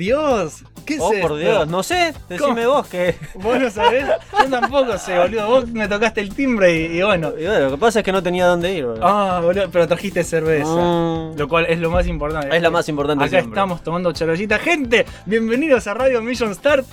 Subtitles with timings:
[0.00, 0.64] ¡Oh, por Dios!
[0.86, 1.36] ¿Qué es Oh, por esto?
[1.36, 3.14] Dios, no sé, decime vos que.
[3.34, 5.46] Vos no sabés, yo tampoco sé, boludo.
[5.46, 7.32] Vos me tocaste el timbre y, y bueno.
[7.38, 9.06] Y bueno, lo que pasa es que no tenía dónde ir, boludo.
[9.06, 10.68] Ah, boludo, pero trajiste cerveza.
[10.74, 11.36] Mm.
[11.36, 12.56] Lo cual es lo más importante.
[12.56, 13.50] Es la más importante Acá siempre.
[13.50, 14.58] estamos tomando charollita.
[14.58, 16.86] Gente, bienvenidos a Radio Mission Start.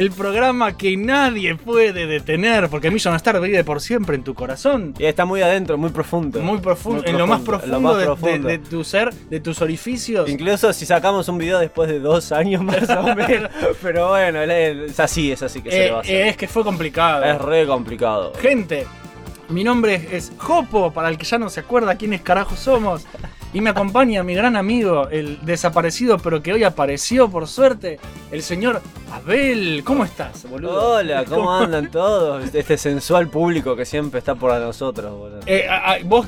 [0.00, 4.94] El programa que nadie puede detener, porque Mission Start vive por siempre en tu corazón.
[4.98, 6.40] Y está muy adentro, muy profundo.
[6.40, 8.48] Muy profundo, Muy en lo más profundo, en lo más de- profundo.
[8.48, 10.26] De, de tu ser, de tus orificios.
[10.30, 13.50] Incluso si sacamos un video después de dos años más o menos.
[13.82, 16.14] Pero bueno, es así, es así que se Eh, le va a hacer.
[16.14, 17.22] eh, es que fue complicado.
[17.24, 18.32] Es re complicado.
[18.40, 18.86] Gente,
[19.50, 23.04] mi nombre es, Jopo, para el que ya no se acuerda quiénes carajo somos.
[23.52, 27.98] Y me acompaña mi gran amigo, el desaparecido, pero que hoy apareció por suerte,
[28.30, 28.80] el señor
[29.12, 29.82] Abel.
[29.84, 30.94] ¿Cómo estás, boludo?
[30.98, 32.54] Hola, ¿cómo andan todos?
[32.54, 35.40] Este sensual público que siempre está por nosotros, boludo.
[35.46, 36.26] Eh, a- a- vos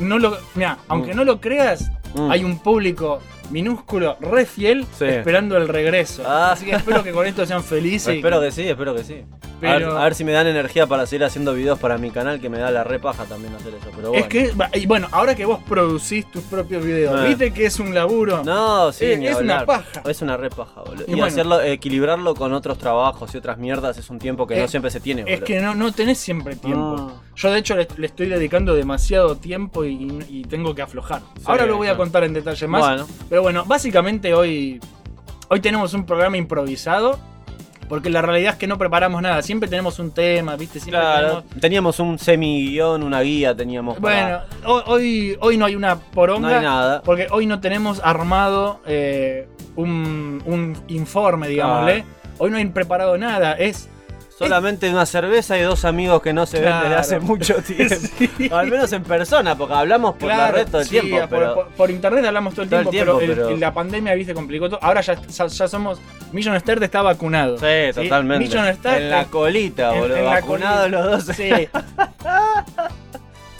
[0.00, 0.36] no lo.
[0.54, 1.16] Mira, aunque Mm.
[1.16, 2.30] no lo creas, Mm.
[2.30, 5.06] hay un público minúsculo, re fiel, Sí.
[5.06, 6.24] esperando el regreso.
[6.26, 6.52] Ah.
[6.52, 8.16] Así que espero que con esto sean felices.
[8.16, 9.22] Espero que sí, espero que sí.
[9.58, 12.10] A, ver, Pero- a ver si me dan energía para seguir haciendo videos para mi
[12.10, 13.88] canal, que me da la repaja también hacer eso.
[13.96, 14.22] Pero bueno.
[14.24, 17.28] Es que, y bueno, ahora que vos producís tus propios videos, Eh.
[17.28, 18.42] viste que es un laburo.
[18.44, 20.02] No, sí, Eh, ni es una paja.
[20.08, 21.04] Es una repaja, boludo.
[21.06, 21.26] Y Y, bueno.
[21.26, 24.90] hacerlo, equilibrarlo con otros trabajos y otras mierdas es un tiempo que Eh, no siempre
[24.90, 25.36] se tiene, boludo.
[25.38, 26.96] Es que no, no tenés siempre tiempo.
[27.16, 27.22] Ah.
[27.36, 31.20] Yo de hecho le, le estoy dedicando demasiado tiempo y, y tengo que aflojar.
[31.36, 32.80] Sí, Ahora lo voy a contar en detalle más.
[32.80, 33.06] Bueno.
[33.28, 34.80] Pero bueno, básicamente hoy,
[35.48, 37.18] hoy tenemos un programa improvisado.
[37.88, 39.42] Porque la realidad es que no preparamos nada.
[39.42, 40.80] Siempre tenemos un tema, ¿viste?
[40.80, 45.66] Siempre Claro, tenemos- teníamos un semi-guión, una guía teníamos para- Bueno, hoy, hoy, hoy no
[45.66, 46.48] hay una poronga.
[46.48, 47.02] No hay nada.
[47.02, 49.46] Porque hoy no tenemos armado eh,
[49.76, 52.04] un, un informe, digámosle.
[52.38, 53.52] Hoy no hay preparado nada.
[53.52, 53.88] Es.
[54.38, 57.94] Solamente una cerveza y dos amigos que no se ven desde hace mucho tiempo.
[58.18, 58.50] Sí.
[58.52, 61.18] Al menos en persona, porque hablamos por la Claro, red todo el sí, tiempo.
[61.20, 61.54] por, pero...
[61.54, 64.14] por- por internet hablamos todo el Todo el tiempo, tiempo, pero, el- pero- la pandemia,
[64.14, 64.80] viste, complicó todo.
[64.82, 66.00] Ahora ya, ya, ya somos.
[66.32, 67.58] Million Start está vacunado.
[67.58, 68.44] Sí, totalmente.
[68.44, 69.00] Million Start.
[69.00, 70.16] en la colita, en- boludo.
[70.16, 71.00] en la Vacunados colita.
[71.00, 71.36] los dos.
[71.36, 71.50] Sí.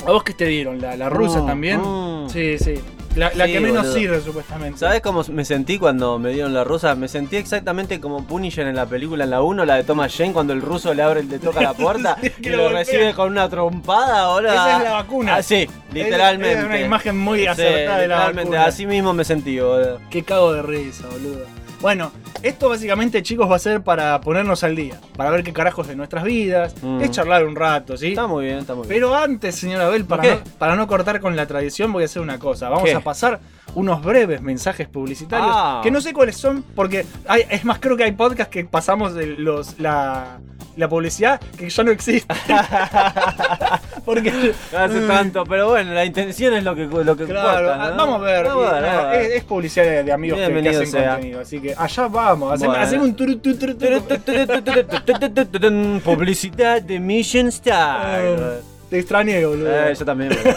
[0.07, 0.81] ¿A vos qué te dieron?
[0.81, 1.81] ¿La, la rusa Mm, también?
[1.81, 2.29] mm.
[2.29, 2.75] Sí, sí.
[3.17, 3.95] La, la Sí, que menos boludo.
[3.95, 4.79] sirve, supuestamente.
[4.79, 6.95] ¿Sabes cómo me sentí cuando me dieron la rusa?
[6.97, 10.33] Me sentí exactamente como Punisher en la película en la 1, la de Thomas Jane,
[10.33, 13.49] cuando el ruso le abre, le toca la puerta Sí, y lo, recibe con una
[13.49, 14.53] trompada, boludo.
[14.53, 15.37] Esa es la vacuna.
[15.37, 16.59] Ah, sí, literalmente.
[16.59, 18.65] Es una imagen muy Sí, acertada de la vacuna.
[18.65, 20.01] así mismo me sentí, boludo.
[20.11, 21.47] Qué cago de risa, boludo.
[21.85, 22.13] Bueno,
[22.43, 24.99] esto básicamente, chicos, va a ser para ponernos al día.
[25.19, 26.75] Para ver qué carajos de nuestras vidas.
[26.81, 27.03] Mm.
[27.03, 28.09] Es charlar un rato, ¿sí?
[28.09, 28.97] Está muy bien, está muy bien.
[28.97, 32.23] Pero antes, señor Abel, para no, para no cortar con la tradición, voy a hacer
[32.23, 32.71] una cosa.
[32.71, 32.95] Vamos ¿Qué?
[32.95, 33.39] a pasar
[33.75, 35.51] unos breves mensajes publicitarios.
[35.53, 35.81] Ah.
[35.83, 39.15] Que no sé cuáles son, porque hay, es más, creo que hay podcasts que pasamos
[39.15, 40.39] de los, la,
[40.77, 42.35] la publicidad que ya no existe.
[44.05, 44.31] porque.
[44.73, 47.91] No hace Mm, tanto, pero bueno, la intención es lo que, lo que Claro, importa,
[47.91, 47.97] ¿no?
[47.97, 48.45] vamos a ver.
[48.47, 49.21] Vamos a ver.
[49.23, 51.13] Es, es publicidad de, de amigos que- que, hacen sea.
[51.15, 51.41] contenido.
[51.41, 52.59] Así que allá vamos.
[52.59, 52.75] Bueno.
[52.75, 54.05] hacen un turu, tu, turu, turu.
[56.05, 58.21] Publicidad de Mission Star.
[58.21, 58.61] Eh,
[58.91, 59.71] Te extrañé, boludo.
[59.71, 60.31] Eh, yo también.
[60.31, 60.57] boludo.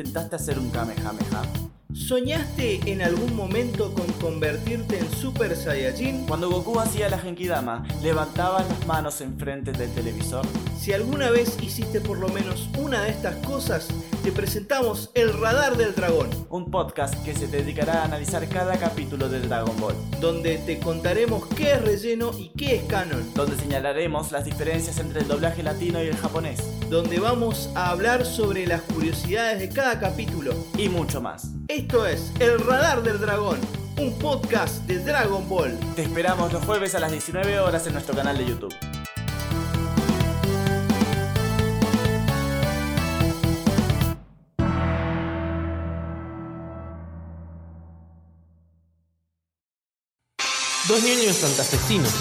[0.00, 1.69] Intentaste hacer un Kamehameha?
[1.92, 6.26] ¿Soñaste en algún momento con convertirte en Super Saiyajin?
[6.26, 10.46] Cuando Goku hacía la Genkidama, ¿levantabas las manos enfrente del televisor?
[10.78, 13.88] Si alguna vez hiciste por lo menos una de estas cosas,
[14.22, 19.28] te presentamos el Radar del Dragón, Un podcast que se dedicará a analizar cada capítulo
[19.28, 24.30] de Dragon Ball, donde te contaremos qué es relleno y qué es canon, donde señalaremos
[24.30, 28.82] las diferencias entre el doblaje latino y el japonés, donde vamos a hablar sobre las
[28.82, 30.54] curiosidades de cada capítulo.
[30.76, 31.59] y mucho más.
[31.70, 33.60] Esto es El Radar del Dragón,
[33.96, 35.78] un podcast de Dragon Ball.
[35.94, 38.74] Te esperamos los jueves a las 19 horas en nuestro canal de YouTube.
[50.88, 52.12] Dos niños santafesinos.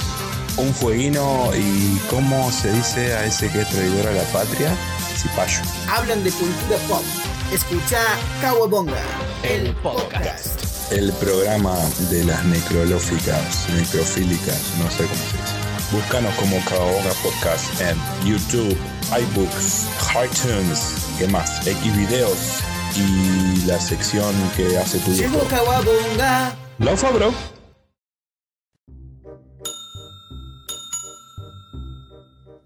[0.57, 4.71] un fueguino y cómo se dice a ese que es traidor a la patria,
[5.17, 5.61] cipayo.
[5.89, 7.28] hablan de cultura pop.
[7.51, 7.99] Escucha
[8.41, 9.01] Kawabonga,
[9.43, 10.91] el podcast.
[10.91, 11.75] El programa
[12.11, 15.55] de las necrolóficas, necrofílicas, no sé cómo se dice.
[15.91, 18.77] Búscanos como Caoga Podcast en YouTube,
[19.09, 19.87] iBooks,
[20.23, 21.63] iTunes, ¿qué más?
[21.63, 22.61] Xvideos
[22.95, 25.39] y la sección que hace tu Llegó.
[25.47, 26.55] Kawabonga.
[26.77, 27.33] Laufa, bro.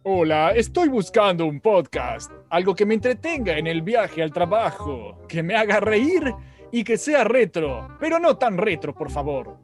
[0.05, 5.41] Hola, estoy buscando un podcast, algo que me entretenga en el viaje al trabajo, que
[5.41, 6.31] me haga reír
[6.71, 9.57] y que sea retro, pero no tan retro, por favor.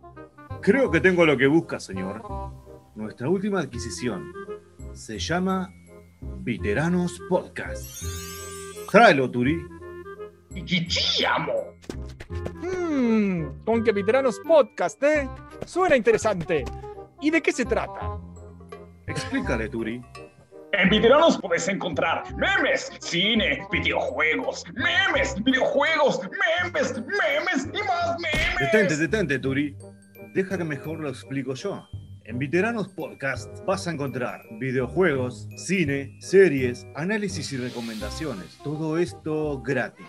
[0.59, 2.24] Creo que tengo lo que busca, señor.
[2.95, 4.33] Nuestra última adquisición
[4.94, 5.71] se llama
[6.39, 8.03] Veteranos Podcast.
[8.92, 9.63] Tráelo, Turi.
[12.63, 15.30] Mmm, con que Veteranos Podcast, ¿eh?
[15.63, 16.65] Suena interesante.
[17.21, 18.18] ¿Y de qué se trata?
[19.06, 20.01] Explícale, Turi.
[20.74, 26.21] En Veteranos puedes encontrar memes, cine, videojuegos, memes, videojuegos,
[26.63, 28.60] memes, memes y más memes.
[28.60, 29.75] Detente, detente, Turi.
[30.33, 31.88] Deja que mejor lo explico yo.
[32.25, 38.60] En Veteranos Podcast vas a encontrar videojuegos, cine, series, análisis y recomendaciones.
[38.63, 40.06] Todo esto gratis.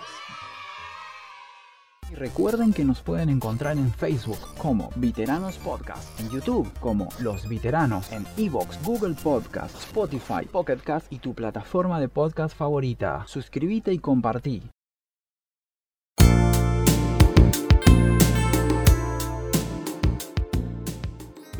[2.10, 7.48] Y recuerden que nos pueden encontrar en Facebook como Veteranos Podcast, en YouTube como Los
[7.48, 13.24] Veteranos, en Evox, Google Podcast, Spotify, Pocket Cast y tu plataforma de podcast favorita.
[13.26, 14.62] Suscríbete y compartí.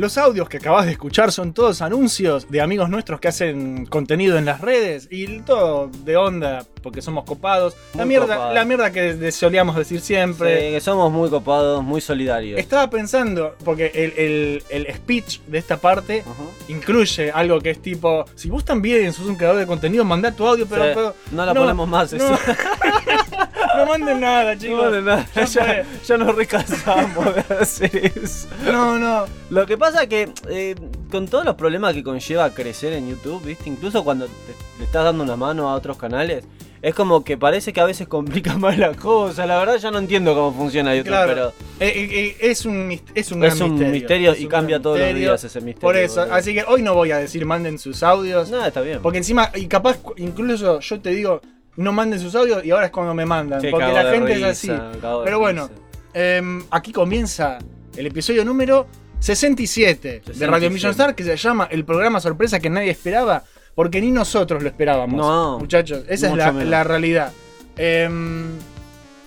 [0.01, 4.39] Los audios que acabas de escuchar son todos anuncios de amigos nuestros que hacen contenido
[4.39, 7.77] en las redes y todo de onda porque somos copados.
[7.95, 10.69] La mierda, la mierda que solíamos decir siempre.
[10.69, 12.59] Sí, que somos muy copados, muy solidarios.
[12.59, 16.25] Estaba pensando, porque el, el- el speech de esta parte
[16.69, 20.47] incluye algo que es tipo, si vos también sos un creador de contenido, mandá tu
[20.47, 20.85] audio, pero...
[20.85, 22.39] Sí, pero- no la ponemos más, No, eso.
[23.81, 24.83] no manden nada, chicos.
[24.85, 28.49] No, de nada, No ya, ya nos recasamos de hacer eso.
[28.71, 29.25] No, no.
[29.51, 30.75] Lo que pasa que eh,
[31.11, 33.69] con todos los problemas que conlleva crecer en YouTube, ¿viste?
[33.69, 34.33] Incluso cuando te-
[34.79, 36.45] le estás dando una mano a otros canales,
[36.83, 39.45] es como que parece que a veces complica más la cosa.
[39.47, 41.29] La verdad ya no entiendo cómo funciona YouTube, Claro.
[41.35, 41.49] pero
[41.81, 42.09] Eh, eh,
[42.41, 43.93] eh, es un, es un Es gran un misterio.
[43.93, 46.35] misterio Es y un cambia todos los días ese misterio, Por eso, boludo.
[46.37, 48.51] así que hoy no voy a decir manden sus audios.
[48.51, 49.01] nada, está bien.
[49.03, 51.41] Porque encima, y capaz, incluso yo te digo,
[51.77, 53.61] no manden sus audios y ahora es cuando me mandan.
[53.71, 54.69] Porque la de gente es así.
[54.69, 55.71] de Pero bueno,
[56.13, 57.59] em, aquí comienza
[57.97, 58.87] el episodio número
[59.21, 60.47] 67, de 67.
[60.47, 64.63] Radio Million Star, que se llama El programa sorpresa que nadie esperaba, porque ni nosotros
[64.63, 65.19] lo esperábamos.
[65.19, 67.33] No, muchachos, esa es la, realidad.
[67.77, 68.49] Em,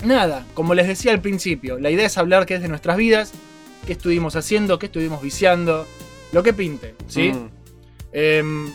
[0.03, 3.33] nada, como les decía al principio, la idea es hablar qué es de nuestras vidas,
[3.85, 5.85] qué estuvimos haciendo, qué estuvimos viciando,
[6.31, 7.31] lo que pinte, ¿sí?
[7.31, 7.49] Mm.
[8.13, 8.71] Em,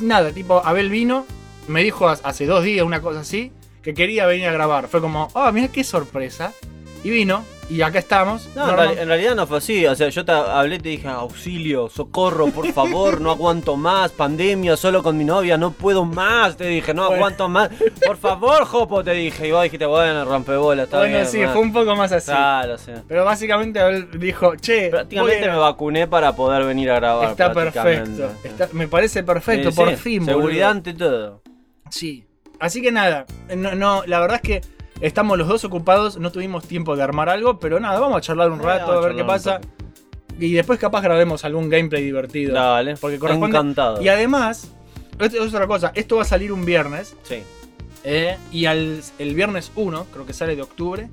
[0.00, 1.26] nada, tipo, Abel vino,
[1.68, 4.88] me dijo ha- hace dos días una cosa así, que quería venir a grabar.
[4.88, 6.52] Fue como, ah, mira qué sorpresa.
[7.04, 8.48] Y vino, y acá estamos.
[8.56, 9.86] No, en, reali- en realidad no fue así.
[9.86, 14.76] O sea, yo te hablé te dije, auxilio, socorro, por favor, no aguanto más, pandemia,
[14.76, 16.56] solo con mi novia, no puedo más.
[16.56, 17.16] Te dije, no Bueno.
[17.16, 17.70] aguanto más.
[18.04, 19.46] Por favor, Jopo, te dije.
[19.46, 21.26] Y vos dijiste, bueno, rompebola, está bueno, bien.
[21.28, 21.52] sí, man".
[21.52, 22.26] fue un poco más así.
[22.32, 22.90] Claro, sí.
[23.06, 27.30] Pero básicamente Abel dijo, che, Prácticamente me vacuné para poder venir a grabar.
[27.30, 28.32] está perfecto.
[28.42, 30.24] Está- me parece perfecto, Sí, por sí, fin.
[30.24, 31.40] Seguridad ante todo.
[31.90, 32.24] Sí.
[32.58, 34.60] Así que nada, no, no, la verdad es que
[35.00, 38.50] estamos los dos ocupados, no tuvimos tiempo de armar algo, pero nada, vamos a charlar
[38.50, 39.60] un rato, a ver qué pasa.
[40.38, 42.54] Y después capaz grabemos algún gameplay divertido.
[42.54, 43.56] Dale, Porque corresponde.
[43.56, 44.02] encantado.
[44.02, 44.70] Y además,
[45.18, 47.14] esto es otra cosa, esto va a salir un viernes.
[47.22, 47.42] Sí.
[48.04, 51.08] eh, y al, el viernes 1, creo que sale de octubre.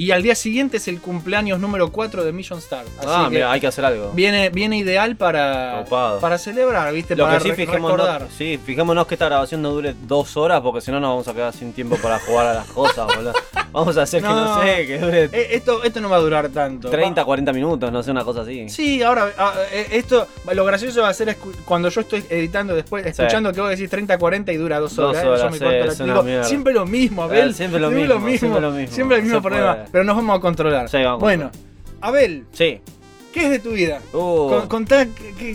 [0.00, 2.86] Y al día siguiente es el cumpleaños número 4 de Million Star.
[2.98, 4.12] Así Ah, que mira, hay que hacer algo.
[4.14, 5.84] viene, viene ideal para,
[6.22, 7.14] para celebrar, ¿viste?
[7.14, 8.26] Lo para que sí, fijémonos, recordar.
[8.34, 11.34] sí, fijémonos que esta grabación no dure dos horas porque si no nos vamos a
[11.34, 13.34] quedar sin tiempo para jugar a las cosas, boludo.
[13.72, 16.48] Vamos a hacer que no sé, que dure Eh, esto, esto no va a durar
[16.48, 16.88] tanto.
[16.88, 18.70] 30, Va- 40 minutos, no sé, una cosa así.
[18.70, 23.04] Sí, ahora, ah, eh, esto, lo gracioso va a ser cuando yo estoy editando después,
[23.04, 25.24] escuchando que vos decís 30, 40 y dura dos Dos horas.
[25.26, 25.64] horas, yo me sí,
[25.94, 27.50] corto la- digo, siempre lo mismo, Abel.
[27.50, 28.94] Eh, siempre lo mismo, siempre lo mismo.
[28.94, 29.84] Siempre el mismo problema.
[29.92, 30.88] Pero nos vamos a controlar.
[30.88, 31.50] Sí, vamos a bueno,
[32.00, 32.80] Abel, Sí.
[33.32, 34.00] ¿qué es de tu vida?
[34.12, 35.06] Con- Contá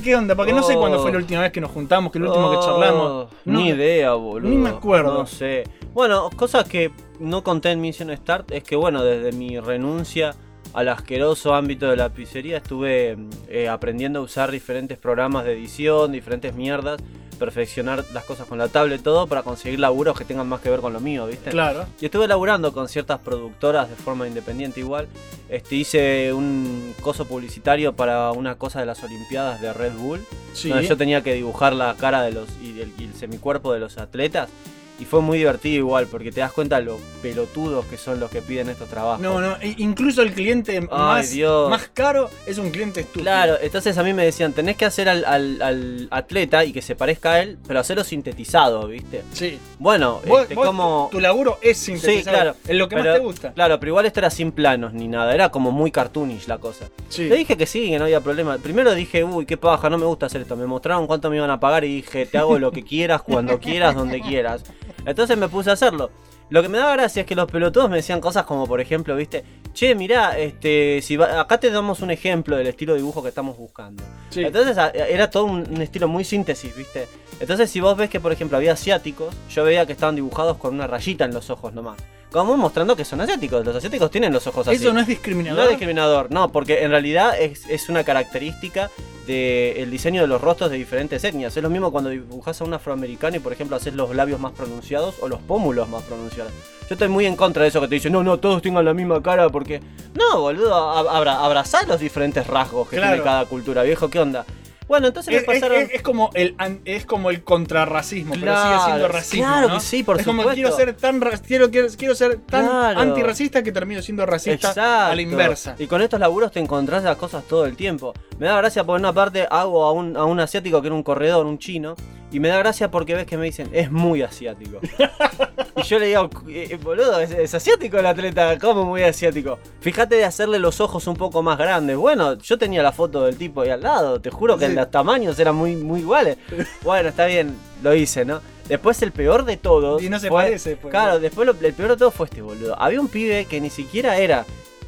[0.03, 0.79] qué, onda, porque no sé Oh.
[0.79, 3.27] cuándo fue la última vez que nos juntamos, que el último que Oh, charlamos.
[3.45, 4.49] No- Ni idea, boludo.
[4.49, 5.13] ni me acuerdo.
[5.13, 5.63] No sé.
[5.93, 10.35] Bueno, cosas que no conté en Mission Start es que, bueno, desde mi renuncia
[10.73, 13.15] al asqueroso ámbito de la pizzería estuve
[13.47, 16.99] eh, aprendiendo a usar diferentes programas de edición, diferentes mierdas,
[17.35, 20.79] perfeccionar las cosas con la tablet, todo para conseguir laburos que tengan más que ver
[20.79, 21.51] con lo mío, ¿viste?
[21.51, 21.85] Claro.
[21.99, 25.07] Y estuve laburando con ciertas productoras de forma independiente igual.
[25.49, 30.25] Este, hice un coso publicitario para una cosa de las Olimpiadas de Red Bull.
[30.53, 30.69] Sí.
[30.69, 33.79] donde yo tenía que dibujar la cara de los y el, y el semicuerpo de
[33.79, 34.49] los atletas.
[34.97, 38.41] Y fue muy divertido igual, porque te das cuenta lo pelotudos que son los que
[38.41, 39.19] piden estos trabajos.
[39.21, 41.69] No, no, i- incluso el cliente más, Dios.
[41.69, 43.23] más caro es un cliente estúpido.
[43.23, 46.81] Claro, entonces a mí me decían, tenés que hacer al, al- al atleta y que
[46.81, 49.23] se parezca a él, pero hacerlo sintetizado, ¿viste?
[49.33, 49.59] Sí.
[49.79, 51.09] Bueno, Vos- este, vos- como...
[51.11, 52.33] Tu laburo es Sí, sintetizar.
[52.33, 52.55] claro.
[52.65, 53.53] Es lo que pero- más te gusta.
[53.53, 56.85] Claro, pero igual esto era sin planos ni nada, era como muy cartoonish la cosa.
[57.09, 57.27] Sí.
[57.27, 58.57] Le dije que sí, que no había problema.
[58.59, 60.55] Primero dije, uy, qué paja, no me gusta hacer esto.
[60.55, 63.59] Me mostraron cuánto me iban a pagar y dije, te hago lo que quieras, cuando
[63.59, 64.63] quieras, donde quieras.
[65.05, 66.09] Entonces me puse a hacerlo.
[66.49, 69.15] Lo que me daba gracia es que los pelotudos me decían cosas como, por ejemplo,
[69.15, 69.43] viste,
[69.73, 73.29] che, mirá, este, si va- acá te damos un ejemplo del estilo de dibujo que
[73.29, 74.03] estamos buscando.
[74.29, 74.43] Sí.
[74.43, 77.07] Entonces a- era todo un, un estilo muy síntesis, ¿viste?
[77.39, 80.75] Entonces si vos ves que, por ejemplo, había asiáticos, yo veía que estaban dibujados con
[80.75, 81.97] una rayita en los ojos nomás.
[82.35, 83.65] Como mostrando que son asiáticos.
[83.65, 84.75] Los asiáticos tienen los ojos así.
[84.75, 85.63] Eso no es No discriminador.
[85.63, 88.91] es discriminador, no, porque en realidad es, es una característica
[89.25, 91.55] del diseño de los rostros de diferentes etnias.
[91.55, 94.51] Es lo mismo cuando dibujas a un afroamericano y, por ejemplo, haces los labios más
[94.51, 96.51] pronunciados o los pómulos más pronunciados.
[96.89, 98.93] Yo estoy muy en contra de eso que te dicen, no, no, todos tengan la
[98.93, 99.79] misma cara, porque.
[100.13, 103.13] No, boludo, ab- abra, abrazá los diferentes rasgos que Claro.
[103.13, 104.45] tiene cada cultura, viejo, ¿qué onda?
[104.87, 105.81] Bueno, entonces Es, pasaron.
[105.81, 109.45] es- es como el es como el contrarracismo, pero sigue Claro, siendo racismo.
[109.45, 109.73] claro ¿no?
[109.75, 112.99] que sí, por es como quiero ser tan quiero, quiero, quiero ser tan Claro.
[112.99, 115.75] antirracista que termino siendo racista a la inversa.
[115.79, 118.13] Y con estos laburos te encontrás las cosas todo el tiempo.
[118.37, 120.95] Me da gracia porque en una parte hago a un, a un asiático que era
[120.95, 121.95] un corredor, un chino.
[122.31, 124.79] Y me da gracia porque ves que me dicen, es muy asiático.
[125.77, 129.57] y yo le digo, "Eh, boludo, es, es asiático el atleta, ¿cómo muy asiático?
[129.79, 131.95] Fíjate de hacerle los ojos un poco más grandes.
[131.95, 134.74] Bueno, yo tenía la foto del tipo ahí al lado, te juro que Sí.
[134.75, 136.37] Los tamaños eran muy, muy iguales.
[136.83, 138.41] Bueno, está bien, lo hice, ¿no?
[138.67, 140.01] Después el peor de todos.
[140.01, 140.91] Y no se fue- parece, pues.
[140.91, 142.79] Claro, después lo- el peor de todo fue este boludo.
[142.81, 144.45] Había un pibe que ni siquiera era.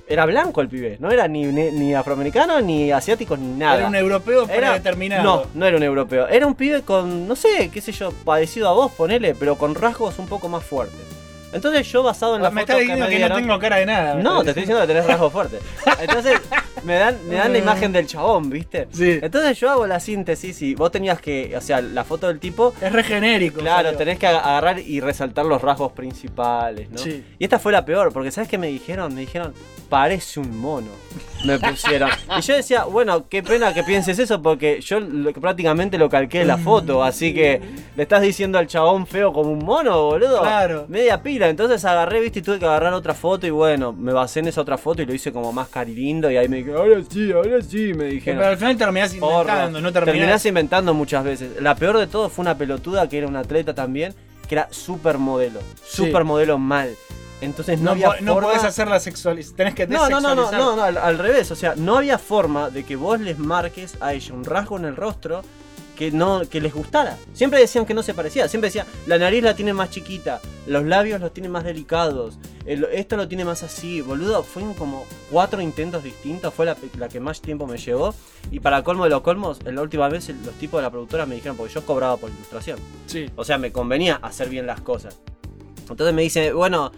[0.09, 3.77] Era blanco el pibe, no era ni, ni, ni afroamericano, ni asiático, ni nada.
[3.79, 5.21] Era un europeo Era- predeterminado.
[5.23, 6.27] No, no era un europeo.
[6.29, 9.75] Era un pibe con, no sé, qué sé yo, parecido a vos, ponele, pero con
[9.75, 10.95] rasgos un poco más fuertes.
[11.53, 13.41] Entonces yo basado en la Ah, me foto estás que diciendo me que, no dieron-
[13.41, 14.15] tengo cara de nada.
[14.15, 15.61] no, te estoy diciendo que tenés rasgos fuertes.
[16.01, 16.39] Entonces,
[16.83, 18.87] me dan, me dan la imagen del chabón, ¿viste?
[18.91, 19.19] Sí.
[19.21, 22.73] Entonces yo hago la síntesis y vos tenías que, o sea, la foto del tipo.
[22.81, 23.59] Es re genérico.
[23.61, 26.97] Claro, tenés que ag- agarrar y resaltar los rasgos principales, ¿no?
[26.97, 27.23] Sí.
[27.39, 29.13] Y esta fue la peor, porque ¿sabes qué me dijeron?
[29.15, 29.53] Me dijeron,
[29.89, 30.87] parece un mono.
[31.45, 32.09] Me pusieron.
[32.37, 36.39] y yo decía, bueno, qué pena que pienses eso, porque yo lo- prácticamente lo calqué
[36.39, 37.61] de la foto, así que
[37.95, 40.41] le estás diciendo al chabón feo como un mono, boludo.
[40.41, 40.85] Claro.
[40.89, 41.36] Media pila.
[41.45, 44.61] Entonces agarré, viste, y tuve que agarrar otra foto, y bueno, me basé en esa
[44.61, 47.61] otra foto y lo hice como más carilindo, y ahí me dije, ahora sí, ahora
[47.61, 48.39] sí, me dijeron.
[48.39, 50.15] Pero al final terminás inventando, no terminás.
[50.15, 51.61] Terminás inventando muchas veces.
[51.61, 54.13] La peor de todo fue una pelotuda que era una atleta también,
[54.47, 55.59] que era supermodelo.
[55.85, 56.05] Sí.
[56.07, 56.89] Supermodelo mal.
[57.39, 58.49] Entonces no, No, había no forma...
[58.49, 59.55] podés hacerla sexualizar.
[59.55, 61.51] Tenés que No, no, no, no, no, no, al, al revés.
[61.51, 64.85] O sea, no había forma de que vos les marques a ella un rasgo en
[64.85, 65.43] el rostro
[65.97, 67.17] que no que les gustara.
[67.33, 68.47] Siempre decían que no se parecía.
[68.47, 72.85] Siempre decían, la nariz la tiene más chiquita, los labios los tiene más delicados, el-
[72.93, 74.01] esto lo tiene más así.
[74.01, 76.53] Boludo, fueron como cuatro intentos distintos.
[76.53, 78.13] Fue la, la que más tiempo me llevó.
[78.51, 81.35] Y para colmo de los colmos, la última vez los tipos de la productora me
[81.35, 82.77] dijeron, porque yo cobraba por ilustración.
[83.07, 83.25] Sí.
[83.35, 85.17] O sea, me convenía hacer bien las cosas.
[85.89, 86.91] Entonces me dice, bueno,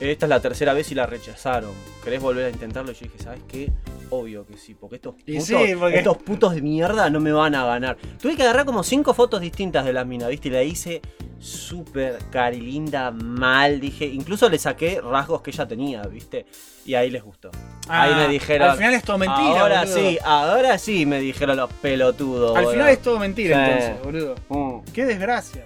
[0.00, 1.72] esta es la tercera vez y la rechazaron.
[2.02, 2.90] ¿Querés volver a intentarlo?
[2.92, 3.70] Y yo dije, ¿sabes qué?
[4.10, 7.54] Obvio que sí, porque estos putos, sí, porque- estos putos de mierda no me van
[7.54, 7.96] a ganar.
[8.20, 10.48] Tuve que agarrar como cinco fotos distintas de la mina, ¿viste?
[10.48, 11.00] Y la hice
[11.38, 14.06] súper carilinda, mal, dije.
[14.06, 16.46] Incluso le saqué rasgos que ella tenía, ¿viste?
[16.84, 17.50] Y ahí les gustó.
[17.88, 18.70] ahí Ah, me dijeron.
[18.70, 19.60] Al final es todo mentira.
[19.60, 19.96] Ahora boludo.
[19.96, 22.56] sí, ahora sí me dijeron los pelotudos.
[22.56, 22.72] Al boludo.
[22.72, 23.72] final es todo mentira, Sí.
[23.72, 24.34] entonces, boludo.
[24.48, 24.80] Mm.
[24.92, 25.64] Qué desgracia.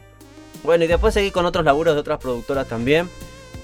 [0.63, 3.09] Bueno, y después seguí con otros laburos de otras productoras también.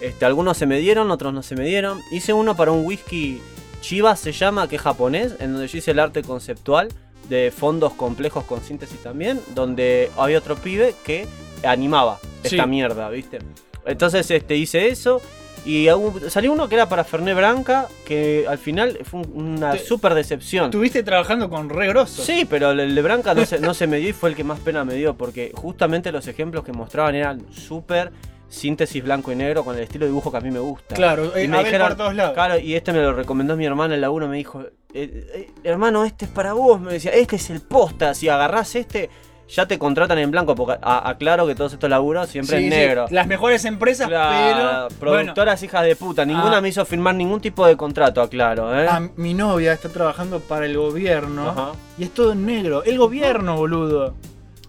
[0.01, 2.01] Este, algunos se me dieron, otros no se me dieron.
[2.11, 3.41] Hice uno para un whisky
[3.81, 6.89] Chivas se llama, que es japonés, en donde yo hice el arte conceptual
[7.29, 11.27] de fondos complejos con síntesis también, donde había otro pibe que
[11.63, 12.69] animaba esta Sí.
[12.69, 13.39] mierda, ¿viste?
[13.87, 15.21] Entonces este, hice eso.
[15.67, 15.89] Y
[16.29, 20.67] salió uno que era para Ferné Branca, que al final fue un- una super decepción.
[20.67, 22.23] Estuviste trabajando con re grosso.
[22.23, 24.43] Sí, pero el de Branca no se, no se me dio y fue el que
[24.45, 28.11] más pena me dio, porque justamente los ejemplos que mostraban eran súper
[28.51, 30.95] síntesis blanco y negro con el estilo de dibujo que a mí me gusta.
[30.95, 32.35] Claro, Y eh, me a ver dijeron- por todos lados.
[32.35, 34.61] Claro, y este me lo recomendó mi hermana en la 1, me dijo,
[34.93, 38.75] "Eh, eh, hermano, este es para vos, me decía, este es el posta, si agarrás
[38.75, 39.09] este,
[39.49, 42.71] ya te contratan en blanco, porque a- aclaro que todos estos laburos siempre Sí, en
[42.73, 43.07] sí, negro.
[43.11, 44.21] Las mejores empresas, pero.
[44.21, 46.61] Bueno, productoras hijas de puta, ninguna Ah.
[46.61, 48.87] me hizo firmar ningún tipo de contrato, aclaro, ¿eh?
[48.89, 51.73] a mi novia está trabajando para el gobierno Ajá.
[51.99, 52.85] y es todo en negro.
[52.85, 54.15] El gobierno, boludo.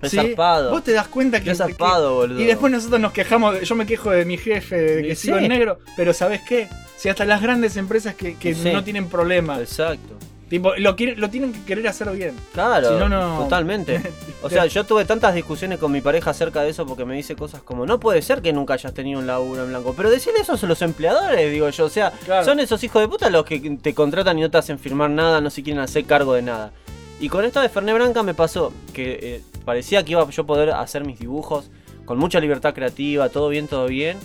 [0.01, 0.17] Es ¿Sí?
[0.17, 0.71] zarpado.
[0.71, 1.45] Vos te das cuenta que.
[1.51, 2.39] Qué zarpado, boludo.
[2.39, 5.15] Y después nosotros nos quejamos, de- yo me quejo de mi jefe, de que Y
[5.15, 5.43] sigo sí.
[5.45, 6.67] en negro, pero ¿sabes qué?
[6.97, 8.71] Si hasta las grandes empresas que, que Sí.
[8.71, 10.13] no tienen problema, Exacto.
[10.49, 12.35] tipo, lo, tienen que querer hacer bien.
[12.53, 14.01] Claro, Si no, no- totalmente.
[14.43, 17.35] O sea, yo tuve tantas discusiones con mi pareja acerca de eso porque me dice
[17.35, 19.93] cosas como, no puede ser que nunca hayas tenido un laburo en blanco.
[19.95, 21.85] Pero decirle eso a los empleadores, digo yo.
[21.85, 22.43] O sea, Claro.
[22.43, 25.41] son esos hijos de puta los que te contratan y no te hacen firmar nada,
[25.41, 26.71] no se quieren hacer cargo de nada.
[27.19, 30.45] Y con esto de Ferné Branca me pasó que eh, parecía que iba yo a
[30.45, 31.71] poder hacer mis dibujos
[32.05, 34.17] con mucha libertad creativa, todo bien, todo bien.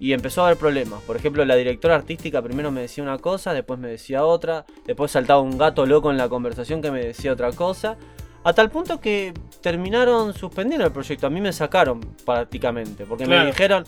[0.00, 1.00] Y empezó a haber problemas.
[1.02, 5.12] Por ejemplo, la directora artística primero me decía una cosa, después me decía otra, después
[5.12, 7.96] saltaba un gato loco en la conversación que me decía otra cosa.
[8.42, 11.28] A tal punto que terminaron suspendiendo el proyecto.
[11.28, 13.04] A mí me sacaron prácticamente.
[13.06, 13.42] Porque Claro.
[13.44, 13.84] me dijeron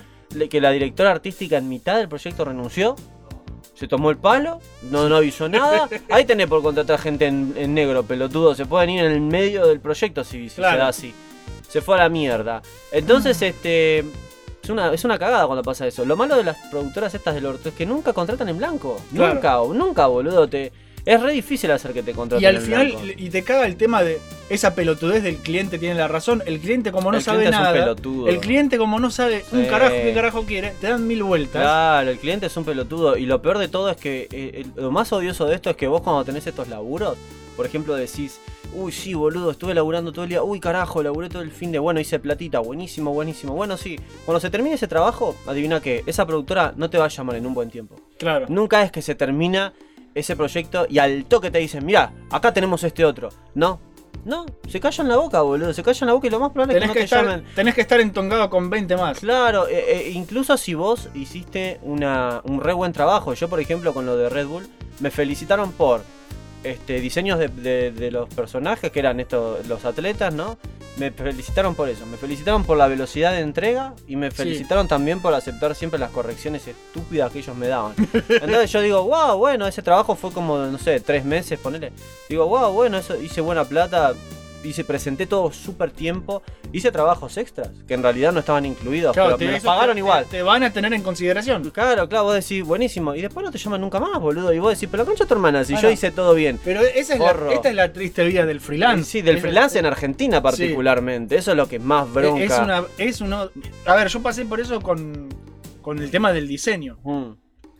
[0.48, 2.94] que la directora artística en mitad del proyecto renunció.
[3.74, 5.88] Se tomó el palo, no, no avisó nada.
[6.10, 8.54] Ahí tenés por contratar gente en, en negro, pelotudo.
[8.54, 10.74] Se pueden ir en el medio del proyecto si, si Claro.
[10.74, 11.14] se da así.
[11.68, 12.62] Se fue a la mierda.
[12.92, 14.04] Entonces, este.
[14.62, 16.04] Es una, es una cagada cuando pasa eso.
[16.06, 18.98] Lo malo de las productoras estas del orto es que nunca contratan en blanco.
[19.12, 19.34] Claro.
[19.34, 20.48] Nunca, nunca, boludo.
[20.48, 20.72] Te,
[21.06, 23.12] es re difícil hacer que te contraten Y al final, blanco.
[23.16, 24.18] y te caga el tema de
[24.48, 26.42] esa pelotudez del cliente tiene la razón.
[26.46, 27.78] El cliente como no El sabe cliente es un nada.
[27.80, 28.28] pelotudo.
[28.28, 31.62] El cliente como no sabe un carajo qué carajo quiere, te dan mil vueltas.
[31.62, 33.16] Claro, el cliente es un pelotudo.
[33.16, 35.86] Y lo peor de todo es que eh, lo más odioso de esto es que
[35.86, 37.16] vos cuando tenés estos laburos,
[37.56, 38.40] por ejemplo, decís,
[38.74, 41.78] uy, sí, boludo, estuve laburando todo el día, uy, carajo, laburé todo el fin de,
[41.78, 43.54] bueno, hice platita, buenísimo, buenísimo.
[43.54, 47.08] Bueno, sí, cuando se termine ese trabajo, adivina que esa productora no te va a
[47.08, 47.94] llamar en un buen tiempo.
[48.18, 48.46] Claro.
[48.48, 49.72] Nunca es que se termina
[50.14, 53.30] ese proyecto y al toque te dicen, mira, acá tenemos este otro.
[53.54, 53.80] No,
[54.24, 56.88] no, se callan la boca, boludo, se callan la boca y lo más probable Tenés
[56.90, 57.54] es que, que no te estar, llamen.
[57.54, 59.20] tenés que estar entongado con 20 más.
[59.20, 63.34] Claro, eh, eh, incluso si vos hiciste una, un re buen trabajo.
[63.34, 64.66] Yo, por ejemplo, con lo de Red Bull,
[65.00, 66.02] me felicitaron por
[66.64, 70.58] este, diseños de, de- de los personajes, que eran estos, los atletas, ¿no?
[70.96, 72.06] Me felicitaron por eso.
[72.06, 74.36] Me felicitaron por la velocidad de entrega y me Sí.
[74.38, 77.94] felicitaron también por aceptar siempre las correcciones estúpidas que ellos me daban.
[78.28, 81.92] Entonces yo digo, wow, bueno, ese trabajo fue como, no sé, tres meses, ponele.
[82.28, 84.14] Digo, wow, bueno, eso hice buena plata.
[84.64, 86.42] Hice, presenté todo súper tiempo.
[86.72, 89.94] Hice trabajos extras, que en realidad no estaban incluidos, Claro, pero te- me los pagaron
[89.94, 90.24] te- igual.
[90.26, 91.70] Te, van a tener en consideración.
[91.70, 93.14] Claro, claro, vos decís, buenísimo.
[93.14, 94.52] Y después no te llaman nunca más, boludo.
[94.52, 95.92] Y vos decís, pero concha tu hermana, si Ah, yo no.
[95.94, 96.58] hice todo bien.
[96.64, 99.10] Pero esa es la, esta es la triste vida del freelance.
[99.10, 101.36] Sí, del Es- freelance en Argentina particularmente.
[101.36, 102.42] Eso es lo que más bronca.
[102.42, 103.50] Es una, es uno.
[103.86, 105.28] A ver, yo pasé por eso con,
[105.82, 106.98] con el tema del diseño.
[107.04, 107.32] Mm.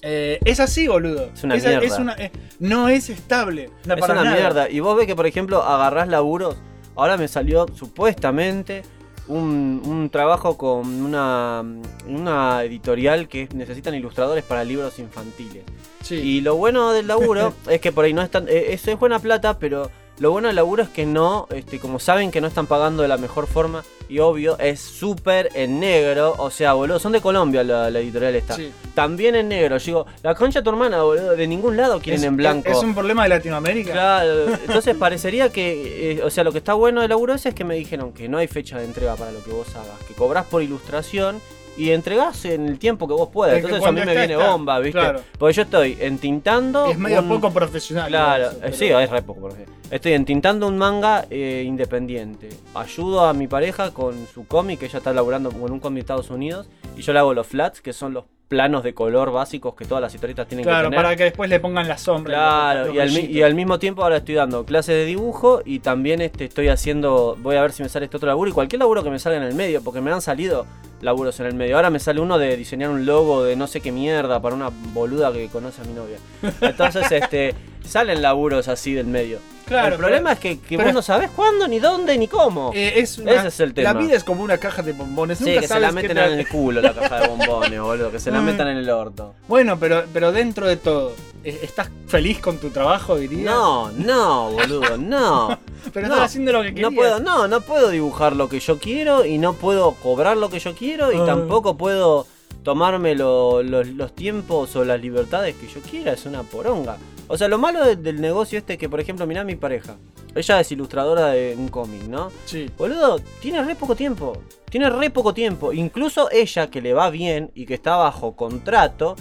[0.06, 1.30] Eh, es así, boludo.
[1.32, 1.78] Es una mierda.
[1.80, 3.70] es una- eh, no es estable.
[3.86, 4.36] no es para una nada.
[4.36, 4.68] mierda.
[4.70, 6.56] Y vos ves que, por ejemplo, agarrás laburos.
[6.96, 8.83] Ahora me salió supuestamente
[9.26, 11.64] un, un trabajo con una,
[12.07, 15.64] una editorial que necesitan ilustradores para libros infantiles.
[16.02, 16.16] Sí.
[16.16, 18.46] Y lo bueno del laburo es que por ahí no están.
[18.48, 21.98] eh, Eso es buena plata, pero lo bueno del laburo es que no, este, como
[21.98, 26.35] saben que no están pagando de la mejor forma, y obvio, es súper en negro.
[26.38, 28.55] O sea, boludo, son de Colombia la, la editorial esta.
[28.55, 28.70] Sí.
[28.94, 29.79] También en negro.
[29.79, 32.68] Yo digo, la concha de tu hermana, boludo, de ningún lado quieren Es- en blanco.
[32.68, 33.92] Es un problema de Latinoamérica.
[33.92, 37.55] Claro, entonces parecería que, eh, o sea, lo que está bueno del laburo ese es
[37.55, 40.14] que me dijeron que no hay fecha de entrega para lo que vos hagas, que
[40.14, 41.40] cobrás por ilustración
[41.76, 43.56] y entregás en el tiempo que vos puedas.
[43.58, 44.50] Es Entonces a mí me viene está.
[44.50, 44.98] bomba, ¿viste?
[45.00, 45.20] Claro.
[45.38, 46.87] Porque yo estoy entintando.
[46.87, 48.08] Es medio un- poco profesional.
[48.08, 49.40] Claro, eso, pero- sí, es re poco.
[49.40, 52.48] porque Estoy entintando un manga eh, independiente.
[52.74, 56.00] Ayudo a mi pareja con su cómic, que ella está laburando con un cómic de
[56.00, 56.66] Estados Unidos.
[56.96, 60.00] Y yo le hago los flats, que son los planos de color básicos que todas
[60.00, 61.02] las historietas tienen que Claro, tener.
[61.02, 62.34] para que después le pongan la sombra.
[62.34, 65.80] Claro, los y al, y al mismo tiempo ahora estoy dando clases de dibujo y
[65.80, 68.78] también este, estoy haciendo, voy a ver si me sale este otro laburo y cualquier
[68.78, 70.66] laburo que me salga en el medio, porque me han salido
[71.00, 71.74] laburos en el medio.
[71.76, 74.70] Ahora me sale uno de diseñar un logo de no sé qué mierda para una
[74.92, 76.18] boluda que conoce a mi novia.
[76.60, 79.38] Entonces, este, salen laburos así del medio.
[79.66, 82.29] Claro, el problema pero- es que, que pero- vos no sabés cuándo, ni dónde, ni
[82.29, 82.70] cómo.
[82.74, 83.92] Eh, es una- Ese es el tema.
[83.92, 85.38] La vida es como una caja de bombones.
[85.38, 88.11] Sí, Nunca que se la meten te- en el culo la caja de bombones, boludo.
[88.11, 88.44] Que se la Mm.
[88.44, 89.35] metan en el orto.
[89.48, 91.12] Bueno, pero, pero dentro de todo,
[91.44, 93.50] ¿eh, ¿estás feliz con tu trabajo, diría?
[93.50, 95.59] No, no, boludo, no.
[95.92, 96.90] Pero No, estás haciendo lo que querías.
[96.90, 100.48] No puedo, no, no puedo dibujar lo que yo quiero y no puedo cobrar lo
[100.48, 101.24] que yo quiero y Ah.
[101.27, 102.27] tampoco puedo
[102.64, 106.96] tomarme lo- lo- los tiempos o las libertades que yo quiera, es una poronga.
[107.29, 109.55] O sea, lo malo de- del negocio este es que, por ejemplo, mirá a mi
[109.57, 109.96] pareja.
[110.35, 112.33] Ella es ilustradora de un cómic, ¿no?
[112.44, 112.68] Sí.
[112.77, 114.33] Boludo, tiene re poco tiempo.
[114.68, 115.72] Tiene re poco tiempo.
[115.72, 119.14] Incluso ella, que le va bien y que está bajo contrato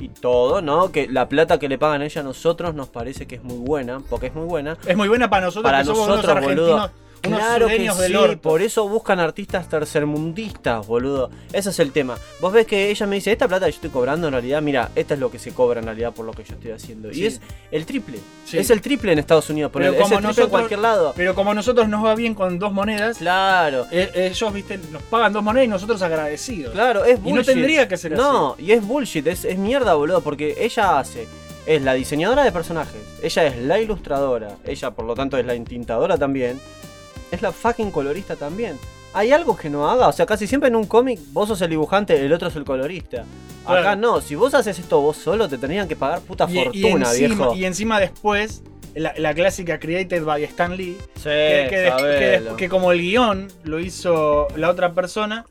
[0.00, 0.90] y todo, ¿no?
[0.90, 3.58] Que la plata que le pagan a ella a nosotros nos parece que es muy
[3.58, 4.76] buena, porque es muy buena.
[4.86, 6.90] Es muy buena para nosotros Para que somos nosotros, boludo.
[7.26, 8.40] Unos Claro que del sí, orto.
[8.40, 11.30] por eso buscan artistas tercermundistas, boludo.
[11.52, 12.16] Ese es el tema.
[12.40, 14.90] Vos ves que ella me dice, esta plata que yo estoy cobrando en realidad, mira,
[14.94, 17.12] esta es lo que se cobra en realidad por lo que yo estoy haciendo.
[17.12, 17.20] Sí.
[17.22, 18.18] Y es el triple.
[18.44, 18.58] Sí.
[18.58, 19.96] Es el triple en Estados Unidos, Pero ponele.
[19.96, 21.12] es como el triple nosotros- en cualquier lado.
[21.16, 23.86] Pero como a nosotros nos va bien con dos monedas, Claro.
[23.90, 26.72] eh, ellos, viste, nos pagan dos monedas y nosotros agradecidos.
[26.72, 27.36] Claro, es Y bullshit.
[27.36, 28.22] no tendría que ser así.
[28.22, 31.26] No, y es bullshit, es, es mierda, boludo, porque ella hace,
[31.66, 35.54] es la diseñadora de personajes, ella es la ilustradora, ella por lo tanto es la
[35.54, 36.60] intintadora también,
[37.30, 38.78] es la fucking colorista también.
[39.14, 40.08] ¿Hay algo que no haga?
[40.08, 42.64] O sea, casi siempre en un cómic vos sos el dibujante, el otro es el
[42.64, 43.24] colorista.
[43.64, 43.96] Acá Claro.
[44.00, 47.10] no, si vos haces esto vos solo, te tendrían que pagar puta Y- y fortuna,
[47.10, 47.54] encima, viejo.
[47.54, 48.62] Y encima después,
[48.94, 51.76] la, la clásica Created by Stan Lee, Sí, que, que
[52.40, 55.46] des- que como el guion lo hizo la otra persona,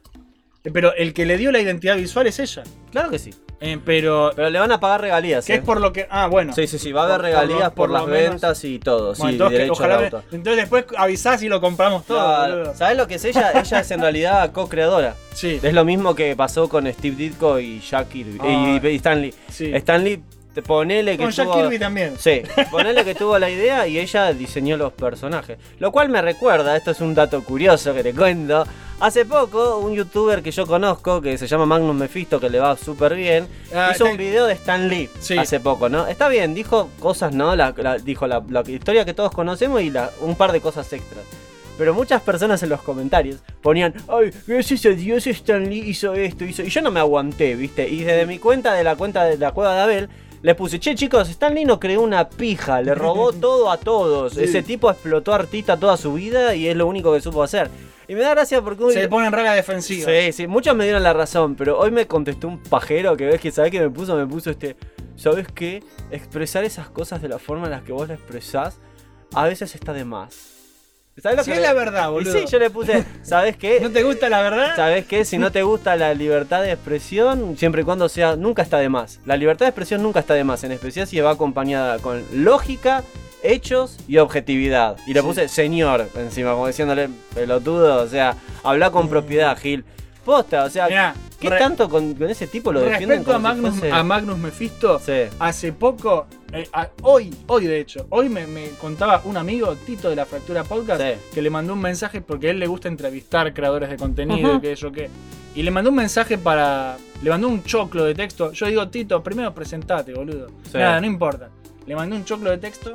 [0.63, 2.63] eh, pero el que le dio la identidad visual es ella.
[2.91, 3.31] Claro que sí.
[3.61, 5.57] Eh, pero, Pero le van a pagar regalías, que eh.
[5.57, 6.07] es por lo que...
[6.09, 6.53] Ah, bueno.
[6.53, 9.21] Sí, sí, sí, va a haber por regalías por, las menos- ventas y todo, sí,
[9.21, 10.23] Bueno, entonces, que derecho ojalá al autor.
[10.31, 12.17] entonces después avisás y lo compramos todo.
[12.17, 12.75] Claro.
[12.75, 13.51] ¿Sabes lo que es ella?
[13.59, 15.15] Ella es en realidad co-creadora.
[15.33, 15.59] Sí.
[15.63, 18.79] Es lo mismo que pasó con Steve Ditko y Jack Kirby Ah.
[18.83, 19.33] y, y Stanley.
[19.49, 19.71] Sí.
[19.73, 20.21] Stanley
[20.65, 22.13] ponele que Con Jack tuvo- Kirby también.
[22.17, 22.41] Sí,
[22.71, 25.57] ponele que tuvo la idea y ella diseñó los personajes.
[25.79, 28.65] Lo cual me recuerda, esto es un dato curioso que te cuento.
[29.05, 32.75] Hace poco, un youtuber que yo conozco, que se llama Magnus Mephisto, que le va
[32.75, 36.07] súper bien, Ah, hizo un video de Stan Lee hace poco, ¿no?
[36.07, 37.55] Está bien, dijo cosas, ¿no?
[37.55, 40.91] La- la- dijo la, la historia que todos conocemos y la- un par de cosas
[40.91, 41.23] extras.
[41.77, 46.43] Pero muchas personas en los comentarios ponían, ay, gracias a Dios Stan Lee hizo esto,
[46.43, 46.63] hizo...
[46.63, 47.87] Y yo no me aguanté, ¿viste?
[47.87, 50.09] Y desde mi cuenta, de la cuenta de la cueva de Abel,
[50.45, 54.33] le puse, che chicos, Stan Lee no creó una pija, le robó todo a todos.
[54.33, 54.43] Sí.
[54.43, 57.69] Ese tipo explotó artista toda su vida y es lo único que supo hacer.
[58.07, 58.83] Y me da gracia porque...
[58.83, 60.09] un- Se pone en regla defensiva.
[60.11, 63.41] Sí, sí, muchos me dieron la razón, pero hoy me contestó un pajero que ves
[63.41, 64.75] que sabes que me puso, me puso este,
[65.15, 65.83] ¿sabes qué?
[66.11, 68.77] Expresar esas cosas de la forma en la que vos las expresás
[69.33, 70.54] a veces está de más.
[71.21, 72.33] ¿Sabes lo Sí, que es la verdad, Y boludo.
[72.33, 73.79] sí, yo le puse, ¿sabes qué?
[73.79, 74.75] ¿No te gusta la verdad?
[74.75, 75.23] ¿Sabes qué?
[75.23, 78.89] Si no te gusta la libertad de expresión, siempre y cuando sea, nunca está de
[78.89, 79.21] más.
[79.25, 83.01] La libertad de expresión nunca está de más, en especial si va acompañada con lógica,
[83.43, 84.97] hechos y objetividad.
[85.07, 85.25] Y le Sí.
[85.25, 89.85] puse señor encima, como diciéndole pelotudo, o sea, habla con propiedad, Gil.
[90.25, 93.35] Posta, o sea, Mirá, ¿qué re- tanto con, con ese tipo lo defienden Respecto a
[93.35, 95.13] como si Magnus, fuese- a Magnus Mephisto, Sí.
[95.39, 100.09] hace poco, eh, a- hoy, hoy de hecho, hoy me, me contaba un amigo, Tito
[100.09, 101.09] de la Fractura Podcast, Sí.
[101.33, 104.57] que le mandó un mensaje porque a él le gusta entrevistar creadores de contenido Ajá.
[104.57, 105.09] y que yo qué.
[105.53, 106.97] Y le mandó un mensaje para.
[107.21, 108.51] Le mandó un choclo de texto.
[108.51, 110.47] Yo digo, Tito, primero presentate, boludo.
[110.69, 110.77] Sí.
[110.77, 111.49] Nada, no importa.
[111.87, 112.93] Le mandé un choclo de texto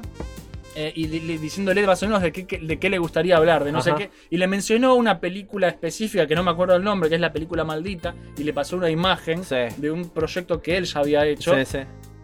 [0.89, 3.73] eh, y li- diciéndole más o menos de qué, de qué le gustaría hablar, de
[3.73, 4.11] no sé qué.
[4.31, 7.33] Y le mencionó una película específica que no me acuerdo el nombre, que es la
[7.33, 8.15] película Maldita.
[8.39, 9.43] Y le pasó una imagen
[9.77, 11.55] de un proyecto que él ya había hecho.
[11.57, 11.79] Sí, sí.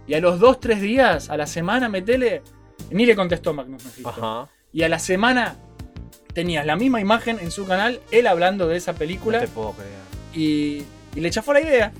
[0.06, 2.42] Y a los dos, tres días, a la semana, metele.
[2.90, 4.08] Ni le contestó Magnus Mephisto.
[4.10, 4.48] Ajá.
[4.72, 5.56] Y a la semana
[6.34, 9.38] tenías la misma imagen en su canal, él hablando de esa película.
[9.40, 9.90] No te puedo creer.
[10.34, 10.82] y,
[11.14, 11.92] y le chafó la idea.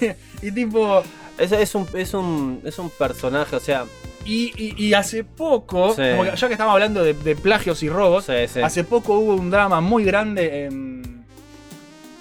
[0.42, 1.02] y tipo.
[1.38, 3.84] Es, es, un, es, un, es un personaje, o sea.
[4.24, 6.02] Y, y- y hace poco, Sí.
[6.16, 8.60] como que ya que estamos hablando de, de plagios y robos, Sí, sí.
[8.60, 11.24] hace poco hubo un drama muy grande en-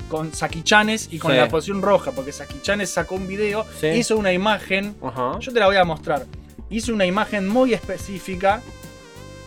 [0.09, 4.15] con Saki Chanes y con la poción roja, porque Saki Chanes sacó un video, hizo
[4.17, 4.95] una imagen,
[5.39, 6.25] yo te la voy a mostrar,
[6.69, 8.61] hizo una imagen muy específica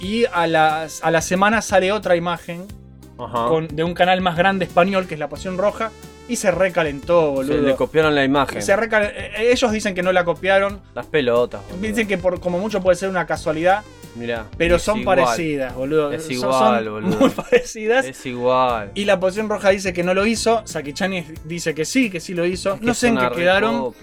[0.00, 2.66] y a, las, a la semana sale otra imagen
[3.16, 5.90] con- de un canal más grande español que es la poción roja
[6.28, 7.62] y se recalentó, Se boludo.
[7.62, 8.60] le copiaron la imagen.
[8.62, 11.86] Se recal- eh, Ellos dicen que no la copiaron, Las pelotas, boludo.
[11.86, 13.82] dicen que por, como mucho puede ser una casualidad,
[14.16, 14.46] Mirá.
[14.56, 15.18] pero son igual.
[15.20, 16.12] parecidas, boludo.
[16.12, 17.16] Es igual, son boludo.
[17.20, 18.04] Muy parecidas.
[18.06, 18.90] Es igual.
[18.94, 22.34] Y la poción roja dice que no lo hizo, Sakichani dice que sí, que sí
[22.34, 22.74] lo hizo.
[22.74, 23.94] Es que no sé en qué quedaron.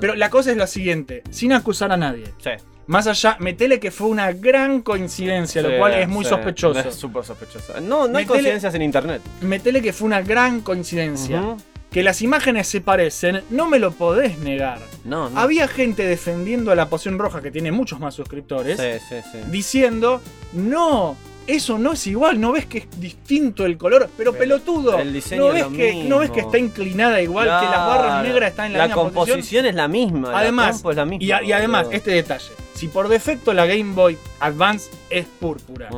[0.00, 2.24] Pero la cosa es la siguiente, sin acusar a nadie.
[2.38, 2.50] Sí.
[2.88, 6.30] Más allá, metele que fue una gran coincidencia, lo cual es muy sí.
[6.30, 6.80] sospechoso.
[6.80, 7.80] Es súper sospechoso.
[7.80, 9.22] No, no hay coincidencias en internet.
[9.40, 11.40] Metele que fue una gran coincidencia.
[11.40, 11.56] Ujú.
[11.92, 14.78] Que las imágenes se parecen, no me lo podés negar.
[15.04, 15.38] No, no.
[15.38, 19.38] Había gente defendiendo a la poción roja, que tiene muchos más suscriptores, Sí, sí, sí.
[19.50, 20.22] diciendo,
[20.54, 25.12] no, eso no es igual, no ves que es distinto el color, pero pelotudo, el
[25.12, 28.50] diseño no es ves, que, no ves que está inclinada igual, que las barras negras
[28.52, 29.66] están en la, La misma composición posición.
[29.66, 30.30] es la misma.
[30.38, 31.24] Además, la es la misma.
[31.24, 35.90] y, a- y además, este detalle, si por defecto la Game Boy Advance es púrpura,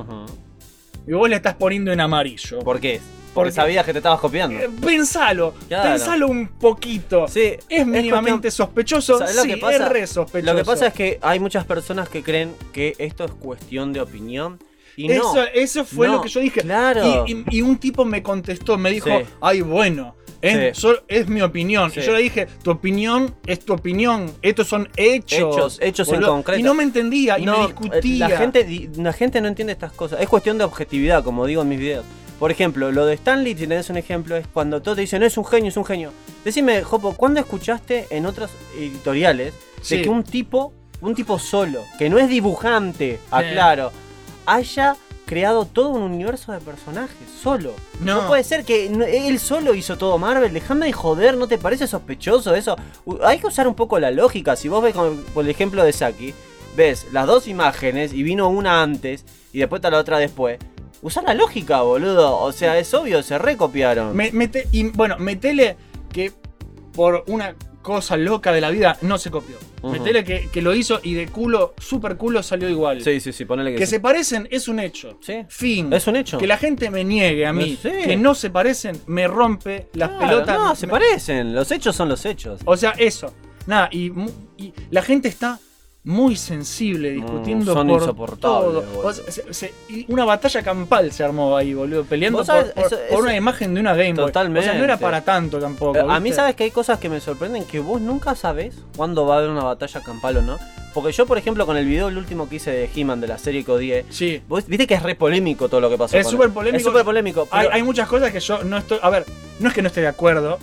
[1.07, 3.01] y vos le estás poniendo en amarillo, ¿Por qué?
[3.35, 4.59] Porque sabías que te estabas copiando.
[4.59, 5.91] eh, pensalo, Claro.
[5.91, 7.27] pensalo un poquito.
[7.29, 9.19] Sí, ¿Es mínimamente sospechoso?
[9.19, 9.75] ¿Sabes lo sí, que pasa?
[9.85, 10.53] es re sospechoso.
[10.53, 14.01] Lo que pasa es que hay muchas personas que creen que esto es cuestión de
[14.01, 14.59] opinión.
[14.97, 15.43] Y eso, no.
[15.53, 16.61] eso fue No, lo que yo dije.
[16.61, 17.25] claro.
[17.27, 19.27] Y, y- y un tipo me contestó, me dijo, Sí.
[19.41, 20.87] ay, bueno, es, Sí.
[21.09, 21.91] es mi opinión.
[21.91, 21.99] Sí.
[21.99, 25.57] Y yo le dije, tu opinión es tu opinión, estos son hechos.
[25.57, 26.31] Hechos, hechos en boludo".
[26.35, 26.61] concreto.
[26.61, 28.29] Y no me entendía, y No, me discutía.
[28.29, 30.21] La gente, la gente no entiende estas cosas.
[30.21, 32.05] Es cuestión de objetividad, como digo en mis videos.
[32.45, 35.25] Por ejemplo, lo de Stanley, si tenés un ejemplo, es cuando todos te dicen, no
[35.27, 36.11] es un genio, es un genio.
[36.45, 39.97] Decime, Jopo, ¿cuándo escuchaste en otros editoriales Sí.
[39.97, 43.93] de que un tipo, un tipo solo, que no es dibujante, aclaro,
[44.45, 47.73] haya creado todo un universo de personajes solo?
[48.01, 48.27] No.
[48.29, 50.53] puede ser que no- él solo hizo todo Marvel.
[50.53, 52.77] Déjame de joder, ¿no te parece sospechoso eso?
[53.07, 54.55] U- Hay que usar un poco la lógica.
[54.55, 56.35] Si vos ves, como, por el ejemplo de Saki,
[56.77, 60.59] ves las dos imágenes y vino una antes y después está la otra después.
[61.05, 62.39] Usar la lógica, boludo.
[62.39, 64.17] O sea, es obvio, se recopiaron.
[64.17, 65.77] Me- mete- y bueno, metele
[66.13, 66.33] que
[66.93, 69.57] por una cosa loca de la vida no se copió.
[69.83, 73.03] Metele que, que lo hizo y de culo, super culo salió igual.
[73.05, 73.91] Sí, sí, sí, ponele que, Que sí.
[73.91, 75.19] se parecen es un hecho.
[75.21, 75.45] Sí.
[75.51, 75.93] Fin.
[75.93, 76.39] Es un hecho.
[76.39, 77.99] Que la gente me niegue a No mí sé.
[78.07, 80.57] que no se parecen, me rompe las Claro, pelotas.
[80.59, 81.55] No, se Me- parecen.
[81.55, 82.63] Los hechos son los hechos.
[82.65, 83.35] O sea, eso.
[83.67, 84.11] Nada, y,
[84.57, 85.59] y la gente está
[86.05, 89.13] muy sensible, discutiendo son por insoportables, todo.
[89.13, 89.75] se- se-
[90.09, 93.35] una batalla campal se armó ahí, boludo, peleando por, sabés, por- eso- por eso- una
[93.37, 94.27] imagen de una Game Boy.
[94.27, 94.69] Totalmente.
[94.69, 95.99] O sea, no era para tanto tampoco.
[96.11, 99.37] A mí sabes que hay cosas que me sorprenden que vos nunca sabés cuándo va
[99.37, 100.59] a haber una batalla campal o no.
[100.93, 103.37] Porque yo, por ejemplo, con el video el último que hice de He-Man de la
[103.39, 104.43] serie que odié, Sí.
[104.47, 106.17] vos viste que es re polémico todo lo que pasó.
[106.17, 106.77] Es súper polémico.
[106.77, 107.49] Es súper polémico.
[107.51, 108.99] Hay, hay muchas cosas que yo no estoy.
[109.03, 109.25] A ver,
[109.59, 110.59] no es que no esté de acuerdo,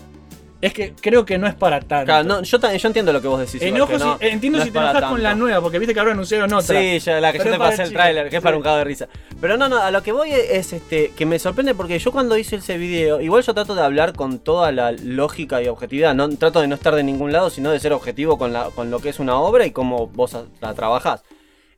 [0.61, 2.05] es que creo que no es para tanto.
[2.05, 3.61] Claro, no, yo, yo entiendo lo que vos decís.
[3.61, 6.11] Enojo no- si- entiendo no si te enojas con la nueva, porque viste que ahora
[6.11, 6.79] anunciaron otra.
[6.79, 8.57] Sí, ya la que Pero yo te pasé el tráiler, que es para Sí.
[8.57, 9.07] un cago de risa.
[9.41, 12.11] Pero no, no, a lo que voy es, es, este que me sorprende porque yo
[12.11, 16.13] cuando hice ese video, igual yo trato de hablar con toda la lógica y objetividad,
[16.13, 18.91] no trato de no estar de ningún lado, sino de ser objetivo con, la, con
[18.91, 21.23] lo que es una obra y cómo vos la trabajás.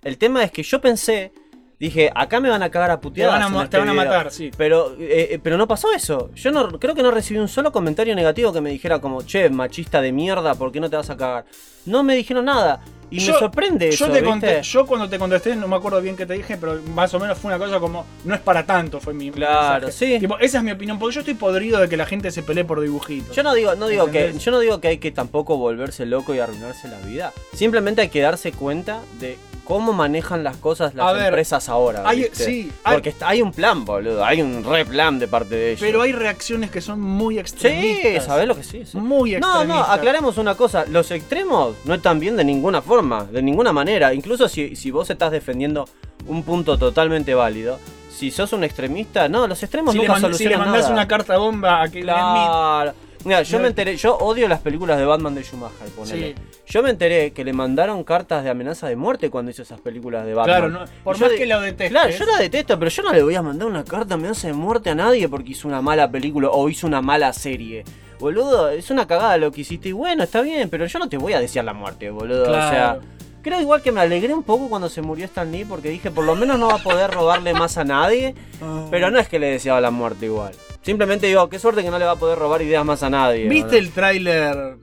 [0.04, 1.32] El tema es que yo pensé,
[1.80, 3.34] dije, acá me van a cagar a Te puteadas.
[3.34, 4.06] van a, en mo- este te van a video.
[4.06, 4.52] matar, sí.
[4.58, 6.30] Pero, eh, eh, pero no pasó eso.
[6.36, 9.50] Yo no creo que no recibí un solo comentario negativo que me dijera como, che,
[9.50, 11.46] machista de mierda, ¿por qué no te vas a cagar?
[11.86, 12.80] No me dijeron nada.
[13.10, 14.10] Y Yo- me sorprende yo eso.
[14.12, 17.14] te conté- yo cuando te contesté, no me acuerdo bien qué te dije, pero más
[17.14, 20.14] o menos fue una cosa como, no es para tanto, fue mi Claro, mensaje.
[20.16, 20.20] sí.
[20.20, 22.64] Tipo, esa es mi opinión, porque yo estoy podrido de que la gente se pelee
[22.66, 23.36] por dibujitos.
[23.36, 26.34] Yo no digo, no digo que, yo no digo que hay que tampoco volverse loco
[26.34, 27.34] y arruinarse la vida.
[27.54, 32.04] Simplemente hay que darse cuenta de cómo manejan las cosas las ver, empresas ahora.
[32.06, 34.24] hay- sí, hay- Porque hay un plan, boludo.
[34.26, 35.80] Hay un re plan de parte de ellos.
[35.82, 38.26] Pero hay reacciones que son muy Sí, extremistas.
[38.26, 38.86] ¿sabés lo que sí?
[38.86, 38.98] sí.
[38.98, 39.68] Muy No, extremistas.
[39.88, 40.86] no, aclaremos una cosa.
[40.90, 44.14] Los extremos no están bien de ninguna forma, de ninguna manera.
[44.14, 45.88] Incluso si, si vos estás defendiendo
[46.28, 47.80] un punto totalmente válido,
[48.16, 50.82] si sos un extremista, no, los extremos Si le, nunca mand- si le solucionan mandás
[50.84, 50.94] nada.
[50.94, 52.94] una carta bomba a Smith, Claro.
[53.26, 56.36] Mira, yo me enteré, yo odio las películas de Batman de Schumacher, ponele.
[56.36, 56.42] Sí.
[56.68, 60.26] Yo me enteré que le mandaron cartas de amenaza de muerte cuando hizo esas películas
[60.26, 60.58] de Batman.
[60.58, 61.90] Claro, no, por yo más de- que lo detestes.
[61.92, 64.48] Claro, yo la detesto, pero yo no le voy a mandar una carta de amenaza
[64.48, 67.84] de muerte a nadie porque hizo una mala película o hizo una mala serie.
[68.20, 71.18] Boludo, es una cagada lo que hiciste y bueno, está bien, pero yo no te
[71.18, 72.44] voy a desear la muerte, boludo.
[72.44, 73.02] O sea, Claro.
[73.44, 76.26] Creo igual que me alegré un poco cuando se murió Stan Lee porque dije, por
[76.26, 78.34] lo menos no va a poder robarle más a nadie.
[78.62, 78.88] Ah.
[78.90, 80.54] Pero no es que le deseaba la muerte igual.
[80.82, 83.48] Simplemente digo, qué suerte que no le va a poder robar ideas más a nadie.
[83.48, 84.78] ¿Viste el tráiler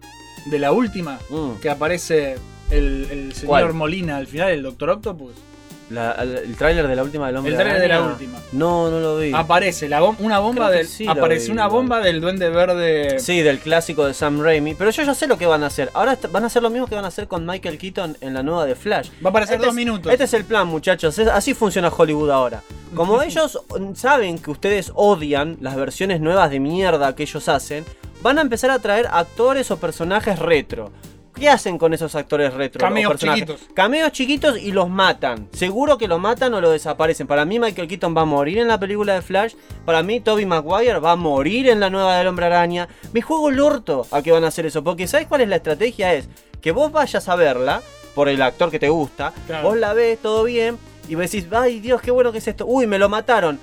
[0.46, 1.18] de la última?
[1.29, 1.61] Mm.
[1.61, 2.37] Que aparece
[2.70, 3.75] el, el señor ¿Cuál?
[3.75, 5.33] Molina al final, el Doctor Octopus.
[5.90, 8.38] La- el, tráiler de la última del hombre El tráiler de la última.
[8.53, 9.33] No, no lo vi.
[9.35, 10.87] Aparece la bom- una bomba del.
[10.87, 13.18] sí aparece una bomba del Duende Verde.
[13.18, 14.74] Sí, del clásico de Sam Raimi.
[14.74, 15.90] Pero yo ya sé lo que van a hacer.
[15.94, 18.42] Ahora van a hacer lo mismo que van a hacer con Michael Keaton en la
[18.42, 19.09] nueva de Flash.
[19.24, 20.12] Va a aparecer Este dos es- minutos.
[20.12, 21.18] Este es el plan, muchachos.
[21.18, 22.62] Es- así funciona Hollywood ahora.
[22.94, 23.59] Como ellos
[23.94, 27.85] saben que ustedes odian las versiones nuevas de mierda que ellos hacen,
[28.22, 30.92] van a empezar a traer actores o personajes retro.
[31.40, 32.81] ¿Qué hacen con esos actores retro?
[32.81, 33.61] Cameos chiquitos.
[33.72, 35.48] Cameos chiquitos y los matan.
[35.53, 37.26] Seguro que lo matan o lo desaparecen.
[37.26, 39.55] Para mí Michael Keaton va a morir en la película de Flash.
[39.87, 42.88] Para mí Toby Maguire va a morir en la nueva del Hombre Araña.
[43.14, 44.85] Me juego el orto a que van a hacer eso.
[44.85, 46.12] Porque ¿sabes cuál es la estrategia?
[46.12, 46.29] Es
[46.61, 47.81] que vos vayas a verla
[48.14, 49.33] por el actor que te gusta.
[49.46, 49.66] Claro.
[49.66, 50.76] Vos la ves, todo bien.
[51.09, 52.66] Y vos decís, ay Dios, qué bueno que es esto.
[52.66, 53.59] Uy, me lo mataron.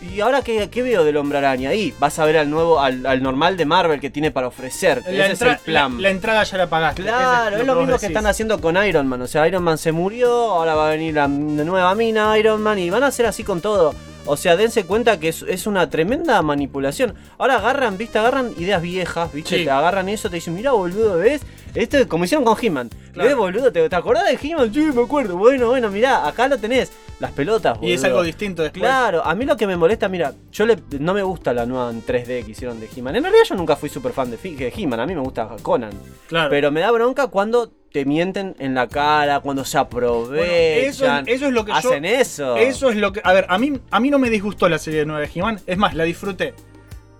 [0.00, 1.70] ¿Y ahora qué, qué veo del Hombre Araña?
[1.70, 5.02] Ahí vas a ver al nuevo, al, al normal de Marvel que tiene para ofrecer.
[5.10, 5.96] La, Ese es el plan.
[5.96, 7.02] la- la entrada ya la pagaste.
[7.02, 9.22] Claro, es lo mismo que están haciendo con Iron Man.
[9.22, 12.78] O sea, Iron Man se murió, ahora va a venir la, nueva mina Iron Man
[12.78, 13.92] y van a hacer así con todo.
[14.24, 17.14] O sea, dense cuenta que es, es una tremenda manipulación.
[17.38, 19.64] Ahora agarran, viste, agarran ideas viejas, viste, Sí.
[19.64, 21.40] te agarran eso, te dicen, mira boludo, ¿ves?
[21.74, 22.90] Esto es como hicieron con He-Man.
[23.14, 23.28] Claro.
[23.28, 23.72] ¿Ves, boludo?
[23.72, 24.72] ¿Te, te acordás de He-Man?
[24.72, 25.36] Sí, me acuerdo.
[25.36, 26.92] Bueno, bueno, mirá, acá lo tenés.
[27.20, 27.90] Las pelotas, boludo.
[27.90, 28.80] Y es algo distinto después.
[28.80, 31.90] Claro, a mí lo que me molesta, mira, yo le, no me gusta la nueva
[31.90, 33.16] en 3D que hicieron de He-Man.
[33.16, 34.38] En realidad yo nunca fui súper fan de,
[34.76, 35.90] He-Man, a mí me gusta Conan.
[36.28, 36.48] Claro.
[36.50, 41.26] Pero me da bronca cuando te mienten en la cara, cuando se aprovechan.
[41.28, 42.56] es- eso es lo que yo- hacen eso.
[42.56, 43.20] Eso es lo que.
[43.24, 45.60] A ver, a mí, a mí no me disgustó la serie de 9 de He-Man.
[45.66, 46.54] Es más, la disfruté.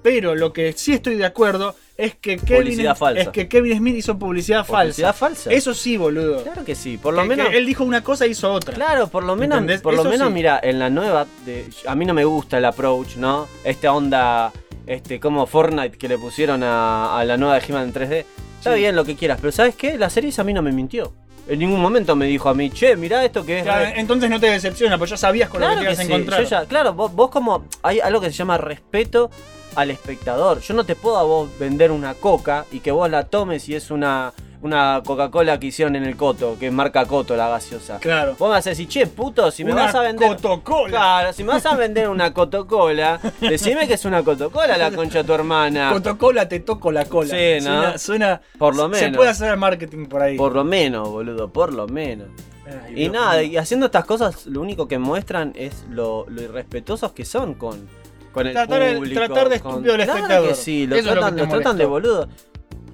[0.02, 3.20] Pero lo que sí estoy de acuerdo es que Kevin, falsa.
[3.20, 5.44] es que Kevin Smith hizo publicidad, Publicidad falsa.
[5.46, 5.50] falsa.
[5.52, 6.42] Eso sí, boludo.
[6.44, 7.48] Claro que sí, por lo Que- menos.
[7.48, 8.74] que él dijo una cosa y hizo otra.
[8.74, 9.80] Claro, por lo menos, ¿Entendés?
[9.82, 10.34] por lo menos sí.
[10.34, 13.48] mira, en la nueva, de- a mí no me gusta el approach, ¿no?
[13.64, 14.52] Esta onda,
[14.86, 18.24] este, como Fortnite que le pusieron a, a la nueva de He-Man en 3D.
[18.58, 18.78] Está Sí.
[18.80, 19.98] bien lo que quieras, pero ¿sabes qué?
[19.98, 21.12] La serie a mí no me mintió.
[21.48, 23.62] En ningún momento me dijo a mí, che, mirá esto que es.
[23.64, 26.08] Claro, entonces no te decepciona, pues ya sabías con lo que te ibas a sí,
[26.08, 26.44] encontrar.
[26.44, 27.64] ya- claro, vos, vos como.
[27.82, 29.30] Hay algo que se llama respeto
[29.78, 30.58] al espectador.
[30.60, 33.76] Yo no te puedo a vos vender una coca y que vos la tomes y
[33.76, 37.98] es una, una Coca-Cola que hicieron en el Coto, que es marca Coto la gaseosa.
[38.00, 38.34] Claro.
[38.40, 40.36] Vos me vas a decir, che, puto, si me Una vas a vender.
[40.36, 40.88] Coca-Cola.
[40.90, 45.18] Claro, si me vas a vender una Coca-Cola, decime que es una Coca-Cola la concha
[45.18, 45.90] de tu hermana.
[45.92, 47.30] Coca-Cola te toco la cola.
[47.30, 47.70] Sí, ¿no?
[47.70, 49.16] Suena, suena- Por lo Se menos.
[49.16, 50.36] puede hacer marketing por ahí.
[50.36, 52.26] Por lo menos, boludo, por lo menos.
[52.84, 57.12] Ay, Y nada, y haciendo estas cosas, lo único que muestran es lo, lo irrespetuosos
[57.12, 57.88] que son con,
[58.32, 59.20] con el Tratar público.
[59.24, 60.48] tratar de con- estúpido al Claro espectador.
[60.48, 62.28] que sí, lo Eso es lo tratan, lo de boludo.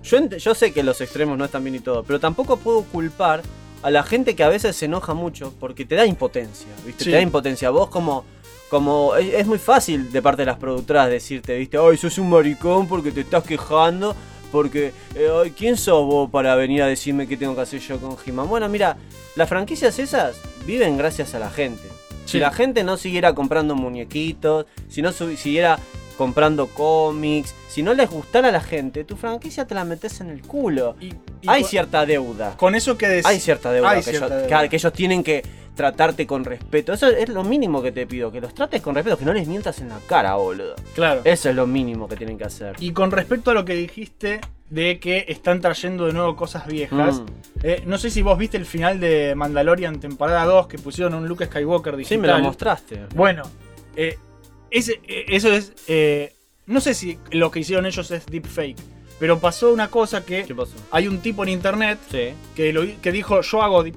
[0.03, 3.43] Yo, yo sé que los extremos no están bien y todo, pero tampoco puedo culpar
[3.83, 7.05] a la gente que a veces se enoja mucho porque te da impotencia, ¿viste?
[7.05, 7.11] Sí.
[7.11, 7.71] Te da impotencia.
[7.71, 8.25] Vos como...
[8.71, 12.31] Como es, es muy fácil de parte de las productoras decirte, viste, ay, sos un
[12.31, 14.17] maricón porque te estás quejando,
[14.51, 18.01] porque, eh, ay, ¿quién sos vos para venir a decirme qué tengo que hacer yo
[18.01, 18.49] con He-Man?
[18.49, 18.97] Bueno, mira,
[19.37, 21.83] las franquicias esas viven gracias a la gente.
[22.25, 25.79] Si la gente no siguiera comprando muñequitos, si no siguiera
[26.17, 30.31] comprando cómics, si no les gustara a la gente, tu franquicia te la metes en
[30.31, 30.97] el culo.
[31.01, 31.13] Y
[31.47, 32.57] Hay cierta deuda.
[32.57, 33.27] Con eso que decís.
[33.27, 34.63] Hay cierta deuda, Hay que, cierta ellos, deuda.
[34.63, 35.43] que- que ellos tienen que
[35.75, 36.93] tratarte con respeto.
[36.93, 39.49] Eso es lo mínimo que te pido, que los trates con respeto, que no les
[39.49, 40.75] mientas en la cara, boludo.
[40.95, 41.21] Claro.
[41.25, 42.77] Eso es lo mínimo que tienen que hacer.
[42.81, 47.21] Y con respecto a lo que dijiste de que están trayendo de nuevo cosas viejas,
[47.21, 47.27] Mm.
[47.63, 51.29] eh, no sé si vos viste el final de Mandalorian temporada 2 que pusieron un
[51.29, 52.21] Luke Skywalker Sí, digital.
[52.21, 53.01] me lo mostraste.
[53.15, 53.43] Bueno,
[53.97, 54.17] eh,
[54.71, 55.73] ese- eh, eso es.
[55.89, 56.33] eh,
[56.67, 58.77] no sé si lo que hicieron ellos es deepfake,
[59.19, 60.73] pero pasó una cosa que ¿Qué pasó?
[60.91, 63.93] hay un tipo en internet Sí, que, lo, que dijo: Yo hago que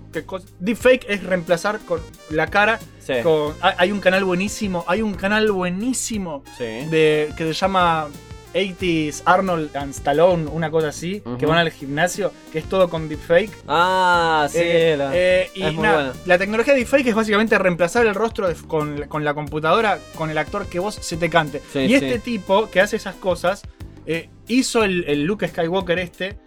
[0.60, 2.00] deepfake, es reemplazar con
[2.30, 2.80] la cara.
[3.00, 6.64] sí, Con, hay un canal buenísimo, hay un canal buenísimo sí.
[6.90, 8.08] de, que se llama
[8.54, 13.08] 80s Arnold and Stallone, una cosa así, que van al gimnasio, que es todo con
[13.08, 13.52] deepfake.
[13.68, 16.14] Ah, sí, Eh, la- eh, y nada, bueno.
[16.26, 20.30] la tecnología de deepfake es básicamente reemplazar el rostro de- con, con la computadora con
[20.32, 21.62] el actor que vos se te cante.
[21.72, 23.62] Sí, y este tipo que hace esas cosas
[24.08, 26.38] eh, hizo el, el Luke Skywalker este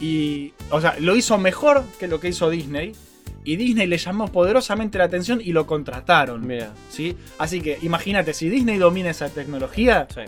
[0.00, 2.92] y, o sea, lo hizo mejor que lo que hizo Disney.
[3.44, 6.46] Y Disney le llamó poderosamente la atención y lo contrataron.
[6.46, 7.16] Mira, ¿sí?
[7.38, 10.22] Así que imagínate, si Disney domina esa tecnología, sí.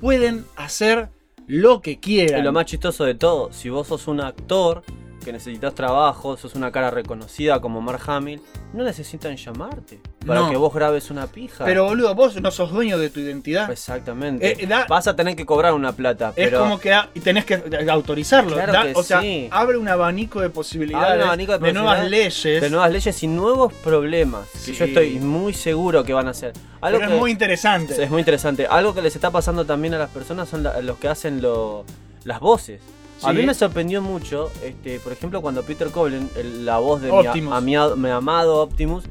[0.00, 1.08] pueden hacer
[1.46, 2.40] lo que quieran.
[2.40, 4.82] Y lo más chistoso de todo, si vos sos un actor
[5.24, 8.40] que necesitas trabajo, sos una cara reconocida como Mark Hamill,
[8.74, 10.50] no necesitan llamarte para No.
[10.50, 11.64] que vos grabes una pija.
[11.64, 13.68] Pero boludo, vos no sos dueño de tu identidad.
[13.70, 14.62] Exactamente.
[14.62, 17.20] Eh, da- Vas a tener que cobrar una plata, es pero como que da- y
[17.20, 17.60] tenés que
[17.90, 18.54] autorizarlo.
[18.54, 19.48] Claro da- que o sea, sí.
[19.50, 22.62] abre un abanico de posibilidades, Abre un abanico de nuevas posibilidades, leyes.
[22.62, 26.52] de nuevas leyes y nuevos problemas que yo estoy muy seguro que van a hacer.
[26.80, 28.02] Algo pero que es muy interesante.
[28.02, 28.66] es muy interesante.
[28.66, 31.84] Algo que les está pasando también a las personas son la- los que hacen lo-
[32.24, 32.80] las voces.
[33.24, 37.10] A mí me sorprendió mucho, este, por ejemplo, cuando Peter Cullen, el- la voz de
[37.10, 39.04] mi, a- amiado- mi amado Optimus,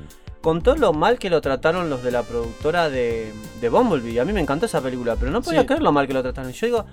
[0.47, 4.17] contó lo mal que lo trataron los de la productora de, de Bumblebee.
[4.21, 5.67] A mí me encantó esa película, pero no podía Sí.
[5.67, 6.51] creer lo mal que lo trataron.
[6.51, 6.85] Y yo digo,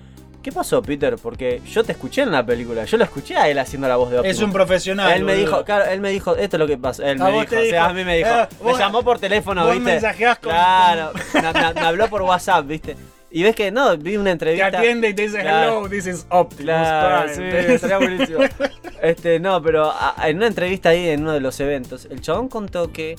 [0.43, 1.15] ¿qué pasó, Peter?
[1.23, 4.11] Porque yo te escuché en la película, yo lo escuché a él haciendo la voz
[4.11, 4.37] de Optimus.
[4.39, 5.13] es un profesional.
[5.13, 5.47] Él me boludo.
[5.53, 7.09] dijo, claro, él me dijo, esto es lo que pasa.
[7.09, 8.79] Él A me dijo, te o sea, dijo, a mí me dijo, eh, me vos-
[8.81, 9.89] llamó por teléfono, vos ¿viste?
[9.93, 12.97] mensajeás con- Claro, me, me- me habló por WhatsApp, ¿viste?
[13.31, 14.67] Y ves que no, vi una Te entrevista.
[14.67, 15.79] atiende y te dice, Claro.
[15.79, 17.75] hello, this is Optimus Claro, sí, Prime".
[17.75, 18.39] estaría buenísimo.
[19.01, 22.49] Este, no, pero a- en una entrevista ahí en uno de los eventos, el chabón
[22.49, 23.17] contó que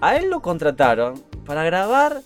[0.00, 2.22] a él lo contrataron para grabar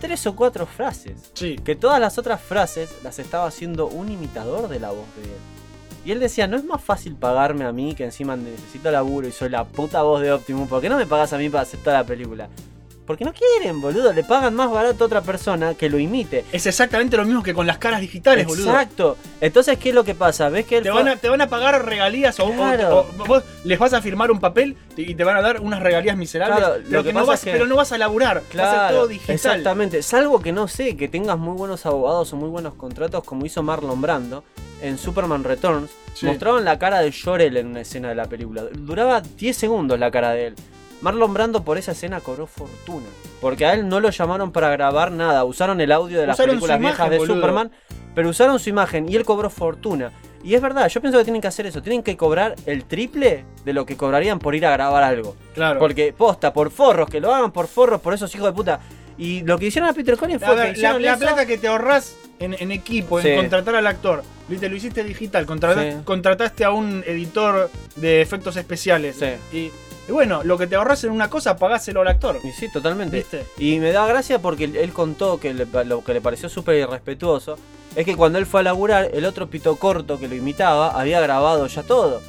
[0.00, 1.30] tres o cuatro frases.
[1.34, 1.56] Sí.
[1.64, 5.38] Que todas las otras frases las estaba haciendo un imitador de la voz de él.
[6.04, 9.32] Y él decía, no es más fácil pagarme a mí que encima necesito laburo y
[9.32, 10.68] soy la puta voz de Optimus.
[10.68, 12.48] ¿Por qué no me pagas a mí para hacer toda la película?
[13.06, 14.12] Porque no quieren, boludo.
[14.14, 16.44] Le pagan más barato a otra persona que lo imite.
[16.52, 18.70] Es exactamente lo mismo que con las caras digitales, boludo.
[18.70, 19.16] Exacto.
[19.42, 20.48] Entonces, ¿qué es lo que pasa?
[20.48, 23.06] ¿Ves que él Te van, a, te van a pagar regalías o, o- Claro.
[23.20, 26.16] o vos les vas a firmar un papel y te van a dar unas regalías
[26.16, 26.58] miserables.
[26.58, 28.36] Claro, pero, que no vas, es que- pero no vas a laburar.
[28.36, 29.34] Va a ser Claro, todo digital.
[29.34, 30.02] exactamente.
[30.02, 33.62] Salvo que no sé, que tengas muy buenos abogados o muy buenos contratos, como hizo
[33.62, 34.44] Marlon Brando
[34.80, 35.90] en Superman Returns.
[36.14, 36.26] Sí.
[36.26, 38.62] Mostraron la cara de Jor-El en una escena de la película.
[38.72, 40.54] Duraba 10 segundos la cara de él.
[41.04, 43.04] Marlon Brando por esa escena cobró fortuna.
[43.42, 45.44] Porque a él no lo llamaron para grabar nada.
[45.44, 47.34] Usaron el audio de las Usaron películas su viejas imagen, de boludo.
[47.36, 47.70] Superman.
[48.14, 50.10] Pero usaron su imagen y él cobró fortuna.
[50.42, 51.82] Y es verdad, yo pienso que tienen que hacer eso.
[51.82, 55.36] Tienen que cobrar el triple de lo que cobrarían por ir a grabar algo.
[55.54, 55.78] Claro.
[55.78, 58.80] Porque posta, por forros, que lo hagan por forros, por esos hijos de puta.
[59.18, 61.68] Y lo que hicieron a Peter Collins fue ver, que la, la plata que te
[61.68, 65.98] ahorras en, en equipo, en contratar al actor, viste, lo hiciste digital, contrataste, Sí.
[66.04, 69.16] contrataste a un editor de efectos especiales.
[69.16, 69.56] Sí.
[69.56, 69.70] Y,
[70.08, 72.38] y bueno, lo que te ahorras en una cosa, pagáselo al actor.
[72.44, 73.16] Y sí, totalmente.
[73.16, 73.46] ¿Viste?
[73.58, 76.76] Y me da gracia porque él- él contó que le- lo que le pareció súper
[76.76, 77.56] irrespetuoso
[77.96, 81.20] es que cuando él fue a laburar, el otro pito corto que lo imitaba había
[81.20, 82.20] grabado ya todo.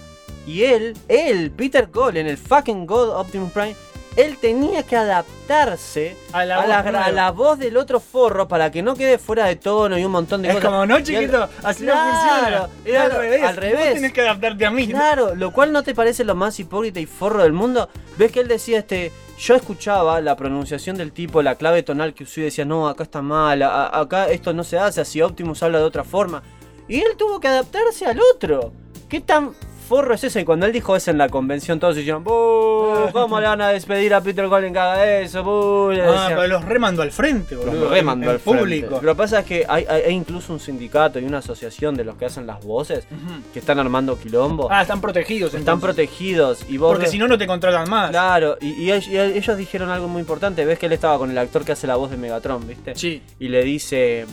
[0.48, 3.76] Y él, él, Peter Cole, en el fucking God Optimus Prime,
[4.18, 7.06] él tenía que adaptarse A la a voz la, nueva.
[7.06, 10.12] a la voz del otro forro para que no quede fuera de tono y un
[10.12, 10.70] montón de Es cosas.
[10.70, 12.70] como, no, él- chiquito, así Claro, no funciona.
[12.86, 13.44] Era claro, al revés.
[13.44, 13.80] al revés.
[13.86, 14.88] Vos tenés que adaptarte a mí.
[14.88, 17.90] Claro, lo cual no te parece lo más hipócrita y forro del mundo.
[18.18, 19.12] Ves que él decía este.
[19.38, 23.04] Yo escuchaba la pronunciación del tipo, la clave tonal que usó y decía, no, acá
[23.04, 26.42] está mal, a- acá esto no se hace, así Optimus habla de otra forma.
[26.88, 28.72] Y él tuvo que adaptarse al otro.
[29.10, 29.52] ¿Qué tan
[29.86, 30.42] forro es ese?
[30.42, 33.70] Y cuando él dijo eso en la convención, todos dijeron, "Buh, ¿Cómo le van a
[33.70, 35.44] despedir a Peter Collins que haga eso?
[35.44, 36.28] buh?" Le Ah, decían.
[36.36, 37.82] pero los remando al frente, boludo.
[37.86, 38.60] Los remando al frente.
[38.60, 39.00] público.
[39.02, 42.04] Lo que pasa es que hay, hay- hay incluso un sindicato y una asociación de
[42.04, 43.06] los que hacen las voces
[43.54, 44.68] que están armando quilombo.
[44.72, 45.54] Ah, están protegidos.
[45.54, 45.84] están entonces.
[45.84, 48.10] protegidos y vos Porque ves- si no, no te controlan más.
[48.10, 50.66] Claro, y, y ellos- y ellos dijeron algo muy importante.
[50.66, 52.96] Ves que él estaba con el actor que hace la voz de Megatron, ¿viste?
[52.96, 53.22] Sí.
[53.40, 54.26] Y le dice,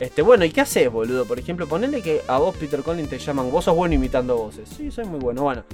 [0.00, 1.24] este, bueno, ¿y qué haces, boludo?
[1.24, 4.68] Por ejemplo, ponele que a vos, Peter Collins, te llaman, vos sos bueno imitando voces.
[4.68, 5.42] Sí, soy muy bueno.
[5.42, 5.64] Bueno,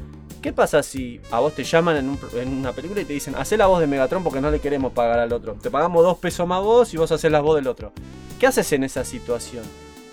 [0.43, 3.35] ¿qué pasa si a vos te llaman en, un en una película y te dicen,
[3.37, 5.55] hacé la voz de Megatron porque no le queremos pagar al otro?
[5.55, 7.93] Te pagamos dos pesos más vos y vos haces la voz del otro.
[8.39, 9.65] ¿Qué haces en esa situación?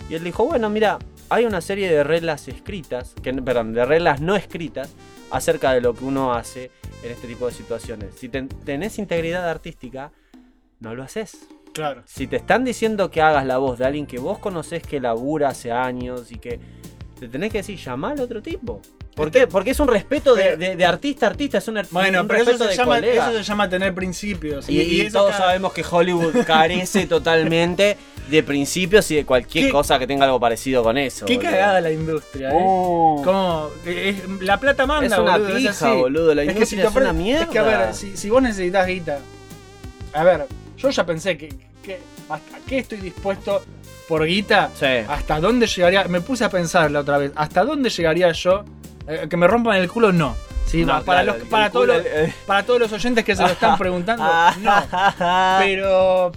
[0.09, 0.99] Y él dijo, bueno, mira,
[1.29, 4.89] hay una serie de reglas escritas, que, perdón, de reglas no escritas
[5.31, 6.71] acerca de lo que uno hace
[7.03, 8.15] en este tipo de situaciones.
[8.15, 10.11] Si ten- tenés integridad artística,
[10.79, 11.37] no lo haces.
[11.77, 12.01] Claro.
[12.05, 15.49] Si te están diciendo que hagas la voz de alguien que vos conocés que labura
[15.49, 16.59] hace años y que
[17.19, 18.81] te tenés que decir, llamá al otro tipo.
[19.15, 19.45] ¿Por qué?
[19.47, 22.41] Porque es un respeto de, de- de artista a artista, es un, Bueno, un pero
[22.41, 23.29] eso respeto se, de llama, colega.
[23.29, 24.67] eso se llama tener principios.
[24.69, 27.95] Y, y eso todos cada- sabemos que Hollywood carece totalmente
[28.29, 31.25] de principios y de cualquier ¿Qué- cosa que tenga algo parecido con eso.
[31.27, 31.51] Qué boludo.
[31.51, 32.59] cagada la industria, ¿eh?
[32.59, 33.21] Oh.
[33.23, 36.81] Como, eh, es- la plata manda, Es una boludo, pija, boludo, la Es que industria
[36.83, 37.43] te es una mierda.
[37.45, 39.19] Es que, a ver, si, si vos necesitas guita.
[40.13, 40.45] A ver,
[40.77, 41.49] yo ya pensé que,
[41.83, 41.99] que
[42.29, 43.63] hasta qué estoy dispuesto
[44.07, 44.69] por guita.
[44.77, 44.85] Sí.
[45.07, 46.03] ¿Hasta dónde llegaría?
[46.05, 47.31] Me puse a pensar la otra vez.
[47.35, 48.63] ¿Hasta dónde llegaría yo?
[49.07, 50.35] Eh, que me rompan el culo, no.
[50.65, 52.33] Sí, No, para, claro, los, el para, todos culo, los, eh.
[52.45, 54.83] para todos los oyentes que se lo están preguntando, no.
[55.59, 56.31] Pero.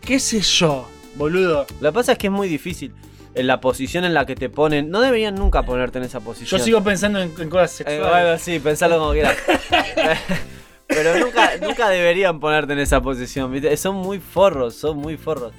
[0.00, 1.66] ¿Qué sé yo, boludo?
[1.80, 2.94] Lo que pasa es que es muy difícil.
[3.34, 4.90] En la posición en la que te ponen.
[4.90, 6.60] No deberían nunca ponerte en esa Yo posición.
[6.62, 8.10] sigo pensando en, en cosas Eh, sexuales.
[8.10, 9.36] bueno, sí, pensalo como quieras.
[10.90, 13.74] Pero nunca, nunca deberían ponerte en esa posición, ¿viste?
[13.76, 15.52] Son muy forros, son muy forros.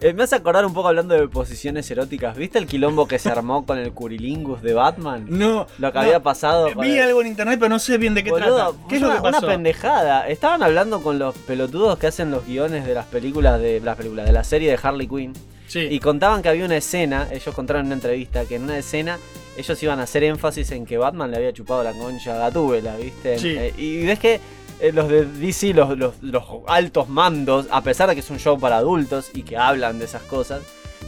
[0.00, 2.36] Eh, me hace acordar un poco hablando de posiciones eróticas.
[2.36, 5.26] ¿Viste el quilombo que se armó con el curilingus de Batman?
[5.28, 5.66] No.
[5.78, 6.04] Lo que no.
[6.04, 6.72] había pasado.
[6.72, 8.88] con Vi el- algo en internet, pero no sé bien de qué Boludo, trata.
[8.88, 9.38] ¿Qué es lo que pasó?
[9.44, 10.28] una pendejada.
[10.28, 14.24] Estaban hablando con los pelotudos que hacen los guiones de las películas de las películas
[14.26, 15.32] de la serie de Harley Quinn.
[15.66, 15.80] Sí.
[15.90, 19.18] Y contaban que había una escena, ellos contaron en una entrevista que en una escena
[19.56, 22.96] ellos iban a hacer énfasis en que Batman le había chupado la concha a Gatúbela,
[22.96, 23.36] ¿viste?
[23.38, 23.48] Sí.
[23.58, 24.40] Eh, y ves que
[24.80, 28.38] eh, los de DC, los, los- los altos mandos, a pesar de que es un
[28.38, 30.62] show para adultos y que hablan de esas cosas,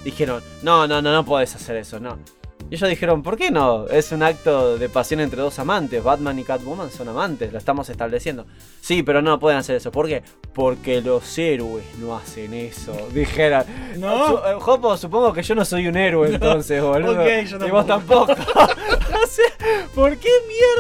[0.05, 2.19] dijeron, no, no, no, no podés hacer eso, no.
[2.71, 3.87] Y ellos dijeron, ¿por qué no?
[3.89, 6.03] Es un acto de pasión entre dos amantes.
[6.05, 8.47] Batman y Catwoman son amantes, lo estamos estableciendo.
[8.81, 9.91] Sí, pero no pueden hacer eso.
[9.91, 10.23] ¿Por qué?
[10.55, 12.93] Porque los héroes no hacen eso.
[13.13, 13.65] Dijeron.
[13.99, 14.29] No.
[14.29, 17.21] Su- eh, Jopo, supongo que yo no soy un héroe entonces, boludo.
[17.21, 18.33] ok, yo Y vos tampoco.
[18.33, 20.31] o sea, ¿por qué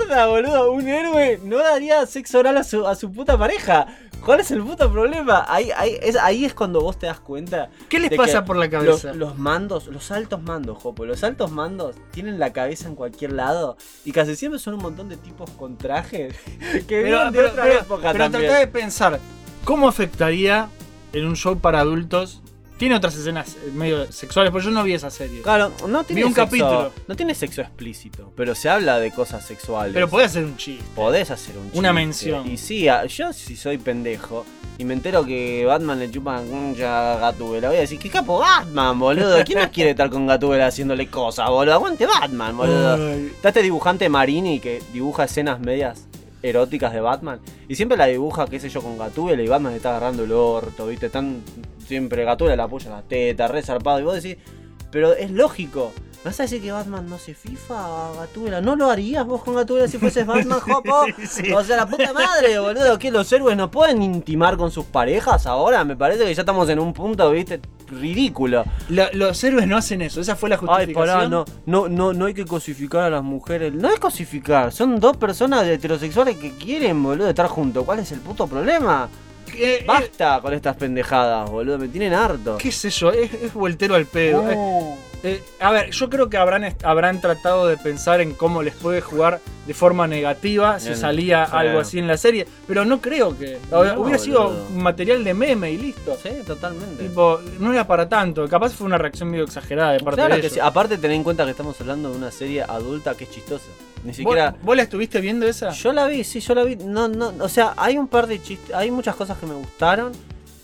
[0.06, 0.70] mierda, boludo?
[0.72, 3.86] Un héroe no daría sexo oral a su, a su puta pareja.
[4.24, 5.46] ¿Cuál es el puto problema?
[5.48, 7.70] Ahí, ahí, es, ahí es cuando vos te das cuenta.
[7.88, 9.08] ¿Qué les pasa por la cabeza?
[9.08, 11.79] Los, los mandos, los altos mandos, Jopo, los altos mandos
[12.10, 15.76] tienen la cabeza en cualquier lado y casi siempre son un montón de tipos con
[15.76, 16.34] trajes
[16.88, 18.44] que vienen de otra época pero también.
[18.44, 19.20] tratá de pensar,
[19.64, 20.68] ¿cómo afectaría
[21.12, 22.42] en un show para adultos?
[22.80, 25.42] Tiene otras escenas eh, medio sexuales, pero yo no vi esa serie.
[25.42, 26.92] Claro, no tiene Vi un sexo, capítulo.
[27.08, 29.92] No tiene sexo explícito, pero se habla de cosas sexuales.
[29.92, 30.82] Pero podés hacer un chiste.
[30.94, 31.92] Podés hacer un Una chiste.
[31.92, 32.50] mención.
[32.50, 34.46] Y sí, yo si soy pendejo
[34.78, 38.38] y me entero que Batman le chupa concha a Gatúbela, voy a decir, ¿qué capo
[38.38, 39.44] Batman, boludo?
[39.44, 41.74] ¿Quién no quiere estar con Gatúbela haciéndole cosas, boludo?
[41.74, 42.94] Aguante Batman, boludo.
[42.94, 43.26] Ay.
[43.26, 46.06] Está este dibujante Marini que dibuja escenas medias
[46.42, 49.90] eróticas de Batman y siempre la dibuja, qué sé yo, con Gatúbela y Batman está
[49.90, 51.06] agarrando el orto, ¿viste?
[51.06, 51.42] Están
[51.86, 54.42] siempre Gatúbela le apoya la teta, re zarpado y vos decís,
[54.90, 55.92] pero es lógico.
[56.22, 58.60] ¿Me vas a decir que Batman no se FIFA a Gatúbela?
[58.60, 61.06] ¿No lo harías vos con Gatúbela si fueses Batman, Jopo?
[61.26, 61.50] Sí.
[61.50, 62.98] O sea, la puta madre, boludo.
[62.98, 65.82] ¿Que los héroes no pueden intimar con sus parejas ahora?
[65.84, 67.60] Me parece que ya estamos en un punto, viste,
[67.90, 68.64] ridículo.
[68.88, 71.06] Lo- los héroes no hacen eso, esa fue la Ay, justificación.
[71.16, 73.72] pará, no, no, no, no hay que cosificar a las mujeres.
[73.74, 77.84] No es cosificar, son dos personas heterosexuales que quieren, boludo, estar juntos.
[77.84, 79.08] ¿Cuál es el puto problema?
[79.54, 82.56] Eh, Basta con estas pendejadas, boludo, me tienen harto.
[82.58, 83.10] ¿Qué sé yo?
[83.10, 84.48] Es, es voltero al pedo.
[84.48, 88.74] Eh, eh, a ver, yo creo que habrán, habrán tratado de pensar en cómo les
[88.74, 93.00] puede jugar de forma negativa si Bien, salía algo así en la serie, pero no
[93.00, 93.58] creo que.
[93.70, 94.70] No, hubiera sido boludo.
[94.70, 96.16] material de meme y listo.
[96.22, 97.04] Sí, totalmente.
[97.06, 98.48] Tipo, no era para tanto.
[98.48, 100.54] Capaz fue una reacción medio exagerada de parte Claro de que ellos.
[100.54, 100.60] sí.
[100.60, 103.66] Aparte, ten en cuenta que estamos hablando de una serie adulta que es chistosa.
[104.02, 104.54] Ni ¿Vos, siquiera.
[104.62, 105.70] vos la estuviste viendo esa?
[105.72, 106.76] Yo la vi, sí, yo la vi.
[106.76, 110.12] No, no, o sea, hay un par de chistes, hay muchas cosas que me gustaron,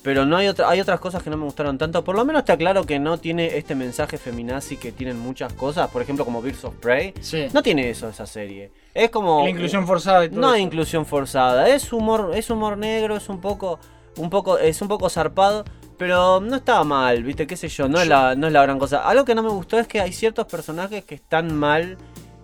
[0.07, 2.04] pero no hay otra, hay otras cosas que no me gustaron tanto.
[2.04, 5.90] Por lo menos está claro que no tiene este mensaje feminazi que tienen muchas cosas,
[5.90, 7.12] por ejemplo como Birds of Prey.
[7.20, 7.48] Sí.
[7.52, 8.70] No tiene eso esa serie.
[8.94, 12.78] Es como La inclusión forzada y todo No hay inclusión forzada, es humor, es humor
[12.78, 13.80] negro, es un poco
[14.18, 15.64] un poco es un poco zarpado,
[15.98, 17.48] pero no estaba mal, ¿viste?
[17.48, 19.09] qué sé yo, no es la no es la gran cosa.
[19.09, 21.98] Algo que no me gustó es que hay ciertos personajes que están mal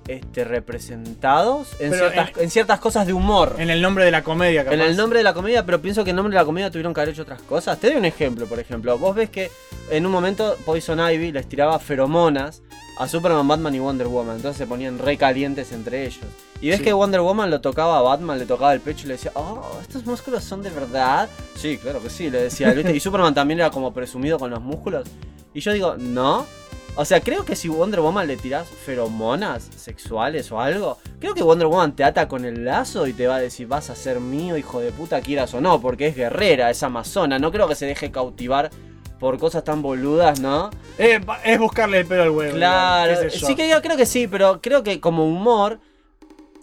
[0.09, 3.57] este, representados en ciertas, en ciertas cosas de humor.
[3.59, 4.75] En el nombre de la comedia, capaz.
[4.75, 6.93] En el nombre de la comedia, pero pienso que en nombre de la comedia tuvieron
[6.95, 7.79] que haber hecho otras cosas.
[7.79, 8.99] Te doy un ejemplo, por ejemplo.
[8.99, 9.51] Vos ves que
[9.91, 12.63] en un momento Poison Ivy les tiraba feromonas
[12.99, 14.37] a Superman, Batman y Wonder Woman.
[14.37, 16.25] Entonces se ponían re calientes entre ellos.
[16.61, 16.85] Y ves Sí.
[16.85, 19.79] que Wonder Woman lo tocaba a Batman, le tocaba el pecho y le decía, oh,
[19.81, 21.29] ¿estos músculos son de verdad?
[21.57, 22.73] Sí, claro que sí, le decía.
[22.73, 22.95] ¿viste?
[22.95, 25.09] Y Superman también era como presumido con los músculos.
[25.55, 26.47] Y yo digo, no.
[26.95, 31.43] O sea, creo que si Wonder Woman le tirás feromonas sexuales o algo, creo que
[31.43, 34.21] Wonder Woman te ata con el lazo y te va a decir, vas a ser
[34.21, 37.39] mío, hijo de puta, quieras o no, porque es guerrera, es amazona.
[37.39, 38.71] No creo que se deje cautivar
[39.19, 40.69] por cosas tan boludas, ¿no?
[40.99, 42.57] Eh, es buscarle el pelo al huevo.
[42.57, 45.79] Claro, sí que yo creo que sí, pero creo que como humor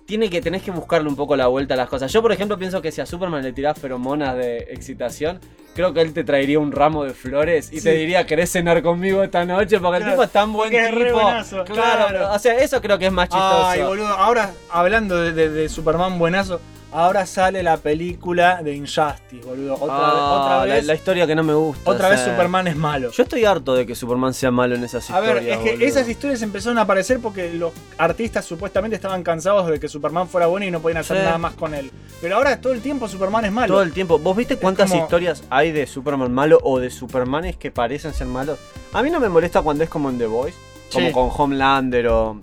[0.09, 2.11] tiene que tenés que buscarle un poco la vuelta a las cosas.
[2.11, 5.39] Yo, por ejemplo, pienso que si a Superman le tirás feromonas de excitación,
[5.75, 7.83] creo que él te traería un ramo de flores y Sí.
[7.83, 9.79] te diría, ¿querés cenar conmigo esta noche?
[9.79, 11.19] Porque el tipo es tan buen es re tipo.
[11.21, 12.33] buenazo, claro, claro.
[12.33, 13.65] o sea, eso creo que es más chistoso.
[13.67, 14.07] Ay, boludo.
[14.07, 16.59] Ahora, hablando de, de- de Superman buenazo,
[16.91, 19.75] ahora sale la película de Injustice, boludo.
[19.75, 20.85] Otra, Ah, otra la- vez.
[20.85, 21.89] La, historia que no me gusta.
[21.89, 22.19] otra vez.
[22.21, 23.11] Superman es malo.
[23.11, 25.33] Yo estoy harto de que Superman sea malo en esas A historias.
[25.35, 25.85] ver, es que boludo.
[25.85, 30.47] esas historias empezaron a aparecer porque los artistas supuestamente estaban cansados de que Superman fuera
[30.47, 31.23] bueno y no podían hacer Sí.
[31.23, 31.91] nada más con él.
[32.21, 33.73] Pero ahora todo el tiempo Superman es malo.
[33.73, 34.17] Todo el tiempo.
[34.19, 38.27] ¿Vos viste cuántas como- historias hay de Superman malo o de Supermanes que parecen ser
[38.27, 38.59] malos?
[38.93, 40.57] A mí no me molesta cuando es como en The Voice,
[40.91, 41.13] como Sí.
[41.13, 42.39] con Homelander o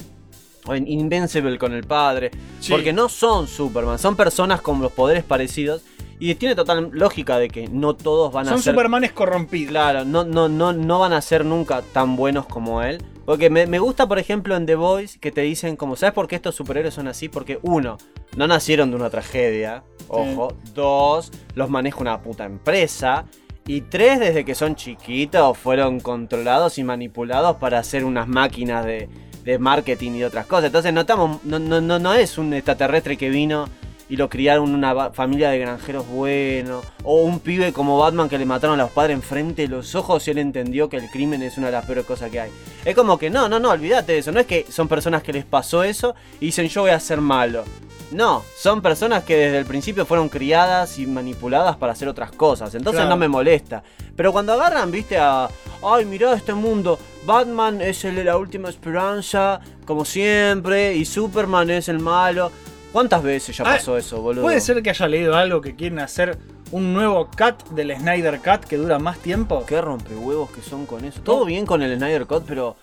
[0.69, 2.31] en Invincible con el padre.
[2.61, 2.73] Sí.
[2.73, 5.83] Porque no son Superman, son personas con los poderes parecidos.
[6.19, 8.73] Y tiene total lógica de que no todos van a Son ser.
[8.73, 9.71] Supermanes corrompidos.
[9.71, 13.03] Claro, no, no, no, no van a ser nunca tan buenos como él.
[13.27, 16.27] Porque me, me gusta, por ejemplo, en The Voice que te dicen como, ¿sabes por
[16.27, 17.29] qué estos superhéroes son así?
[17.29, 17.99] Porque uno,
[18.37, 20.55] no nacieron de una tragedia, ojo.
[20.73, 23.27] Dos, los maneja una puta empresa.
[23.67, 29.09] Y tres, desde que son chiquitos, fueron controlados y manipulados para hacer unas máquinas de,
[29.47, 30.67] de marketing y otras cosas.
[30.67, 33.69] Entonces notamos, no, no, no, no es un extraterrestre que vino
[34.09, 36.85] y lo criaron una familia de granjeros buenos.
[37.05, 40.27] O un pibe como Batman que le mataron a los padres enfrente de los ojos
[40.27, 42.51] y él entendió que el crimen es una de las peores cosas que hay.
[42.85, 44.33] Es como que no, no, no, olvídate de eso.
[44.33, 47.21] No es que son personas que les pasó eso y dicen yo voy a ser
[47.21, 47.65] malo.
[48.13, 52.75] No, son personas que desde el principio fueron criadas y manipuladas para hacer otras cosas.
[52.75, 53.11] Entonces Claro.
[53.11, 53.83] no me molesta.
[54.15, 55.49] Pero cuando agarran, viste, a.
[55.83, 56.99] Ay, mirá este mundo.
[57.27, 60.95] Batman es el de la última esperanza, como siempre.
[60.95, 62.51] Y Superman es el malo.
[62.93, 64.43] ¿Cuántas veces ya Ah, pasó eso, boludo?
[64.43, 66.39] ¿Puede ser que haya leído algo que quieren hacer
[66.71, 69.65] un nuevo cut del Snyder Cut que dura más tiempo?
[69.67, 71.21] Qué rompehuevos que son con eso.
[71.23, 72.77] Todo bien con el Snyder Cut, pero.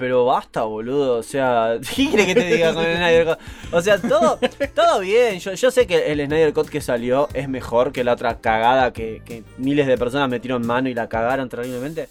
[0.00, 1.18] Pero basta, boludo.
[1.18, 3.38] O sea, ¿qué quiere que te diga con el Snyder Cut?
[3.70, 4.38] O sea, todo,
[4.74, 5.38] todo bien.
[5.38, 8.94] Yo, yo sé que el Snyder Cut que salió es mejor que la otra cagada
[8.94, 12.08] que, que miles de personas metieron mano y la cagaron terriblemente.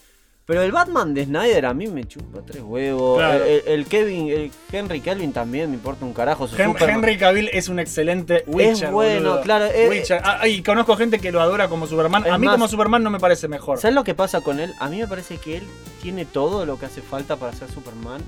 [0.49, 3.19] Pero el Batman de Snyder a mí me chupa tres huevos.
[3.19, 3.45] Claro.
[3.45, 6.47] El, el Kevin, el Henry Kelvin también me importa un carajo.
[6.47, 6.95] Su Hen- Superman.
[6.95, 8.89] Henry Cavill es un excelente Witcher.
[8.89, 9.41] bueno, boludo.
[9.43, 10.21] claro, eh, Witcher.
[10.23, 12.25] Ah, y conozco gente que lo adora como Superman.
[12.25, 13.77] Es A mí más- como Superman no me parece mejor.
[13.79, 14.73] ¿Sabes lo que pasa con él?
[14.79, 15.63] A mí me parece que él
[16.01, 18.19] tiene todo lo que hace falta para ser Superman,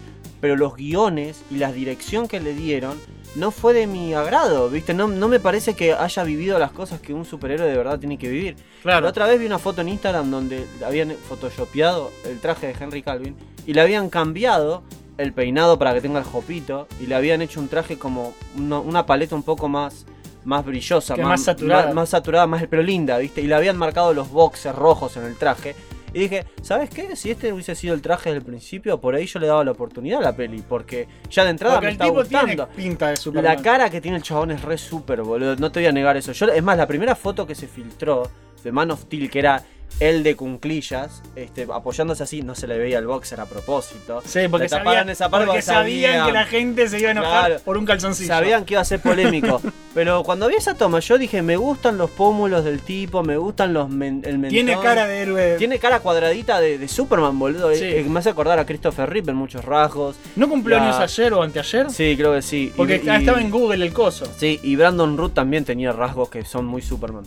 [0.42, 3.00] pero los guiones y la dirección que le dieron
[3.36, 4.94] no fue de mi agrado, ¿viste?
[4.94, 8.18] No, no me parece que haya vivido las cosas que un superhéroe de verdad tiene
[8.18, 8.58] que vivir.
[8.82, 9.02] Claro.
[9.02, 13.02] La otra vez vi una foto en Instagram donde habían photoshopeado el traje de Henry
[13.04, 14.84] Calvin y le habían cambiado
[15.18, 18.80] el peinado para que tenga el jopito y le habían hecho un traje como una,
[18.80, 20.06] una paleta un poco más
[20.44, 21.86] más brillosa, más saturada.
[21.86, 23.42] más, más saturada, más pero linda, ¿viste?
[23.42, 25.76] Y le habían marcado los boxes rojos en el traje.
[26.14, 27.16] Y dije, ¿sabes qué?
[27.16, 29.72] Si este hubiese sido el traje desde el principio, por ahí yo le daba la
[29.72, 32.68] oportunidad a la peli, porque ya de entrada Porque me el está tipo gustando.
[32.68, 33.56] tiene pinta de Superman.
[33.56, 35.56] La cara que tiene el chabón es re super, boludo.
[35.56, 36.32] No te voy a negar eso.
[36.34, 38.30] Yo, es más, la primera foto que se filtró
[38.64, 39.64] de Man of Steel, que era
[40.00, 44.22] él de cunclillas, este, apoyándose así, no se le veía el boxer a propósito.
[44.26, 47.62] Sí, porque, sabían, esa parte porque sabían que la gente se iba a enojar Claro.
[47.64, 48.28] por un calzoncillo.
[48.28, 49.62] Sabían que iba a ser polémico.
[49.94, 53.74] Pero cuando vi esa toma, yo dije, me gustan los pómulos del tipo, me gustan
[53.74, 54.50] los men- el mentón.
[54.52, 55.56] Tiene cara de héroe.
[55.58, 57.74] Tiene cara cuadradita de, de Superman, boludo.
[57.76, 57.84] Sí.
[57.84, 60.16] Eh, me hace acordar a Christopher Reeve en muchos rasgos.
[60.38, 61.90] ¿No cumplió La- años ayer o anteayer?
[61.92, 62.72] Sí, creo que sí.
[62.76, 64.26] Porque y- estaba en Google el coso.
[64.38, 67.26] Sí, y Brandon Root también tenía rasgos que son muy Superman.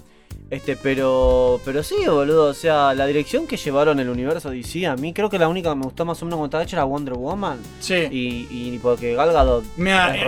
[0.51, 1.61] Este, pero.
[1.65, 2.47] Pero sí, boludo.
[2.51, 5.71] O sea, la dirección que llevaron el universo DC, a mí creo que la única
[5.71, 7.59] que me gustó más o menos como estaba hecha era Wonder Woman.
[7.81, 7.95] Sí.
[8.11, 9.65] Y, y porque Gal Gadot.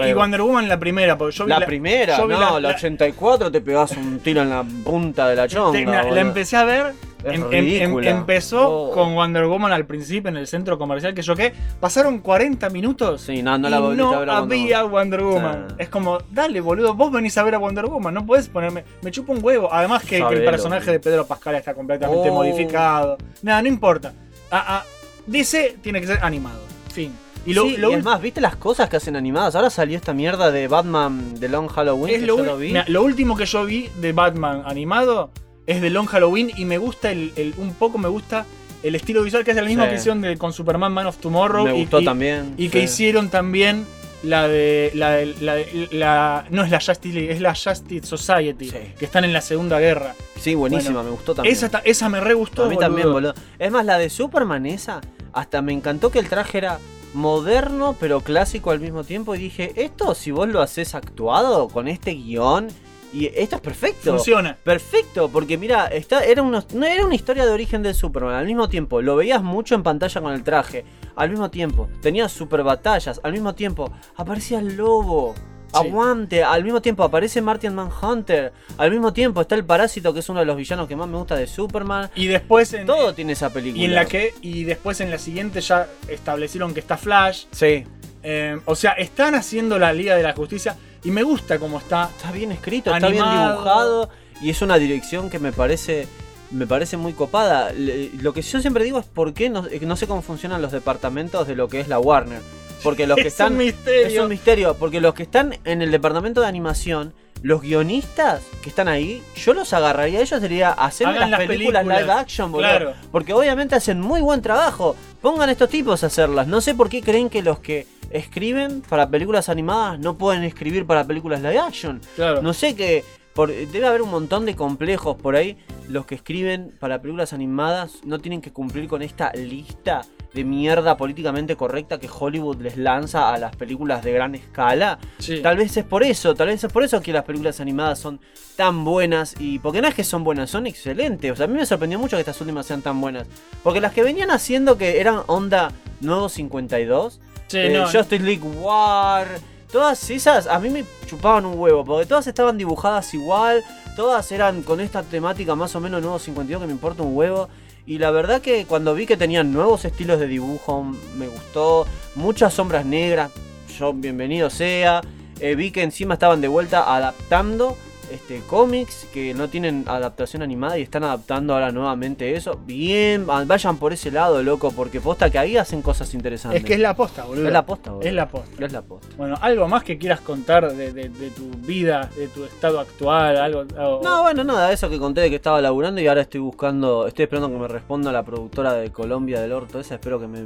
[0.08, 2.60] Y Wonder Woman la primera, porque yo vi la, primera, yo vi no, la- la,
[2.70, 5.72] la- 84 te pegás un tiro en la punta de la chonga.
[5.78, 6.92] Te- la, empecé a ver.
[7.24, 8.90] Em- em- em- empezó Oh.
[8.92, 11.52] con Wonder Woman al principio en el centro comercial que yo qué.
[11.80, 14.00] Pasaron 40 minutos Sí, no, no y la no a ver
[14.30, 15.66] a Wonder había Wonder Woman.
[15.70, 15.74] Sí.
[15.78, 18.84] Es como, dale, boludo, vos venís a ver a Wonder Woman, no podés ponerme.
[19.02, 19.72] Me chupa un huevo.
[19.72, 22.34] Además que, que el personaje de Pedro Pascal está completamente Oh.
[22.34, 23.16] modificado.
[23.42, 24.12] Nada, no importa.
[24.50, 24.84] Ah, ah,
[25.26, 26.60] DC tiene que ser animado.
[26.92, 27.12] Fin.
[27.44, 29.54] Y lo, Sí, lo y es ul- más, ¿viste las cosas que hacen animadas?
[29.54, 32.68] Ahora salió esta mierda de Batman de Long Halloween, es que lo, yo lo vi.
[32.68, 35.30] Mira, lo último que yo vi de Batman animado
[35.66, 38.46] es de Long Halloween y me gusta el, el- un poco me gusta
[38.82, 39.90] el estilo visual que es el mismo Sí.
[39.90, 42.82] que hicieron de- con Superman Man of Tomorrow Me y, gustó y- también, y que
[42.82, 43.84] hicieron también
[44.22, 48.06] la de la, de- la, de- la- no es la Justice League es la Justice
[48.06, 51.54] Society que están en la Segunda Guerra Sí, buenísima, Bueno, me gustó también.
[51.54, 53.34] esa, esa me re gustó A mí también, boludo.
[53.58, 55.00] Es más, la de Superman esa,
[55.32, 56.78] hasta me encantó que el traje era
[57.14, 59.34] moderno, pero clásico al mismo tiempo.
[59.34, 62.68] Y dije, esto si vos lo haces actuado con este guion,
[63.12, 64.12] y esto es perfecto.
[64.14, 64.56] Funciona.
[64.62, 68.34] Perfecto, porque mira, está, era, unos- no era una historia de origen del Superman.
[68.34, 70.84] Al mismo tiempo, lo veías mucho en pantalla con el traje.
[71.16, 73.20] Al mismo tiempo, tenías super batallas.
[73.22, 75.34] Al mismo tiempo, aparecía el lobo.
[75.72, 78.52] Aguante, al mismo tiempo aparece Martian Manhunter.
[78.78, 81.18] Al mismo tiempo está el parásito, que es uno de los villanos que más me
[81.18, 82.08] gusta de Superman.
[82.14, 83.82] y después en, Todo tiene esa película.
[83.82, 87.84] y en la que y después en la siguiente ya establecieron que está Flash Sí.
[88.22, 92.10] Eh, o sea están haciendo la Liga de la Justicia y me gusta cómo está
[92.16, 94.08] Está bien escrito, está bien dibujado
[94.40, 96.06] y es una dirección que me parece
[96.50, 97.72] me parece muy copada.
[97.74, 100.72] Lo que yo siempre digo es por qué no, eh, no sé cómo funcionan los
[100.72, 102.40] departamentos de lo que es la Warner.
[102.82, 104.06] Porque los que Es están un misterio.
[104.06, 108.68] es un misterio, porque los que están en el departamento de animación, los guionistas que
[108.70, 112.00] están ahí, yo los agarraría a ellos diría hacer las las películas, películas.
[112.02, 112.68] live action, boludo.
[112.68, 112.94] Claro.
[113.12, 114.96] Porque obviamente hacen muy buen trabajo.
[115.20, 116.46] Pongan a estos tipos a hacerlas.
[116.46, 120.86] No sé por qué creen que los que escriben para películas animadas no pueden escribir
[120.86, 122.00] para películas live action.
[122.16, 122.42] Claro.
[122.42, 125.56] No sé que por- debe haber un montón de complejos por ahí.
[125.88, 130.02] Los que escriben para películas animadas no tienen que cumplir con esta lista
[130.36, 134.98] de mierda políticamente correcta que Hollywood les lanza a las películas de gran escala.
[135.18, 135.40] Sí.
[135.42, 138.20] Tal vez es por eso, tal vez es por eso que las películas animadas son
[138.54, 141.32] tan buenas y porque no es que son buenas, son excelentes.
[141.32, 143.26] O sea, a mí me sorprendió mucho que estas últimas sean tan buenas.
[143.62, 148.42] Porque las que venían haciendo que eran onda Nuevo 52, Sí, eh, no, Justice League
[148.42, 149.26] War,
[149.70, 153.64] todas esas a mí me chupaban un huevo, porque todas estaban dibujadas igual,
[153.94, 157.48] todas eran con esta temática más o menos Nuevo 52 que me importa un huevo.
[157.86, 160.84] Y la verdad que cuando vi que tenían nuevos estilos de dibujo,
[161.16, 161.86] me gustó.
[162.16, 163.30] Muchas sombras negras,
[163.78, 165.02] yo bienvenido sea.
[165.38, 167.76] Eh, vi que encima estaban de vuelta adaptando
[168.12, 172.58] este, cómics que no tienen adaptación animada y están adaptando ahora nuevamente eso.
[172.66, 176.60] Bien, va- vayan por ese lado, loco, porque posta que ahí hacen cosas interesantes.
[176.60, 178.08] es que es la posta boludo Es la posta, boludo.
[178.08, 179.08] es la posta Es la posta.
[179.16, 183.36] bueno algo más que quieras contar de, de- de tu vida de tu estado actual
[183.36, 186.40] algo o- No, bueno, nada, eso que conté de que estaba laburando y ahora estoy
[186.40, 190.26] buscando, estoy esperando que me responda la productora de Colombia del Orto esa, espero que
[190.26, 190.40] me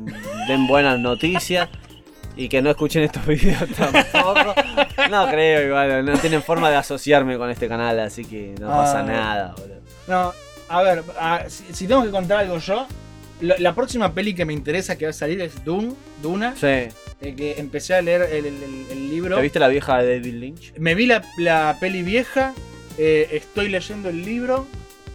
[0.48, 1.68] den buenas noticias
[2.36, 4.54] y que no escuchen estos videos tampoco.
[5.10, 9.00] No creo, igual, no tienen forma de asociarme con este canal, así que no pasa
[9.00, 9.02] Ah.
[9.02, 9.80] nada, boludo.
[10.08, 10.32] No,
[10.68, 12.86] a ver, a- si, si tengo que contar algo yo,
[13.40, 16.66] la, la próxima peli que me interesa que va a salir es Dune, Duna, Sí.
[16.66, 16.90] eh,
[17.36, 19.36] que empecé a leer el, el- el- el libro.
[19.36, 20.72] ¿Te viste la vieja de David Lynch?
[20.78, 22.52] Me vi la, la peli vieja,
[22.98, 24.66] eh, estoy leyendo el libro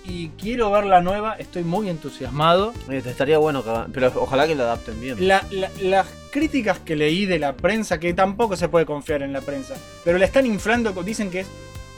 [0.07, 2.73] y quiero ver la nueva, estoy muy entusiasmado.
[2.89, 5.27] Estaría bueno pero ojalá que lo adapten bien.
[5.27, 9.33] La- la- las críticas que leí de la prensa, que tampoco se puede confiar en
[9.33, 11.47] la prensa, pero la están inflando, dicen que es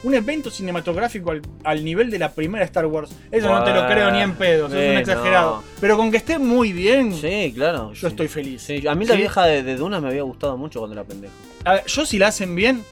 [0.04, 3.10] un evento cinematográfico al, al nivel de la primera Star Wars.
[3.32, 5.64] Eso no te lo creo ni en pedo, eso es un exagerado.
[5.82, 7.92] Pero con que esté muy bien, Sí, claro.
[7.94, 8.62] yo estoy feliz.
[8.62, 9.20] Sí, a mí la Sí.
[9.22, 11.34] vieja de, de Duna me había gustado mucho cuando era pendejo.
[11.66, 12.84] A ver, yo si la hacen bien,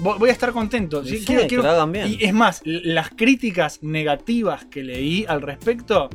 [0.00, 1.02] voy a estar contento.
[1.04, 2.06] Sí, Sí, sí, que la hagan bien.
[2.08, 6.08] Y es más, las críticas negativas que leí al respecto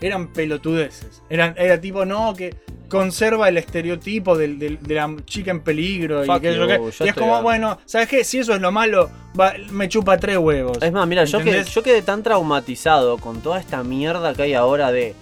[0.00, 1.22] eran pelotudeces.
[1.28, 2.54] Eran, era tipo, no, que
[2.88, 6.24] conserva el estereotipo del- del- de la chica en peligro.
[6.24, 6.50] Y, Fuck you,
[7.04, 8.24] es como, bueno, ¿sabes qué?
[8.24, 10.78] Si eso es lo malo, va- me chupa tres huevos.
[10.80, 15.14] Es más, mira, yo quedé tan traumatizado con toda esta mierda que hay ahora de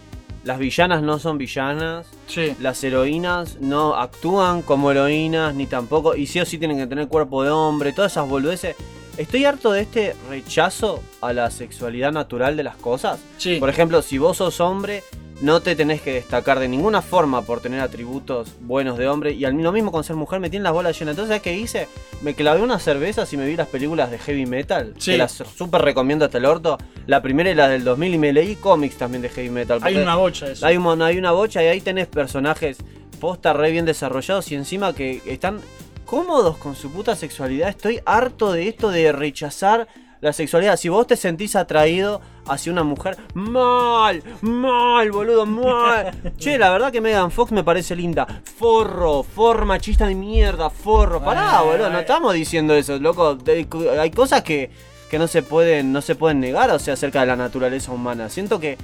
[0.46, 2.54] las villanas no son villanas, Sí.
[2.60, 7.08] las heroínas no actúan como heroínas, ni tampoco, y sí o sí tienen que tener
[7.08, 8.76] cuerpo de hombre, todas esas boludeces.
[9.16, 13.18] Estoy harto de este rechazo a la sexualidad natural de las cosas.
[13.38, 13.56] Sí.
[13.58, 15.02] Por ejemplo, si vos sos hombre,
[15.42, 19.32] no te tenés que destacar de ninguna forma por tener atributos buenos de hombre.
[19.32, 21.12] Y al lo mismo con ser mujer, me tienen las bolas llenas.
[21.12, 21.88] Entonces, ¿sabes qué hice?
[22.22, 24.94] Me clavé unas cervezas y me vi las películas de heavy metal.
[24.98, 25.12] Sí.
[25.12, 26.78] Que las súper recomiendo hasta el orto.
[27.06, 29.80] La primera y la del 2000 y me leí cómics también de heavy metal.
[29.82, 30.64] Hay una bocha eso.
[30.64, 32.78] Hay, un mon- hay una bocha y ahí tenés personajes
[33.20, 35.60] posta re bien desarrollados y encima que están
[36.04, 37.68] cómodos con su puta sexualidad.
[37.68, 39.88] Estoy harto de esto de rechazar
[40.20, 40.76] la sexualidad.
[40.76, 46.12] Si vos te sentís atraído hacia una mujer, mal, mal, boludo, mal.
[46.38, 48.26] che, la verdad que Megan Fox me parece linda.
[48.58, 51.22] Forro, for machista de mierda, forro.
[51.22, 52.02] Pará, Ay, boludo, no ay.
[52.02, 53.38] estamos diciendo eso, loco.
[53.46, 54.70] Hay hay cosas que,
[55.10, 58.28] que no se pueden no se pueden negar, o sea, acerca de la naturaleza humana.
[58.28, 58.78] Siento que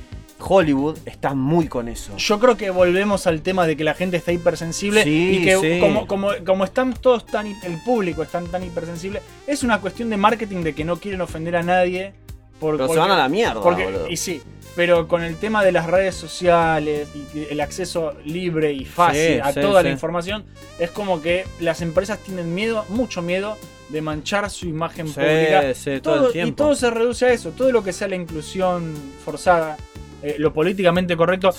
[0.44, 2.16] Hollywood está muy con eso.
[2.16, 5.56] Yo creo que volvemos al tema de que la gente está hipersensible Sí, y que
[5.58, 5.80] sí.
[5.80, 10.16] como, como, como están todos tan, el público están tan hipersensible, es una cuestión de
[10.16, 12.12] marketing de que no quieren ofender a nadie.
[12.60, 14.08] Por, Pero se van a la mierda, porque- boludo.
[14.08, 14.40] y sí,
[14.76, 19.40] pero con el tema de las redes sociales y el acceso libre y fácil Sí,
[19.42, 20.44] a toda la información,
[20.78, 23.56] es como que las empresas tienen miedo, mucho miedo
[23.88, 25.62] de manchar su imagen pública.
[26.02, 26.48] todo el tiempo.
[26.48, 29.76] Y todo se reduce a eso, todo lo que sea la inclusión forzada.
[30.22, 31.50] Eh, lo políticamente correcto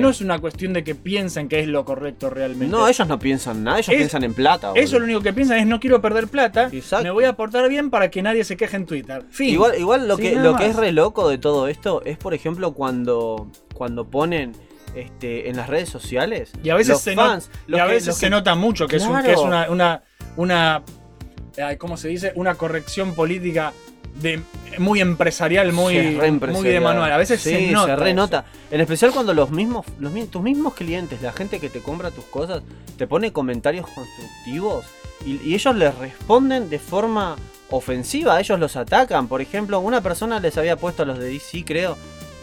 [0.00, 2.66] no es una cuestión de que piensen que es lo correcto realmente.
[2.74, 4.68] No, ellos no piensan nada, ellos Es- piensan en plata.
[4.70, 4.84] boludo.
[4.84, 6.70] Eso lo único que piensan es no quiero perder plata,
[7.02, 9.24] me voy a portar bien para que nadie se queje en Twitter.
[9.30, 9.50] Fin.
[9.50, 12.34] Igual, igual lo, Sí, que, lo que es re loco de todo esto es, por
[12.34, 14.52] ejemplo, cuando, cuando ponen
[14.94, 16.52] este, en las redes sociales.
[16.62, 19.02] Y a veces, los se, fans, y a veces se que- nota mucho que, es,
[19.02, 19.24] un- Claro.
[19.26, 20.02] que es una, una,
[20.36, 20.82] una
[21.78, 22.32] ¿cómo se dice?
[22.36, 23.72] Una corrección política
[24.20, 24.40] de,
[24.78, 26.18] muy empresarial, muy, Sí,
[26.52, 27.12] muy de manual.
[27.12, 27.96] A veces Sí, se nota.
[27.96, 28.16] re eso.
[28.16, 28.44] nota.
[28.70, 32.24] En especial cuando los mismos, los, tus mismos clientes, la gente que te compra tus
[32.24, 32.62] cosas,
[32.96, 34.84] te pone comentarios constructivos
[35.26, 37.36] y, y ellos les responden de forma
[37.70, 39.26] ofensiva, ellos los atacan.
[39.28, 41.96] Por ejemplo, una persona les había puesto a los de DC, creo.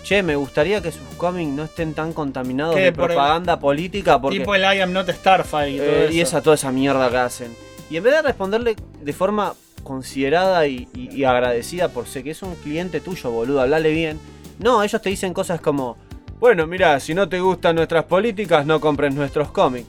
[0.03, 4.19] Che, me gustaría que sus cómics no estén tan contaminados de Por el- propaganda política
[4.19, 6.13] porque Tipo el I am not Starfire y todo eh, eso.
[6.13, 7.55] y esa toda esa mierda que hacen.
[7.89, 9.53] Y en vez de responderle de forma
[9.84, 14.20] considerada y, y- y agradecida por ser que es un cliente tuyo, boludo, hablale bien.
[14.60, 15.98] No, ellos te dicen cosas como,
[16.40, 19.88] bueno, mira, si no te gustan nuestras políticas, no compres nuestros cómics.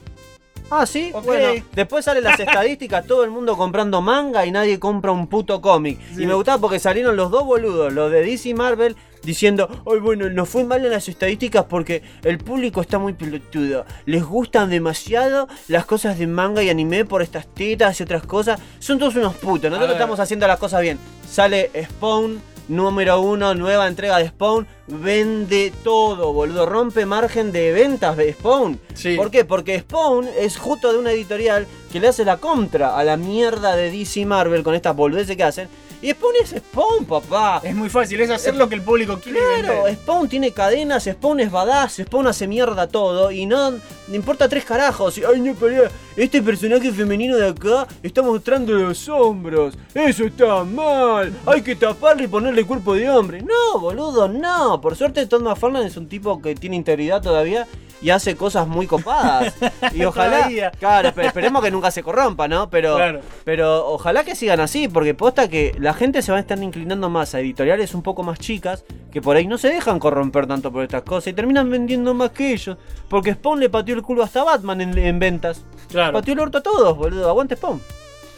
[0.71, 1.61] Ah, sí, bueno.
[1.75, 5.99] Después salen las estadísticas, todo el mundo comprando manga y nadie compra un puto cómic.
[6.15, 6.23] Sí.
[6.23, 9.99] Y me gustaba porque salieron los dos boludos, los de DC y Marvel, diciendo, ay
[9.99, 13.85] bueno, nos fue mal en las estadísticas porque el público está muy pelotudo.
[14.05, 18.59] Les gustan demasiado las cosas de manga y anime por estas tetas y otras cosas.
[18.79, 20.99] Son todos unos putos, nosotros estamos haciendo las cosas bien.
[21.29, 26.65] Sale Spawn, número uno, nueva entrega de Spawn, vende todo, boludo.
[26.65, 28.79] Rompe margen de ventas de Spawn.
[28.93, 29.15] Sí.
[29.15, 29.45] ¿Por qué?
[29.45, 33.75] Porque Spawn es justo de una editorial que le hace la contra a la mierda
[33.75, 35.67] de DC Marvel con estas boludeces que hacen.
[36.03, 37.61] Y Spawn es Spawn, papá.
[37.63, 39.95] Es muy fácil, es hacer lo que el público quiere Claro, vender.
[39.95, 44.65] Spawn tiene cadenas, Spawn es badass, Spawn hace mierda todo y no le importa tres
[44.65, 45.17] carajos.
[45.25, 49.75] Ay, no, pará, este personaje femenino de acá está mostrando los hombros.
[49.93, 51.33] Eso está mal.
[51.45, 53.41] Hay que taparle y ponerle cuerpo de hombre.
[53.41, 54.81] No, boludo, no.
[54.81, 57.65] Por suerte Todd McFarlane es un tipo que tiene integridad todavía
[58.01, 59.53] y hace cosas muy copadas.
[59.93, 60.49] Y ojalá,
[60.79, 62.69] claro, espe- esperemos que nunca se corrompa, ¿no?
[62.69, 63.21] Pero, Claro.
[63.45, 67.09] pero ojalá que sigan así, porque posta que la gente se va a estar inclinando
[67.09, 70.71] más a editoriales un poco más chicas, que por ahí no se dejan corromper tanto
[70.71, 72.77] por estas cosas y terminan vendiendo más que ellos.
[73.09, 75.63] Porque Spawn le pateó el culo hasta Batman en, en ventas.
[75.89, 76.13] Claro.
[76.13, 77.29] Pateó el orto a todos, boludo.
[77.29, 77.81] Aguante Spawn.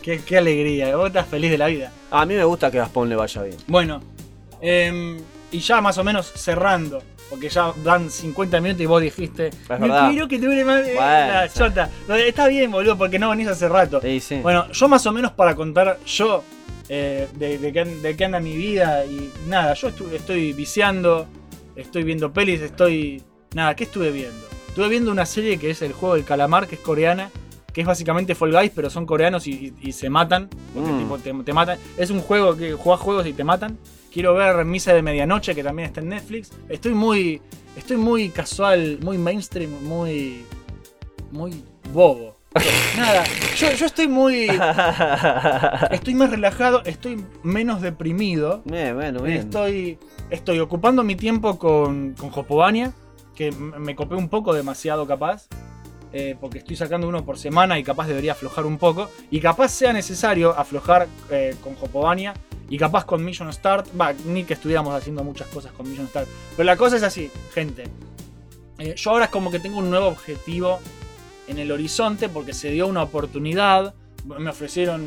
[0.02, 1.92] Qué, qué alegría, vos estás feliz de la vida.
[2.12, 3.58] A mí me gusta que a Spawn le vaya bien.
[3.68, 4.02] Bueno,
[4.62, 5.18] em,
[5.52, 9.50] y ya más o menos cerrando, porque ya dan 50 minutos y vos dijiste,
[9.80, 10.84] me quiero que te dure más.
[10.84, 11.90] Bueno, la chota.
[12.08, 14.00] Está bien, boludo, porque no venís hace rato.
[14.02, 14.40] Sí, sí.
[14.42, 16.44] Bueno, yo más o menos para contar yo
[16.90, 21.28] eh, de, de qué, an- de qué anda mi vida y nada, yo estoy viciando,
[21.76, 23.22] estoy viendo pelis, estoy...
[23.54, 24.46] Nada, ¿qué estuve viendo?
[24.68, 27.30] Estuve viendo una serie que es el juego del calamar, que es coreana,
[27.74, 30.50] que es básicamente Fall Guys, pero son coreanos y, y- y se matan.
[30.74, 31.00] porque, Mm.
[31.00, 31.78] tipo, te, te matan.
[31.98, 33.78] Es un juego que jugás juegos y te matan.
[34.14, 36.52] Quiero ver Misa de Medianoche, que también está en Netflix.
[36.70, 37.42] Estoy muy.
[37.78, 40.44] Estoy muy casual, muy mainstream, muy.
[41.32, 41.52] muy
[41.94, 42.35] bobo.
[42.98, 43.24] Nada,
[43.58, 44.48] yo, yo estoy muy.
[45.92, 48.62] Estoy más relajado, estoy menos deprimido.
[48.66, 49.40] Bien, bueno, bien.
[49.40, 50.00] Estoy,
[50.30, 52.32] estoy ocupando mi tiempo con, con
[53.36, 55.48] que me copé un poco demasiado capaz,
[56.14, 59.70] eh, porque estoy sacando uno por semana y capaz debería aflojar un poco, y capaz
[59.70, 62.34] sea necesario aflojar eh, con Hopovania
[62.70, 66.28] y capaz con Mission Start, va, ni que estuviéramos haciendo muchas cosas con Mission Start,
[66.56, 67.84] pero la cosa es así, gente.
[68.78, 70.80] Eh, yo ahora es como que tengo un nuevo objetivo
[71.48, 73.94] en el horizonte porque se dio una oportunidad,
[74.26, 75.04] me ofrecieron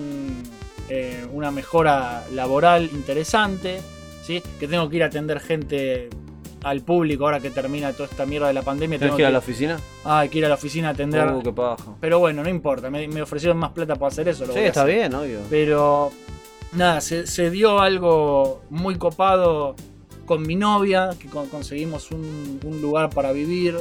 [0.88, 3.80] eh, una mejora laboral interesante,
[4.22, 4.42] ¿sí?
[4.60, 6.08] que tengo que ir a atender gente
[6.62, 8.98] al público ahora que termina toda esta mierda de la pandemia.
[8.98, 9.78] ¿Tienes que ir a la oficina?
[10.04, 11.26] Ah, hay que ir a la oficina a atender.
[11.32, 11.84] Uh, qué paja.
[12.00, 14.44] Pero bueno, no importa, me, me ofrecieron más plata para hacer eso.
[14.46, 14.94] lo Sí, está hacer.
[14.94, 15.40] bien, obvio.
[15.50, 16.10] Pero
[16.72, 19.76] nada, se, se dio algo muy copado
[20.26, 23.76] con mi novia, que con- conseguimos un, un lugar para vivir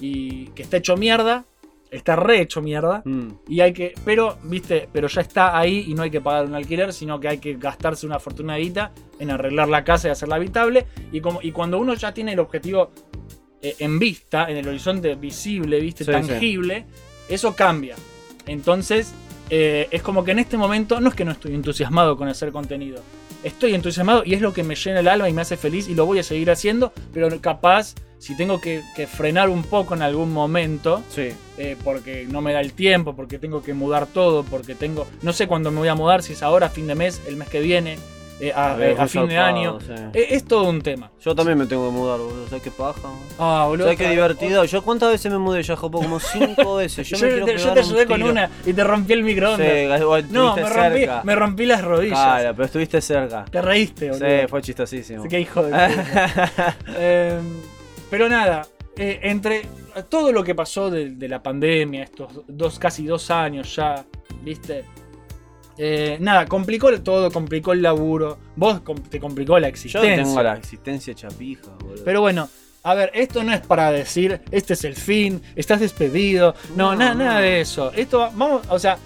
[0.00, 1.44] y que está hecho mierda,
[1.90, 3.02] está re hecho mierda.
[3.04, 3.28] Mm.
[3.48, 6.54] Y hay que, pero, viste, pero ya está ahí y no hay que pagar un
[6.54, 10.10] alquiler, sino que hay que gastarse una fortuna de guita en arreglar la casa y
[10.10, 10.86] hacerla habitable.
[11.12, 12.90] Y, como, y cuando uno ya tiene el objetivo
[13.62, 16.86] eh, en vista, en el horizonte visible, viste, Sí, tangible,
[17.28, 17.96] eso cambia.
[18.46, 19.12] Entonces,
[19.50, 22.52] eh, es como que en este momento no es que no estoy entusiasmado con hacer
[22.52, 23.02] contenido.
[23.42, 25.94] Estoy entusiasmado y es lo que me llena el alma y me hace feliz y
[25.94, 30.02] lo voy a seguir haciendo, pero capaz si tengo que, que frenar un poco en
[30.02, 31.28] algún momento, Sí.
[31.56, 35.32] eh, porque no me da el tiempo, porque tengo que mudar todo, porque tengo, no
[35.32, 37.60] sé cuándo me voy a mudar, si es ahora, fin de mes, el mes que
[37.60, 37.96] viene,
[38.40, 39.78] eh, a, Eh, a fin de año.
[39.80, 39.92] sí.
[40.14, 41.10] Eh, es todo un tema.
[41.20, 42.46] Yo también me tengo que mudar, boludo.
[42.48, 43.00] ¿Sabes qué paja?
[43.02, 43.16] boludo?
[43.38, 43.84] Ah, boludo.
[43.86, 44.64] ¿Sabes qué divertido?
[44.64, 47.08] Yo cuántas veces me mudé ya, Jopo, como cinco veces.
[47.08, 49.68] Yo, Yo, me te, yo te un ayudé con una y te rompí el microondas.
[49.68, 51.22] Sí, igual no, me rompí, cerca.
[51.24, 52.18] me rompí las rodillas.
[52.18, 53.44] Claro, pero estuviste cerca.
[53.44, 54.26] Te reíste, boludo.
[54.28, 55.20] Sí, fue chistosísimo.
[55.20, 56.76] Así que hijo de puta.
[56.96, 57.38] Eh,
[58.10, 58.66] pero nada,
[58.96, 59.62] eh, entre
[60.08, 64.04] todo lo que pasó de, de la pandemia, estos dos, casi dos años ya,
[64.42, 64.84] ¿viste?
[65.78, 68.38] Eh, nada, complicó el todo, complicó el laburo.
[68.56, 70.16] Vos com- te complicó la Yo existencia.
[70.16, 72.04] tengo la existencia chapija, boludo.
[72.04, 72.48] Pero bueno,
[72.82, 76.54] a ver, esto no es para decir, este es el fin, estás despedido.
[76.76, 77.24] No, No, nada, no.
[77.24, 77.92] nada de eso.
[77.94, 78.98] Esto, va- vamos, o sea,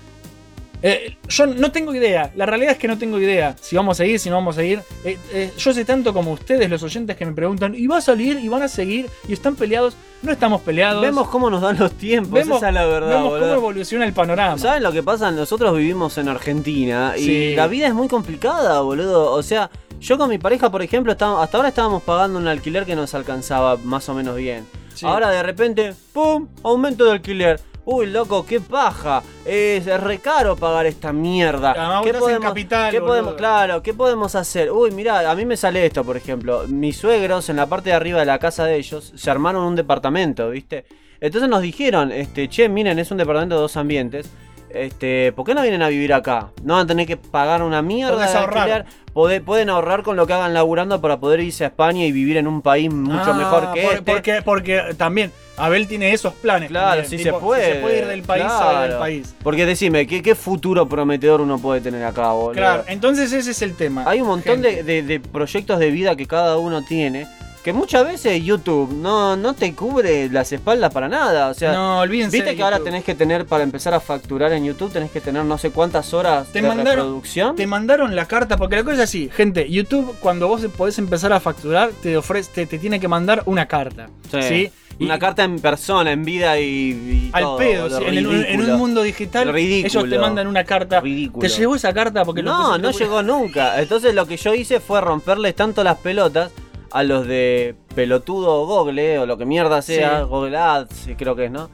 [0.86, 2.30] eh, yo no tengo idea.
[2.36, 4.60] La realidad es que no tengo idea si vamos a seguir, si no vamos a
[4.60, 4.80] seguir.
[5.04, 8.00] Eh, eh, yo sé tanto como ustedes, los oyentes, que me preguntan, ¿y va a
[8.02, 8.38] salir?
[8.38, 9.08] ¿Y van a seguir?
[9.26, 9.96] ¿Y están peleados?
[10.22, 11.00] No estamos peleados.
[11.00, 13.40] Vemos cómo nos dan los tiempos, Vemos- esa es la verdad, vemos boludo.
[13.48, 14.58] cómo evoluciona el panorama.
[14.58, 15.30] ¿Saben lo que pasa?
[15.30, 17.54] Nosotros vivimos en Argentina y Sí.
[17.56, 19.32] la vida es muy complicada, boludo.
[19.32, 19.70] O sea,
[20.00, 21.26] yo con mi pareja, por ejemplo, hasta
[21.56, 24.66] ahora estábamos pagando un alquiler que nos alcanzaba más o menos bien.
[24.94, 25.06] Sí.
[25.06, 26.46] Ahora de repente, ¡pum!
[26.62, 27.58] Aumento de alquiler.
[27.86, 29.22] Uy, loco, qué paja.
[29.44, 31.72] Es re caro pagar esta mierda.
[31.72, 33.12] Además, ¿Qué podemos, capital, qué boludo.
[33.12, 34.70] podemos, claro, ¿qué podemos hacer?
[34.70, 36.64] Uy, mirá, a mí me sale esto, por ejemplo.
[36.66, 39.76] Mis suegros en la parte de arriba de la casa de ellos se armaron un
[39.76, 40.86] departamento, ¿viste?
[41.20, 44.30] Entonces nos dijeron, este, che, miren, es un departamento de dos ambientes.
[44.70, 46.50] Este, ¿por qué no vienen a vivir acá?
[46.62, 48.84] No van a tener que pagar una mierda de alquiler.
[49.14, 52.36] Pode- pueden ahorrar con lo que hagan laburando para poder irse a España y vivir
[52.36, 54.12] en un país mucho Ah, mejor que por- este.
[54.12, 56.68] Porque, porque también Abel tiene esos planes.
[56.68, 57.64] Claro, también, tipo, se puede.
[57.66, 58.88] Si se puede ir del país, va claro.
[58.88, 59.34] del país.
[59.42, 62.54] Porque decime, ¿qué, qué futuro prometedor uno puede tener acá, boludo?
[62.54, 64.02] Claro, entonces ese es el tema.
[64.06, 67.28] Hay un montón de- de proyectos de vida que cada uno tiene.
[67.64, 71.48] Que muchas veces YouTube no, no te cubre las espaldas para nada.
[71.48, 74.66] O sea, No, olvídense viste que ahora tenés que tener, para empezar a facturar en
[74.66, 77.56] YouTube, tenés que tener no sé cuántas horas Te de mandaron- reproducción.
[77.56, 81.32] Te mandaron la carta, porque la cosa es así, gente, YouTube cuando vos podés empezar
[81.32, 84.08] a facturar, te ofrece, te, te tiene que mandar una carta.
[84.30, 84.42] Sí.
[84.42, 84.70] ¿sí?
[84.98, 88.26] Y Una carta en persona, en vida y, y al todo, pedo, sí, en, el-
[88.26, 88.72] en ridículo.
[88.74, 89.88] un mundo digital, Ridículo.
[89.88, 91.00] ellos te mandan una carta.
[91.00, 91.40] Ridículo.
[91.40, 92.24] ¿Te llegó esa carta?
[92.26, 93.80] Porque lo No, puse- no lo- llegó nunca.
[93.80, 96.52] Entonces lo que yo hice fue romperles tanto las pelotas
[96.94, 100.24] a los de pelotudo Google o lo que mierda sea, Sí.
[100.28, 101.68] Google Ads, creo que es, ¿no?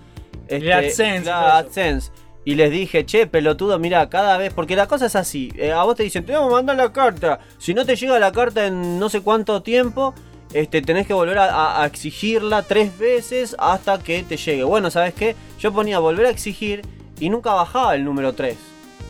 [0.49, 1.33] Este, AdSense, eso.
[1.35, 2.11] AdSense.
[2.45, 5.83] Y les dije, che, pelotudo, mira, cada vez, porque la cosa es así, eh, a
[5.85, 8.67] vos te dicen, te vamos a mandar la carta, si no te llega la carta
[8.67, 10.15] en no sé cuánto tiempo,
[10.55, 14.65] este, tenés que volver a, a- a exigirla tres veces hasta que te llegue.
[14.65, 15.37] Bueno, ¿sabes qué?
[15.61, 16.83] Yo ponía volver a exigir
[17.21, 18.57] y nunca bajaba el número 3.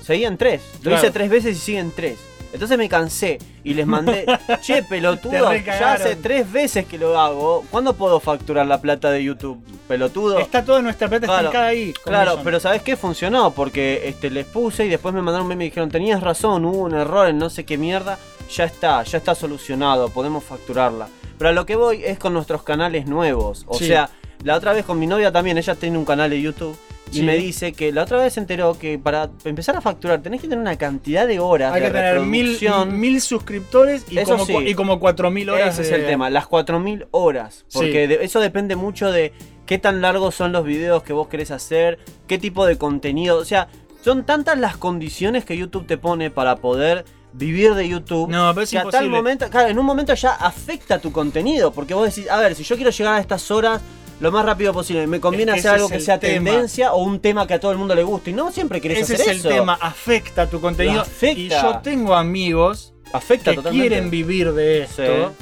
[0.02, 0.60] Seguían 3.
[0.82, 0.96] Lo Claro.
[0.98, 2.18] hice tres veces y siguen 3.
[2.52, 4.26] Entonces me cansé y les mandé,
[4.60, 7.64] che, pelotudo, ya hace tres veces que lo hago.
[7.70, 9.62] ¿Cuándo puedo facturar la plata de YouTube?
[9.86, 10.38] Pelotudo.
[10.38, 11.92] Está toda nuestra plata Claro, estancada ahí.
[12.04, 12.96] Claro, pero ¿sabes qué?
[12.96, 16.64] Funcionó porque este, les puse y después me mandaron un meme y dijeron, tenías razón,
[16.64, 18.18] hubo un error en no sé qué mierda.
[18.54, 21.08] Ya está, ya está solucionado, podemos facturarla.
[21.38, 23.64] Pero a lo que voy es con nuestros canales nuevos.
[23.68, 23.86] O Sí.
[23.86, 24.10] sea,
[24.42, 26.76] la otra vez con mi novia también, ella tiene un canal de YouTube.
[27.12, 30.40] Y me dice que la otra vez se enteró que para empezar a facturar tenés
[30.40, 32.56] que tener una cantidad de horas Hay de que tener mil,
[32.92, 34.52] mil suscriptores y Eso como, sí.
[34.52, 35.78] cu- y como 4000 horas.
[35.78, 37.64] Ese es el tema, las 4000 horas.
[37.72, 38.06] Porque Sí.
[38.08, 39.32] de- eso depende mucho de
[39.66, 43.38] qué tan largos son los videos que vos querés hacer, qué tipo de contenido.
[43.38, 43.68] O sea,
[44.02, 48.28] son tantas las condiciones que YouTube te pone para poder vivir de YouTube.
[48.28, 49.16] No, pero es que a tal imposible.
[49.16, 51.70] momento, claro, en un momento ya afecta tu contenido.
[51.72, 53.80] Porque vos decís, a ver, si yo quiero llegar a estas horas
[54.20, 56.50] lo más rápido posible, me conviene Es que hacer ese algo es que sea tema.
[56.50, 58.30] tendencia o un tema que a todo el mundo le guste.
[58.30, 59.48] Y no siempre querés Ese hacer es eso.
[59.48, 61.00] el tema, afecta tu contenido.
[61.00, 61.40] Afecta.
[61.40, 63.88] Y yo tengo amigos Afecta que totalmente.
[63.88, 65.32] quieren vivir de esto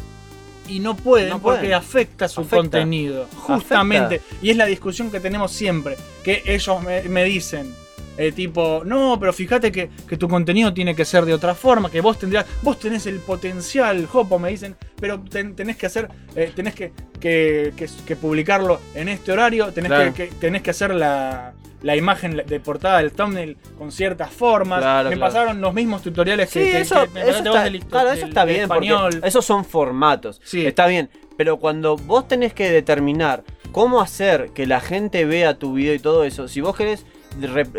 [0.68, 2.57] y no pueden No porque afecta su Afecta.
[2.57, 3.26] contenido.
[3.37, 4.20] Justamente.
[4.43, 5.97] Y es la discusión que tenemos siempre.
[6.22, 7.74] Que ellos me, me dicen.
[8.19, 11.91] Eh, tipo, no, pero fíjate que, que tu contenido tiene que ser de otra forma,
[11.91, 16.09] que vos tendrías, vos tenés el potencial, Jopo, me dicen, pero ten- tenés que hacer,
[16.37, 20.12] eh, tenés que, que, que- que publicarlo en este horario, tenés, Claro.
[20.14, 24.81] que, que- tenés que hacer la, la imagen de portada del thumbnail con ciertas formas.
[24.81, 25.33] Claro, me claro.
[25.33, 28.45] pasaron los mismos tutoriales Sí, que, eso, que me eso está, del- claro, eso está
[28.45, 29.21] bien, español.
[29.23, 30.41] esos son formatos.
[30.45, 30.66] Sí.
[30.66, 35.75] Está bien, pero cuando vos tenés que determinar cómo hacer que la gente vea tu
[35.75, 37.07] video y todo eso, si vos querés,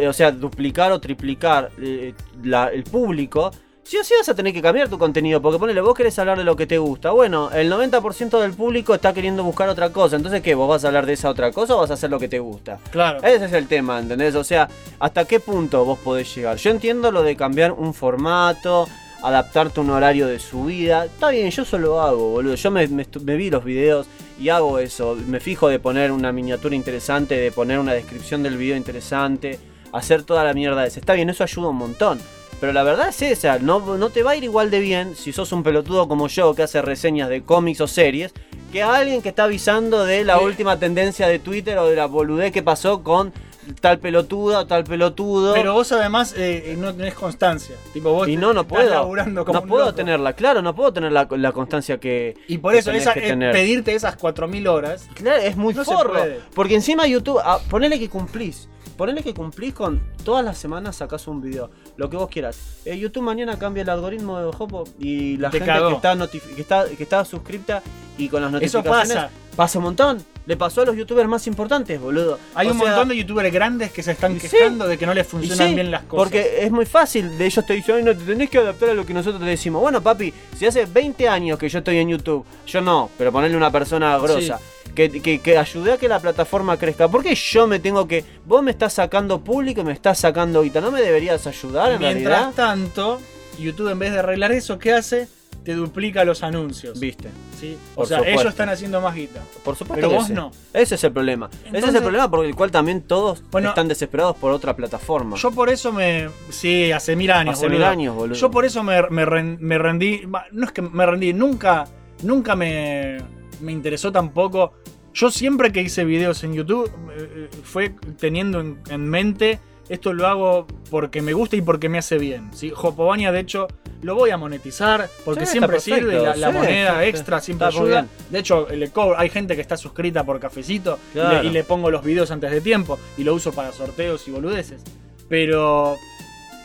[0.08, 3.52] o sea, duplicar o triplicar eh, la- el público,
[3.84, 6.38] sí o sí vas a tener que cambiar tu contenido, porque ponele, vos querés hablar
[6.38, 7.10] de lo que te gusta.
[7.12, 10.16] Bueno, el 90% del público está queriendo buscar otra cosa.
[10.16, 10.54] Entonces, ¿qué?
[10.54, 12.38] ¿Vos vas a hablar de esa otra cosa o vas a hacer lo que te
[12.39, 12.78] gusta?
[12.91, 13.18] Claro.
[13.24, 14.36] Ese es el tema, ¿entendés?
[14.36, 14.70] O sea,
[15.00, 16.58] ¿hasta qué punto vos podés llegar?
[16.58, 18.88] Yo entiendo lo de cambiar un formato,
[19.24, 21.05] adaptarte a un horario de subida.
[21.05, 22.55] Está bien, yo solo hago, boludo.
[22.55, 24.07] Yo me, me vi los videos
[24.39, 25.17] y hago eso.
[25.28, 29.59] Me fijo de poner una miniatura interesante, de poner una descripción del video interesante,
[29.91, 30.99] hacer toda la mierda esa.
[30.99, 32.20] Está bien, eso ayuda un montón.
[32.59, 35.32] Pero la verdad es esa, no, no te va a ir igual de bien si
[35.32, 38.34] sos un pelotudo como yo que hace reseñas de cómics o series
[38.74, 40.43] que a alguien que está avisando de la Sí.
[40.43, 43.32] última tendencia de Twitter o de la boludez que pasó con
[43.80, 45.53] tal pelotuda o tal pelotudo.
[45.53, 47.76] Pero vos además eh, no tenés constancia.
[47.93, 48.89] Tipo, vos y no, no puedo.
[48.89, 49.95] laburando como No puedo loco.
[49.95, 52.36] tenerla, claro, no puedo tener la, la constancia que.
[52.47, 53.51] Y por eso, esa, que eh, tener.
[53.51, 55.07] pedirte esas 4000 horas.
[55.13, 56.13] Claro, es muy No se forro.
[56.13, 56.39] puede.
[56.53, 58.67] Porque encima YouTube, ah, ponele que cumplís.
[58.97, 61.72] Ponele que cumplís con todas las semanas sacás un video.
[61.95, 62.80] Lo que vos quieras.
[62.84, 65.89] Eh, YouTube mañana cambia el algoritmo de Hopo y la Te gente cagó.
[65.89, 66.17] que está,
[66.55, 67.82] que, está, que está suscripta
[68.20, 69.13] y con las Eso notificaciones.
[69.15, 69.30] pasa.
[69.55, 70.24] Pasa un montón.
[70.45, 72.39] Le pasó a los youtubers más importantes, boludo.
[72.55, 74.47] Hay O un sea, montón de youtubers grandes que se están y sí.
[74.49, 76.24] quejando de que no les funcionan sí, bien las cosas.
[76.24, 77.38] Porque es muy fácil.
[77.38, 79.47] De ellos te dicen, "Ay, no te tenés que adaptar a lo que nosotros te
[79.47, 79.82] decimos.
[79.82, 83.57] Bueno, papi, si hace 20 años que yo estoy en YouTube, yo no, pero ponerle
[83.57, 84.59] una persona grosa.
[84.95, 87.07] Que, que, que ayude a que la plataforma crezca.
[87.07, 88.26] ¿Por qué yo me tengo que.?
[88.45, 90.82] Vos me estás sacando público y me estás sacando guita.
[90.82, 92.53] ¿No me deberías ayudar en Mientras realidad?
[92.55, 93.22] tanto,
[93.59, 95.28] YouTube en vez de arreglar eso, ¿qué hace?
[95.64, 96.99] Te duplica los anuncios.
[96.99, 97.30] Viste.
[97.60, 97.78] ¿sí?
[97.95, 98.41] O sea, supuesto.
[98.41, 99.41] ellos están haciendo más guita.
[99.64, 100.51] Por supuesto Pero vos no.
[100.74, 101.49] Ese es el problema.
[101.72, 105.36] Ese es el problema por el cual también todos Bueno, están desesperados por otra plataforma.
[105.38, 106.30] Yo por eso me.
[106.49, 107.57] Sí, hace mil años.
[107.57, 108.36] Hace mil años, boludo.
[108.36, 110.24] Yo por eso me, me me rendí.
[110.51, 111.88] No es que me rendí, nunca.
[112.24, 113.18] Nunca me,
[113.62, 114.74] me interesó tampoco.
[115.14, 119.60] Yo siempre que hice videos en YouTube eh, eh, fue teniendo en, en mente.
[119.90, 122.50] Esto lo hago porque me gusta y porque me hace bien.
[122.54, 122.72] ¿sí?
[122.76, 123.68] Hopobania, de hecho,
[124.04, 126.20] lo voy a monetizar porque Sí, siempre sirve.
[126.22, 128.02] La, la sí, moneda extra siempre Está ayuda.
[128.02, 128.10] bien.
[128.30, 131.44] De hecho, le cobro- hay gente que está suscrita por cafecito y le- Claro.
[131.48, 134.84] y, le, pongo los videos antes de tiempo y lo uso para sorteos y boludeces.
[135.28, 135.98] Pero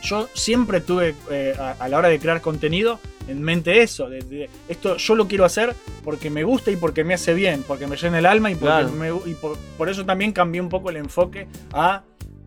[0.03, 4.09] yo siempre tuve eh, a, a la hora de crear contenido en mente eso.
[4.11, 7.65] de- de- esto yo lo quiero hacer porque me gusta y porque me hace bien,
[7.67, 8.91] porque me llena el alma y, porque Claro.
[8.91, 12.03] me gu- y por, por eso también cambié un poco el enfoque a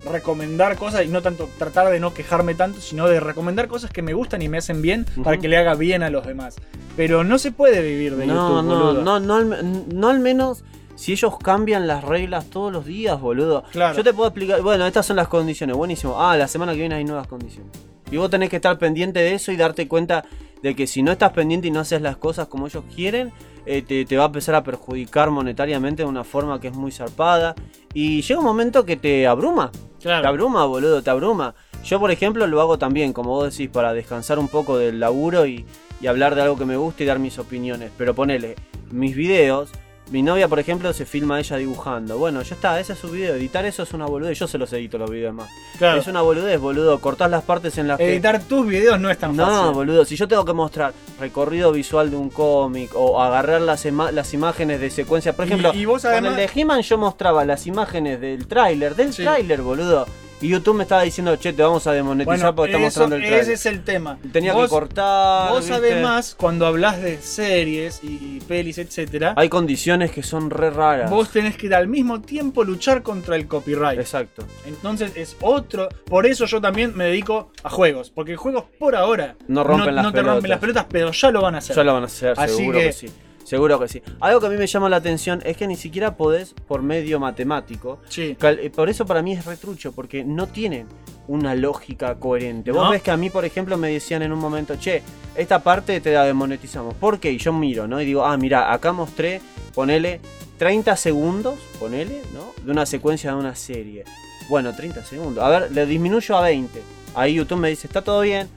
[0.05, 4.01] recomendar cosas y no tanto tratar de no quejarme tanto, sino de recomendar cosas que
[4.01, 6.55] me gustan y me hacen bien para que le haga bien a los demás.
[6.95, 9.03] Pero no se puede vivir de no, YouTube, no, boludo.
[9.03, 10.63] no, no, al, no al menos
[10.95, 13.63] si ellos cambian las reglas todos los días, boludo.
[13.71, 13.95] Claro.
[13.95, 16.21] Yo te puedo explicar, bueno, estas son las condiciones, buenísimo.
[16.21, 17.71] Ah, la semana que viene hay nuevas condiciones.
[18.09, 20.25] Y vos tenés que estar pendiente de eso y darte cuenta
[20.61, 23.31] de que si no estás pendiente y no haces las cosas como ellos quieren,
[23.65, 26.91] eh, te, te va a empezar a perjudicar monetariamente de una forma que es muy
[26.91, 27.55] zarpada.
[27.93, 29.71] Y llega un momento que te abruma.
[30.01, 30.21] Claro.
[30.21, 31.55] Te abruma, boludo, te abruma.
[31.83, 35.45] Yo, por ejemplo, lo hago también, como vos decís, para descansar un poco del laburo
[35.45, 35.65] y,
[36.01, 37.91] y hablar de algo que me gusta y dar mis opiniones.
[37.97, 38.55] Pero ponele,
[38.91, 39.71] mis videos,
[40.09, 42.17] mi novia, por ejemplo, se filma ella dibujando.
[42.17, 43.35] Bueno, ya está, ese es su video.
[43.35, 44.39] Editar eso es una boludez.
[44.39, 45.49] Yo se los edito los videos más.
[45.77, 45.99] Claro.
[45.99, 46.99] Es una boludez, boludo.
[46.99, 48.13] Cortás las partes en las que.
[48.13, 49.73] Editar tus videos no es tan No, fácil.
[49.73, 54.33] boludo, si yo tengo que mostrar recorrido visual de un cómic o agarrar las, las
[54.33, 58.21] imágenes de secuencia, por ejemplo, y vos con el de He-Man yo mostraba las imágenes
[58.21, 59.23] del tráiler, del Sí.
[59.23, 60.05] tráiler, boludo.
[60.39, 63.15] Y YouTube me estaba diciendo, che, te vamos a demonetizar Bueno, porque está eso- mostrando
[63.15, 63.39] el tráiler.
[63.41, 64.19] ese es el tema.
[64.31, 65.49] Tenía Vos- que cortar.
[65.49, 65.73] Vos ¿viste?
[65.73, 68.07] además, cuando hablas de series y,
[68.37, 71.09] y pelis, etcétera, Hay condiciones que son re raras.
[71.09, 73.99] vos tenés que al mismo tiempo luchar contra el copyright.
[73.99, 74.43] Exacto.
[74.67, 75.89] Entonces es otro.
[76.05, 78.11] Por eso yo también me dedico a juegos.
[78.11, 80.49] Porque juegos por ahora No rompen las no te rompen pelotas.
[80.49, 81.75] las pelotas, pero ya lo van a hacer.
[81.75, 82.85] Ya lo van a hacer, Así seguro que...
[82.85, 83.07] que- sí.
[83.47, 84.01] Seguro que sí.
[84.19, 87.17] Algo que a mí me llama la atención es que ni siquiera podés, por medio
[87.19, 88.35] matemático, Sí.
[88.37, 90.85] cal- eh, por eso para mí es retrucho, porque no tienen
[91.29, 92.71] una lógica coherente.
[92.71, 95.01] Vos ves que a mí, por ejemplo, me decían en un momento, che,
[95.35, 96.93] esta parte te la demonetizamos.
[96.95, 97.31] ¿Por qué?
[97.31, 98.01] Y yo miro, ¿no?
[98.01, 99.39] Y digo, ah, mira, acá mostré,
[99.73, 100.19] ponele
[100.57, 102.51] 30 segundos, ponele, ¿no?
[102.65, 104.03] De una secuencia de una serie.
[104.49, 105.43] Bueno, 30 segundos.
[105.43, 106.81] A ver, le disminuyo a 20.
[107.15, 108.47] Ahí YouTube me dice, está todo bien.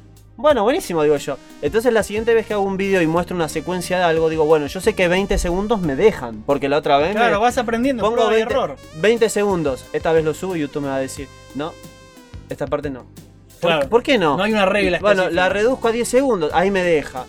[0.41, 1.37] Bueno, buenísimo, digo yo.
[1.63, 4.45] Entonces la siguiente vez que hago un vídeo y muestro una secuencia de algo, digo,
[4.47, 7.59] bueno, yo sé que 20 segundos me dejan, porque la otra vez me- Claro, vas
[7.59, 8.03] aprendiendo.
[8.03, 8.77] pongo prueba y 20, error.
[8.97, 9.85] 20 segundos.
[9.93, 11.73] Esta vez lo subo y YouTube me va a decir, no,
[12.49, 13.05] esta parte no.
[13.61, 13.89] ¿Por, Claro.
[13.91, 14.39] por qué no?
[14.39, 15.43] No hay una regla Bueno, específica.
[15.43, 17.27] la reduzco a 10 segundos, ahí me deja.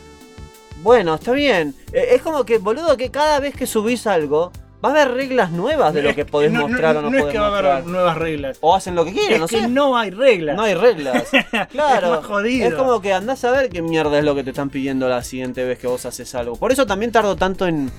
[0.82, 1.76] Bueno, está bien.
[1.92, 4.52] Eh, es como que, boludo, que cada vez que subís algo,
[4.84, 7.10] va a haber reglas nuevas de lo Es que podés no- no- mostrar o no,
[7.10, 7.72] No es podés que va a mostrar.
[7.74, 8.58] haber nuevas reglas.
[8.62, 9.68] O hacen lo que quieren, es no que sé.
[9.68, 10.56] no hay reglas.
[10.56, 11.24] No hay reglas.
[11.72, 12.20] Claro.
[12.20, 12.68] Es jodido.
[12.68, 15.24] Es como que andás a ver qué mierda es lo que te están pidiendo la
[15.24, 16.56] siguiente vez que vos haces algo.
[16.56, 17.92] Por eso también tardo tanto en,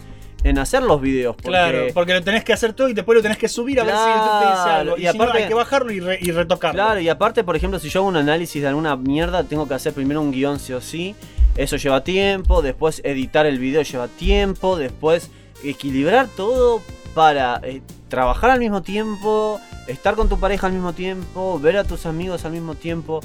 [0.44, 1.36] en hacer los videos.
[1.36, 3.84] Porque, Claro, porque lo tenés que hacer todo y después lo tenés que subir a
[3.84, 4.96] ver si YouTube te dice algo.
[4.98, 6.74] y Y, si no, aparte- hay que bajarlo y, re- y retocarlo.
[6.82, 9.74] Claro, y aparte, por ejemplo, si yo hago un análisis de alguna mierda, tengo que
[9.74, 11.14] hacer primero un guion sí o sí.
[11.54, 15.30] Eso lleva tiempo, después editar el video lleva tiempo, después
[15.64, 16.80] equilibrar todo
[17.14, 21.84] para eh, trabajar al mismo tiempo, estar con tu pareja al mismo tiempo, ver a
[21.84, 23.20] tus amigos al mismo tiempo.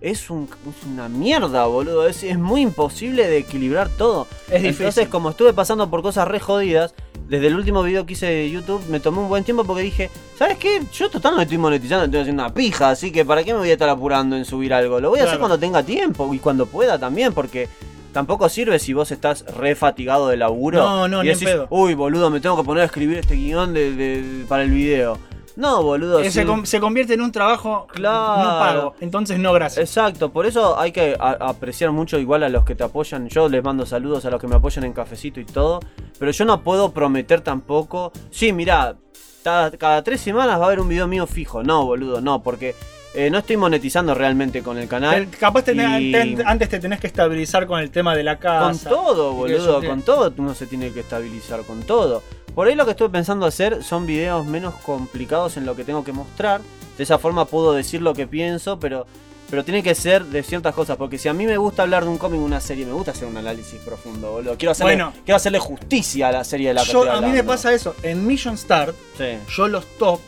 [0.00, 2.06] Es, un- es una mierda, boludo.
[2.06, 4.26] Es, es muy imposible de equilibrar todo.
[4.48, 4.86] Es difícil.
[4.86, 6.94] Entonces, como estuve pasando por cosas re jodidas,
[7.28, 10.08] desde el último video que hice de YouTube me tomé un buen tiempo porque dije,
[10.38, 10.82] ¿sabes qué?
[10.94, 13.68] Yo total no estoy monetizando, estoy haciendo una pija, así que ¿para qué me voy
[13.70, 14.98] a estar apurando en subir algo?
[15.00, 17.68] Lo voy a hacer cuando tenga tiempo y cuando pueda también, porque
[18.12, 20.78] tampoco sirve si vos estás re fatigado de laburo.
[20.78, 21.66] No, no, y ni pedo.
[21.70, 25.18] uy, boludo, me tengo que poner a escribir este guion de, de- para el video.
[25.56, 26.20] No, boludo.
[26.20, 28.42] Eh, se, con- se convierte en un trabajo Claro.
[28.44, 28.94] no pago.
[29.00, 29.88] Entonces no, gracias.
[29.88, 33.28] Exacto, por eso hay que apreciar mucho igual a los que te apoyan.
[33.28, 35.80] Yo les mando saludos a los que me apoyan en cafecito y todo.
[36.16, 38.12] Pero yo no puedo prometer tampoco.
[38.30, 38.94] Sí, mirá,
[39.42, 41.64] cada, cada tres semanas va a haber un video mío fijo.
[41.64, 42.76] No, boludo, no, porque
[43.14, 45.28] eh, no estoy monetizando realmente con el canal.
[45.30, 48.42] Capaz tenés- y- te- antes te tenés que estabilizar con el tema de la Con
[48.42, 48.88] casa.
[48.90, 52.22] todo, Y eso boludo, con todo uno se tiene que estabilizar, con todo.
[52.54, 56.04] Por ahí lo que estoy pensando hacer son videos menos complicados en lo que tengo
[56.04, 56.60] que mostrar.
[56.96, 59.06] De esa forma puedo decir lo que pienso, pero,
[59.48, 60.96] pero tiene que ser de ciertas cosas.
[60.96, 63.28] Porque si a mí me gusta hablar de un cómic, una serie, me gusta hacer
[63.28, 64.56] un análisis profundo, boludo.
[64.58, 65.12] Quiero hacerle, Bueno.
[65.24, 67.72] quiero hacerle justicia a la serie de la que Yo, estoy a mí me pasa
[67.72, 67.94] eso.
[68.02, 69.38] En Mission Start, Sí.
[69.56, 70.18] yo los top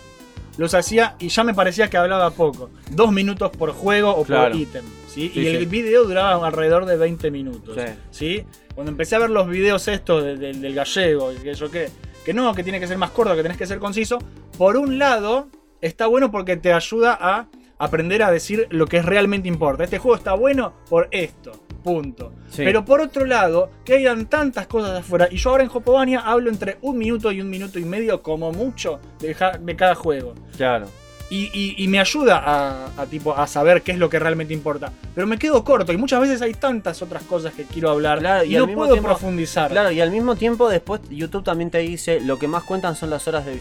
[0.58, 2.70] los hacía y ya me parecía que hablaba poco.
[2.90, 4.50] Dos minutos por juego o Claro.
[4.52, 4.84] por ítem.
[5.08, 5.30] ¿sí?
[5.34, 7.76] Sí, y el video duraba alrededor de 20 minutos.
[7.76, 7.92] Sí.
[8.10, 8.44] ¿sí?
[8.74, 11.88] Cuando empecé a ver los videos estos de- de- del gallego, y que yo qué,
[12.24, 14.18] que no, que tiene que ser más corto, que tenés que ser conciso.
[14.56, 15.48] Por un lado,
[15.80, 17.46] está bueno porque te ayuda a
[17.80, 19.82] aprender a decir lo que realmente importa.
[19.84, 21.52] Este juego está bueno por esto.
[21.82, 22.32] Punto.
[22.50, 22.62] Sí.
[22.64, 25.28] Pero por otro lado, que hayan tantas cosas afuera.
[25.30, 28.52] Y yo ahora en Hopovania hablo entre un minuto y un minuto y medio, como
[28.52, 29.34] mucho, de,
[29.76, 30.34] cada juego.
[30.58, 30.86] Claro.
[31.30, 34.52] Y, y- y me ayuda a, a, tipo, a saber qué es lo que realmente
[34.52, 34.92] importa.
[35.14, 38.44] Pero me quedo corto y muchas veces hay tantas otras cosas que quiero hablar Claro,
[38.44, 39.70] y, no puedo tiempo- profundizar.
[39.70, 43.08] Claro, y al mismo tiempo después YouTube también te dice lo que más cuentan son
[43.10, 43.54] las horas de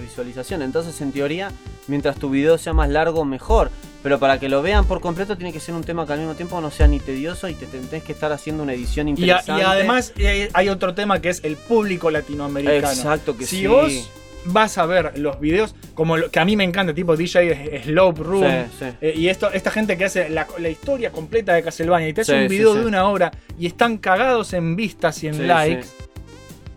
[0.00, 0.62] visualización.
[0.62, 1.50] Entonces, en teoría,
[1.88, 3.70] mientras tu video sea más largo, mejor.
[4.02, 6.34] Pero para que lo vean por completo tiene que ser un tema que al mismo
[6.34, 9.14] tiempo no sea ni tedioso y te tenés que estar haciendo una edición Y, a-
[9.14, 9.62] interesante.
[9.62, 12.88] y además eh, hay otro tema que es el público latinoamericano.
[12.88, 13.66] Exacto que si sí.
[13.66, 14.10] vos
[14.48, 18.22] vas a ver los videos como lo que a mí me encanta, tipo DJ Slope
[18.22, 18.84] Room, Sí, sí.
[19.00, 22.20] eh, y esto, esta gente que hace la, la historia completa de Castlevania y te
[22.20, 25.88] hace un video de una hora y están cagados en vistas y en likes,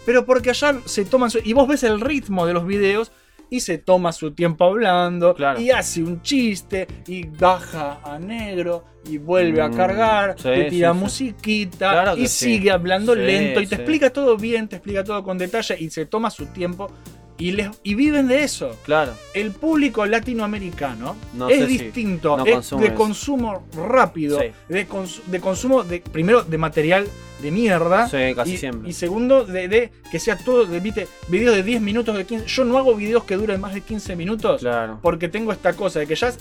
[0.03, 3.11] pero porque allá se toman su, y vos ves el ritmo de los videos
[3.49, 5.59] y se toma su tiempo hablando Claro.
[5.59, 10.63] y hace un chiste y baja a negro y vuelve a Mm, cargar, sí, te
[10.69, 15.03] tira sí, musiquita Claro y sigue hablando lento y te explica todo bien, te explica
[15.03, 16.91] todo con detalle y se toma su tiempo
[17.39, 18.75] y, les, y viven de eso.
[18.83, 19.13] Claro.
[19.33, 24.47] El público latinoamericano No es si distinto, no es de consumo rápido, Sí.
[24.67, 27.07] de, cons- de consumo de primero de material
[27.41, 28.89] de mierda Sí, casi y, siempre.
[28.89, 32.45] y segundo de, de que sea todo de viste, videos de 10 minutos de 15.
[32.47, 34.99] Yo no hago videos que duren más de 15 minutos Claro.
[35.01, 36.33] porque tengo esta cosa de que ya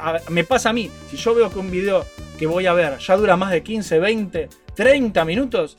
[0.00, 2.04] a- me pasa a mí, si yo veo que un video
[2.38, 5.76] que voy a ver ya dura más de 15, 20, 30 minutos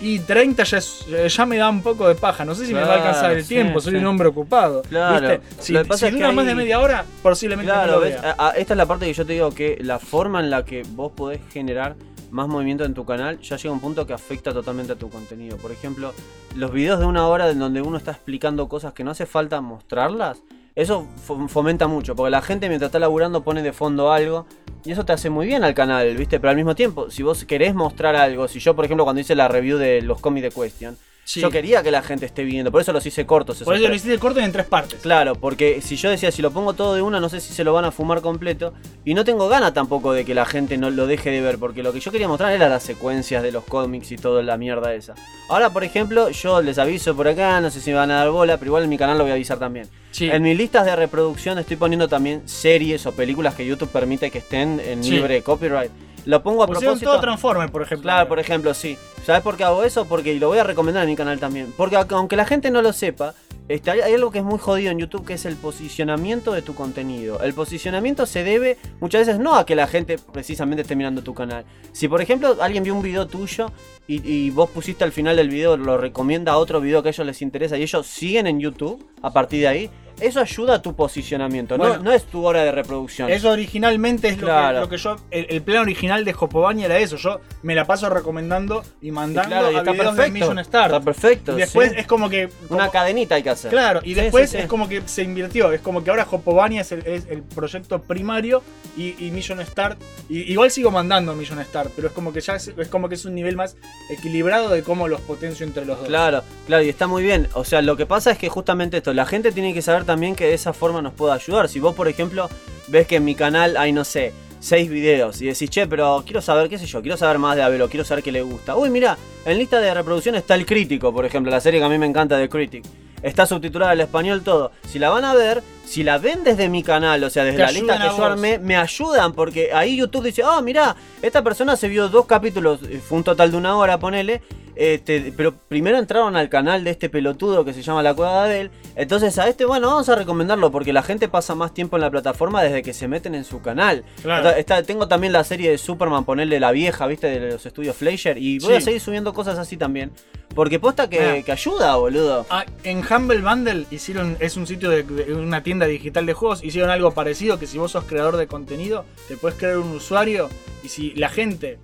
[0.00, 2.44] y 30 ya, es- ya me da un poco de paja.
[2.44, 3.98] No sé si me va a alcanzar el sí, tiempo, soy sí.
[3.98, 4.82] un hombre ocupado.
[4.82, 5.28] Claro.
[5.28, 5.40] ¿viste?
[5.60, 7.78] Si, Lo que pasa si es que dura más hay- de media hora, posiblemente no
[7.78, 8.20] Claro, lo ¿ves?
[8.20, 8.34] vea.
[8.38, 10.64] A- a- esta es la parte que yo te digo que la forma en la
[10.64, 11.94] que vos podés generar
[12.30, 15.08] más movimiento en tu canal ya llega a un punto que afecta totalmente a tu
[15.08, 15.56] contenido.
[15.56, 16.12] Por ejemplo,
[16.56, 19.60] los videos de una hora en donde uno está explicando cosas que no hace falta
[19.60, 20.38] mostrarlas,
[20.74, 24.46] eso fo- fomenta mucho, porque la gente mientras está laburando pone de fondo algo
[24.84, 26.40] y eso te hace muy bien al canal, ¿viste?
[26.40, 29.34] Pero al mismo tiempo, si vos querés mostrar algo, si yo por ejemplo cuando hice
[29.34, 31.40] la review de los cómics de Question, Sí.
[31.40, 33.62] yo quería que la gente esté viendo, por eso los hice cortos.
[33.62, 34.02] Por eso lo tres.
[34.02, 35.00] hiciste corto y en tres partes.
[35.00, 37.64] Claro, porque si yo decía, si lo pongo todo de una, no sé si se
[37.64, 38.74] lo van a fumar completo.
[39.06, 41.82] Y no tengo gana tampoco de que la gente no lo deje de ver, porque
[41.82, 44.92] lo que yo quería mostrar era las secuencias de los cómics y toda la mierda
[44.94, 45.14] esa.
[45.48, 48.30] Ahora, por ejemplo, yo les aviso por acá, no sé si me van a dar
[48.30, 49.88] bola, pero igual en mi canal lo voy a avisar también.
[50.10, 50.30] Sí.
[50.30, 54.38] En mis listas de reproducción estoy poniendo también series o películas que YouTube permite que
[54.38, 55.10] estén en Sí.
[55.12, 55.90] libre copyright.
[56.24, 57.10] Lo pongo a Pusieron propósito.
[57.10, 58.02] todo Transformer, por ejemplo.
[58.02, 58.96] Claro, por ejemplo, sí.
[59.24, 60.06] ¿Sabes por qué hago eso?
[60.06, 61.72] Porque y lo voy a recomendar en mi canal también.
[61.76, 63.34] Porque aunque la gente no lo sepa,
[63.68, 66.60] este, hay, hay algo que es muy jodido en YouTube que es el posicionamiento de
[66.60, 67.40] tu contenido.
[67.42, 71.32] El posicionamiento se debe muchas veces no a que la gente precisamente esté mirando tu
[71.32, 71.64] canal.
[71.92, 73.72] Si por ejemplo alguien vio un video tuyo
[74.06, 77.12] y, y vos pusiste al final del video, lo recomienda a otro video que a
[77.12, 80.82] ellos les interesa y ellos siguen en YouTube a partir de ahí, eso ayuda a
[80.82, 82.02] tu posicionamiento, no- Bueno.
[82.02, 83.30] no, es tu hora de reproducción.
[83.30, 84.74] Eso originalmente es lo, Claro.
[84.76, 85.16] que, lo que yo.
[85.30, 87.16] El, el plan original de Jopobani era eso.
[87.16, 90.22] Yo me la paso recomendando y mandando claro, y a está videos perfecto.
[90.22, 90.86] de Million Star.
[90.90, 91.96] Está perfecto, Y después sí.
[91.98, 92.48] es como que.
[92.68, 93.70] Una como- cadenita hay que hacer.
[93.70, 94.62] Claro, y después sí, sí.
[94.62, 95.72] es como que se invirtió.
[95.72, 98.62] Es como que ahora Jopobani es el, es el proyecto primario
[98.96, 100.00] y, y Million Start.
[100.28, 103.14] y- igual sigo mandando Million Start, pero es como que ya es, es como que
[103.16, 103.76] es un nivel más
[104.10, 106.06] equilibrado de cómo los potencio entre los dos.
[106.08, 107.48] Claro, claro, y está muy bien.
[107.54, 110.36] O sea, lo que pasa es que justamente esto, la gente tiene que saber también
[110.36, 111.68] que de esa forma nos puede ayudar.
[111.68, 112.48] Si vos, por ejemplo,
[112.88, 114.32] ves que en mi canal hay, no sé,
[114.64, 117.62] seis videos y decís, che, pero quiero saber, qué sé yo, quiero saber más de
[117.62, 118.76] Abelo, quiero saber qué le gusta.
[118.76, 121.88] Uy, mira, en lista de reproducción está El Crítico, por ejemplo, la serie que a
[121.88, 122.84] mí me encanta de Critic.
[123.22, 124.70] Está subtitulada al español todo.
[124.86, 127.62] Si la van a ver, si la ven desde mi canal, o sea, desde Te
[127.62, 131.76] la lista que yo armé, me ayudan porque ahí YouTube dice, ah, mira, esta persona
[131.76, 134.42] se vio dos capítulos, eh, fue un total de una hora, ponele,
[134.76, 138.54] este, pero primero entraron al canal de este pelotudo que se llama La Cueva de
[138.56, 142.02] Abel, entonces a este, bueno, vamos a recomendarlo porque la gente pasa más tiempo en
[142.02, 144.04] la plataforma desde que se meten en su canal.
[144.22, 144.48] Claro.
[144.48, 147.96] Está- está- tengo también la serie de Superman, ponerle la vieja, viste, de los estudios
[147.96, 148.76] Fleischer, y voy Sí.
[148.76, 150.10] a seguir subiendo cosas así también,
[150.54, 152.46] porque posta que, que ayuda, boludo.
[152.50, 156.62] Ah, en Humble Bundle hicieron, es un sitio de, de una tienda digital de juegos,
[156.62, 160.48] hicieron algo parecido que si vos sos creador de contenido, te puedes crear un usuario
[160.82, 161.78] y si la gente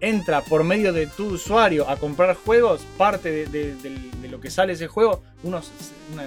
[0.00, 3.74] entra por medio de tu usuario a comprar juegos, parte de, de-
[4.22, 5.70] de lo que sale ese juego, unos,
[6.12, 6.26] una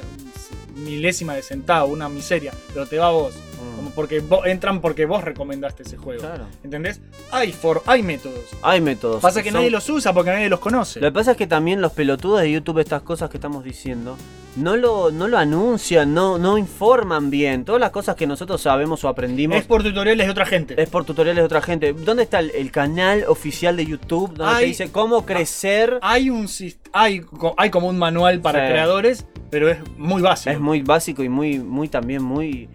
[0.75, 3.35] milésima de centavo, una miseria, pero te va a vos.
[3.79, 6.19] Como porque entran porque vos recomendaste ese juego.
[6.21, 6.47] Claro.
[6.65, 6.99] ¿Entendés?
[7.31, 8.43] Hay, for, hay métodos.
[8.61, 9.21] Hay métodos.
[9.21, 10.99] Pasa que Son- nadie los usa porque nadie los conoce.
[10.99, 14.17] Lo que pasa es que también los pelotudos de YouTube, estas cosas que estamos diciendo,
[14.57, 17.63] no lo, no lo anuncian, no, no informan bien.
[17.63, 19.57] Todas las cosas que nosotros sabemos o aprendimos.
[19.57, 20.81] Es por tutoriales de otra gente.
[20.81, 21.93] Es por tutoriales de otra gente.
[21.93, 25.99] ¿Dónde está el, el canal oficial de YouTube donde te Hay- dice cómo crecer?
[26.01, 26.49] Hay un
[26.91, 27.21] hay,
[27.57, 28.71] hay como un manual para Sí.
[28.71, 30.49] creadores, pero es muy básico.
[30.51, 32.67] Es muy básico y muy, muy también muy,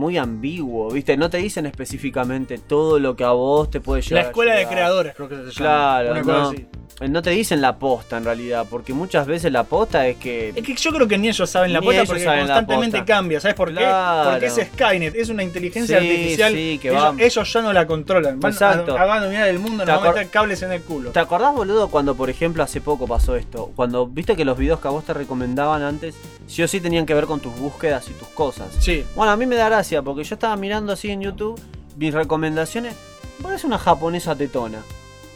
[0.00, 1.16] muy ambiguo, ¿viste?
[1.18, 4.24] No te dicen específicamente todo lo que a vos te puede La llegar.
[4.24, 5.52] a escuela de creadores, creo que se llama.
[5.54, 6.66] Claro, Una cosa no, así.
[7.08, 10.62] No te dicen la posta en realidad, porque muchas veces la posta es que Es
[10.62, 13.40] que yo creo que ni ellos saben la posta porque constantemente cambia.
[13.40, 14.38] ¿Sabes por Claro.
[14.38, 14.48] qué?
[14.50, 16.52] Porque es Skynet, es una inteligencia Sí, artificial.
[16.52, 18.38] sí, que ellos, va- ellos ya no la controlan.
[18.38, 18.98] Van Exacto.
[18.98, 21.10] a, a dominar el mundo, ¿Te nos van a meter cables en el culo.
[21.12, 23.70] ¿Te acordás, boludo, cuando por ejemplo hace poco pasó esto?
[23.76, 26.14] Cuando viste que los videos que a vos te recomendaban antes,
[26.46, 28.68] sí o sí tenían que ver con tus búsquedas y tus cosas.
[28.78, 29.04] Sí.
[29.16, 31.58] Bueno, a mí me da gracia porque yo estaba mirando así en YouTube
[31.96, 32.94] mis recomendaciones.
[33.42, 34.80] Parece una japonesa tetona.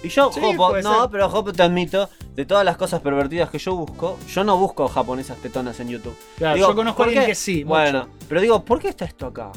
[0.04, 1.10] Y yo, Sí, Jopo, puede no, ser.
[1.10, 4.86] pero Jopo te admito, de todas las cosas pervertidas que yo busco, yo no busco
[4.88, 6.16] japonesas tetonas en YouTube.
[6.36, 7.30] Claro, yo conozco a ¿por alguien qué?
[7.30, 8.10] que sí, Bueno, mucho.
[8.28, 9.50] pero digo, ¿por qué está esto acá?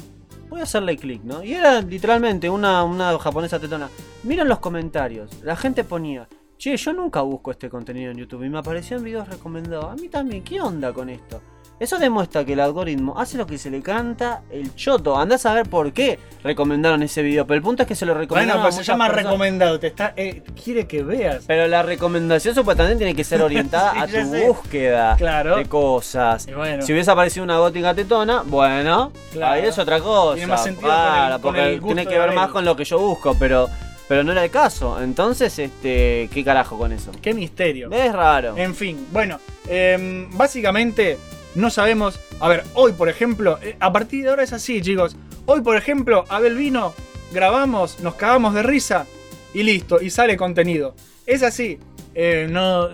[0.48, 1.44] Voy a hacerle clic, ¿no?
[1.44, 3.90] Y era literalmente una, una japonesa tetona.
[4.22, 5.30] Miren los comentarios.
[5.42, 6.26] La gente ponía,
[6.56, 9.92] che, yo nunca busco este contenido en YouTube y me aparecían videos recomendados.
[9.92, 11.42] A mí también, ¿qué onda con esto?
[11.80, 15.16] Eso demuestra que el algoritmo hace lo que se le canta el choto.
[15.16, 17.46] Andás a ver por qué recomendaron ese video.
[17.46, 18.62] Pero el punto es que se lo Bueno, recomendaron.
[18.62, 19.24] pues a se llama personas.
[19.26, 19.78] recomendado.
[19.78, 21.44] Te está, eh, quiere que veas.
[21.46, 24.46] Pero la recomendación supuestamente tiene que ser orientada Sí, a tu sé.
[24.48, 25.56] búsqueda Claro.
[25.56, 26.46] de cosas.
[26.52, 26.82] Bueno.
[26.82, 29.52] Si hubiese aparecido una gótica tetona, bueno, Claro.
[29.54, 30.34] ahí es otra cosa.
[30.34, 32.74] Tiene más sentido con el- Claro, con porque el tiene que ver más con lo
[32.74, 33.68] que yo busco, pero,
[34.08, 35.00] pero no era el caso.
[35.00, 37.12] Entonces, este, ¿qué carajo con eso?
[37.22, 37.88] Qué misterio.
[37.92, 38.56] Es raro.
[38.56, 39.38] En fin, bueno,
[39.68, 41.18] em, básicamente
[41.54, 42.20] no sabemos.
[42.40, 45.16] A ver, hoy por ejemplo, eh, a partir de ahora es así, chicos.
[45.46, 46.94] Hoy por ejemplo, Abel vino,
[47.32, 49.06] grabamos, nos cagamos de risa
[49.54, 50.94] y listo, y sale contenido.
[51.26, 51.78] Es así.
[52.14, 52.88] Eh, no.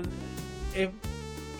[0.75, 0.91] eh,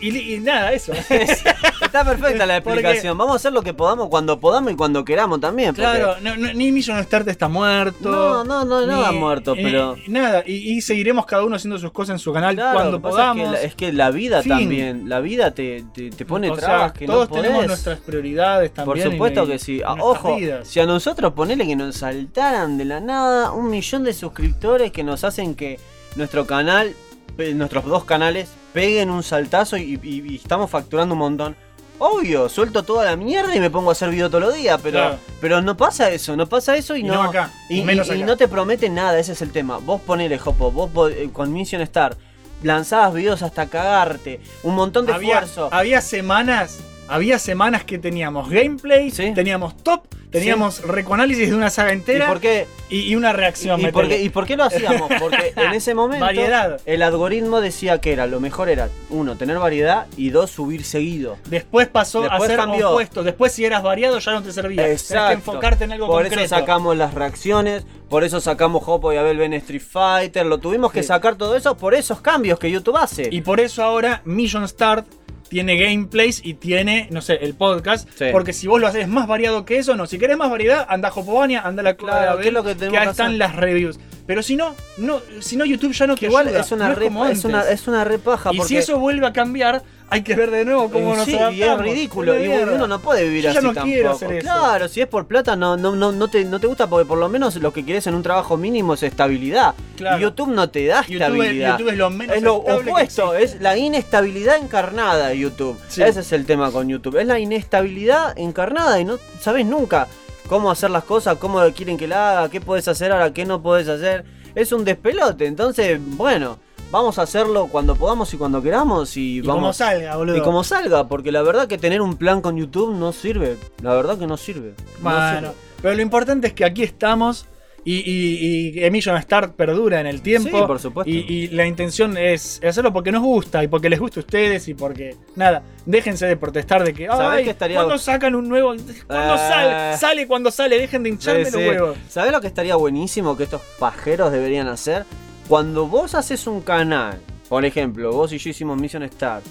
[0.01, 0.91] y, nada, eso.
[1.81, 3.17] Está perfecta la Porque- explicación.
[3.17, 5.69] Vamos a hacer lo que podamos cuando podamos y cuando queramos también.
[5.69, 8.09] porque- Claro, no, no, ni Million Start está muerto.
[8.11, 11.91] No, no, no, nada muerto, eh, pero- Nada, y, y seguiremos cada uno haciendo sus
[11.91, 13.45] cosas en su canal Claro, cuando podamos.
[13.45, 14.51] Es que, la, es que la vida Fin.
[14.51, 17.67] también, la vida te, te, te pone O sea, trabas que todos no tenemos podés.
[17.69, 19.11] nuestras prioridades Por también.
[19.11, 19.81] supuesto en- que sí.
[19.85, 20.67] Ah, Ojo, vidas.
[20.67, 25.03] si a nosotros ponele que nos saltaran de la nada un millón de suscriptores que
[25.03, 25.79] nos hacen que
[26.15, 26.93] nuestro canal,
[27.37, 31.55] pe- nuestros dos canales, peguen un saltazo y, y- y estamos facturando un montón.
[31.97, 34.97] Obvio, suelto toda la mierda y me pongo a hacer video todos los días, pero,
[34.99, 35.17] Claro.
[35.39, 38.35] pero no pasa eso, no pasa eso y, Y no, no acá, y, menos no
[38.35, 39.77] te promete nada, ese es el tema.
[39.77, 42.17] Vos ponele, Jopo, vos eh, con Mission Star
[42.63, 45.69] lanzabas videos hasta cagarte, un montón de había, esfuerzo.
[45.71, 52.25] había semanas, había semanas que teníamos gameplay, teníamos top, teníamos recoanálisis de una saga entera
[52.25, 52.67] ¿Y por qué?
[52.89, 53.79] y, y una reacción.
[53.79, 55.09] ¿Y por, qué, ¿Y por qué lo hacíamos?
[55.19, 56.81] Porque en ese momento Variedad.
[56.85, 61.37] el algoritmo decía que era lo mejor era, uno, tener variedad y dos, subir seguido.
[61.49, 62.89] Después pasó Después a ser cambió.
[62.91, 63.23] opuesto.
[63.23, 64.83] Después, si eras variado, ya no te servía.
[64.83, 65.27] Tenés Exacto.
[65.27, 66.43] que enfocarte en algo por concreto.
[66.43, 70.91] eso sacamos las reacciones, por eso sacamos Hopo y Abel Ben Street Fighter, lo tuvimos
[70.91, 71.07] que Sí.
[71.09, 73.29] sacar todo eso por esos cambios que YouTube hace.
[73.31, 75.05] Y por eso ahora Million Start
[75.47, 78.07] tiene gameplays y tiene, no sé, el podcast.
[78.17, 78.25] Sí.
[78.31, 80.05] Porque si vos lo haces más variado que eso, no.
[80.07, 82.63] Si querés más variedad, anda a Jopobania, anda a la Cueva Claro, ¿qué es lo
[82.63, 83.39] que tenemos ahí que están hacer?
[83.39, 83.99] las reviews.
[84.27, 86.95] Pero si no, no, si no YouTube ya no te Igual ayuda, es una, no
[86.95, 88.51] re, como es, una, es repaja.
[88.53, 88.69] Y porque...
[88.69, 91.81] si eso vuelve a cambiar, hay que ver de nuevo cómo nos y es adaptamos.
[91.81, 92.39] ridículo.
[92.43, 93.93] Y uno no puede vivir Yo ya así no tampoco.
[93.93, 94.41] quiero hacer eso.
[94.41, 97.19] Claro, si es por plata no, no, no, no, te, no te gusta porque por
[97.19, 99.75] lo menos lo que quieres en un trabajo mínimo es estabilidad.
[99.95, 100.17] Claro.
[100.17, 101.77] Y YouTube no te da YouTube, estabilidad.
[101.77, 105.77] YouTube es lo menos es lo opuesto, es la inestabilidad encarnada de YouTube.
[105.87, 106.01] Sí.
[106.01, 107.17] Ese es el tema con YouTube.
[107.17, 110.07] Es la inestabilidad encarnada y no sabes nunca
[110.47, 113.61] cómo hacer las cosas, cómo quieren que la haga, qué puedes hacer ahora, qué no
[113.61, 114.25] puedes hacer.
[114.55, 115.45] Es un despelote.
[115.47, 116.59] Entonces, bueno,
[116.91, 120.37] vamos a hacerlo cuando podamos y cuando queramos y, Y vamos como salga, boludo.
[120.37, 123.57] y como salga, porque la verdad que tener un plan con YouTube no sirve.
[123.81, 124.75] La verdad que no sirve.
[125.01, 125.53] No Bueno, sirve.
[125.81, 127.47] pero lo importante es que aquí estamos
[127.85, 130.49] y, y, y Emission Start perdura en el tiempo.
[130.59, 131.09] Sí, por supuesto.
[131.09, 134.67] Y, y la intención es hacerlo porque nos gusta y porque les gusta a ustedes
[134.67, 138.49] y porque, nada, déjense de protestar de que, ¿Sabés ay, que estaría- ¿cuándo sacan un
[138.49, 138.73] nuevo?
[139.07, 139.37] ¿Cuándo Eh.
[139.37, 139.97] sale?
[139.97, 141.97] Sale cuando sale, dejen de hincharme los huevos.
[142.09, 145.05] ¿Sabés lo que estaría buenísimo que estos pajeros deberían hacer?
[145.47, 149.41] Cuando vos haces un canal, por ejemplo, vos y yo hicimos Mission Star.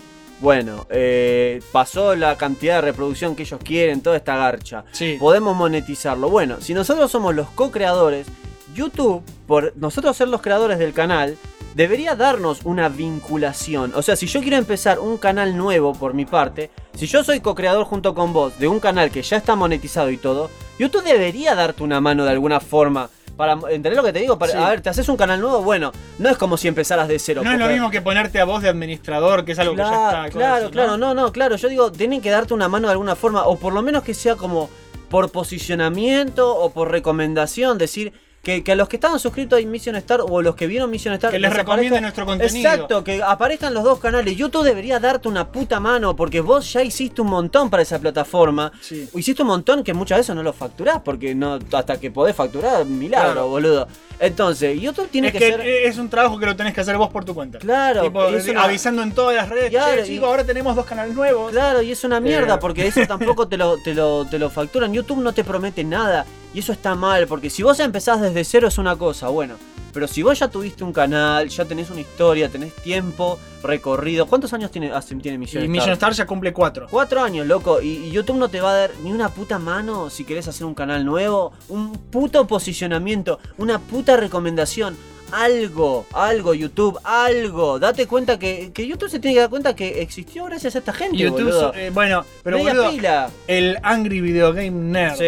[0.45, 4.85] Bueno, eh, pasó la cantidad de reproducción que ellos quieren, toda esta garcha.
[4.93, 5.17] Sí.
[5.19, 6.29] Podemos monetizarlo.
[6.29, 8.27] Bueno, si nosotros somos los co-creadores,
[8.75, 11.39] YouTube, por nosotros ser los creadores del canal,
[11.75, 13.93] debería darnos una vinculación.
[13.95, 17.41] O sea, si yo quiero empezar un canal nuevo por mi parte, si yo soy
[17.41, 21.55] co-creador junto con vos de un canal que ya está monetizado y todo, YouTube debería
[21.55, 23.09] darte una mano de alguna forma.
[23.37, 24.39] Para, ¿Entendés lo que te digo?
[24.39, 24.59] Para- Sí.
[24.59, 27.43] A ver, te haces un canal nuevo, bueno, no es como si empezaras de cero.
[27.45, 29.89] No es lo mismo que ponerte a voz de administrador, que es algo que ya
[29.89, 30.31] Claro, está.
[30.39, 31.57] claro, claro, no, no, claro.
[31.57, 34.15] Yo digo, tienen que darte una mano de alguna forma, o por lo menos que
[34.15, 34.71] sea como
[35.09, 38.13] por posicionamiento o por recomendación, decir
[38.45, 41.15] que, que a los que estaban suscritos a Mission Star o los que vieron Mission
[41.15, 42.57] Star Que les aparezca- recomiende nuestro contenido.
[42.71, 44.37] Exacto, que aparezcan los dos canales.
[44.37, 48.71] YouTube debería darte una puta mano porque vos ya hiciste un montón para esa plataforma.
[48.81, 49.09] Sí.
[49.15, 52.85] Hiciste un montón que muchas veces no lo facturás porque no hasta que podés facturar,
[52.85, 53.49] milagro, Claro.
[53.49, 53.89] boludo.
[54.21, 56.97] Entonces, YouTube tiene Es que, que ser es un trabajo que lo tenés que hacer
[56.97, 57.59] vos por tu cuenta.
[57.59, 59.71] Claro, Tipo, es una- avisando en todas las redes.
[59.71, 61.51] Claro, "Che, y- chicos, ahora tenemos dos canales nuevos.
[61.51, 62.59] Claro, y es una mierda Eh.
[62.61, 64.93] porque eso tampoco te lo, te, lo, te lo facturan.
[64.93, 68.69] YouTube no te promete nada y eso está mal porque si vos empezás desde cero
[68.69, 69.57] es una cosa, bueno.
[69.93, 74.27] Pero si vos ya tuviste un canal, ya tenés una historia, tenés tiempo, recorrido.
[74.27, 75.71] ¿Cuántos años tiene, hace, tiene Mission Y Star?
[75.71, 76.89] Mission Star ya cumple cuatro.
[76.91, 77.81] Cuatro años, loco.
[77.81, 80.67] Y, y YouTube no te va a dar ni una puta mano si querés hacer
[80.67, 81.53] un canal nuevo.
[81.69, 83.39] Un puto posicionamiento.
[83.57, 84.97] Una puta recomendación.
[85.35, 87.81] Algo, algo, YouTube, algo.
[87.81, 90.93] Date cuenta que, que YouTube se tiene que dar cuenta que existió gracias a esta
[90.93, 91.17] gente.
[91.17, 91.61] YouTube, boludo.
[91.73, 93.31] so- eh, bueno, pero Media boludo, pila.
[93.49, 95.25] el Angry Video Game Nerd Sí.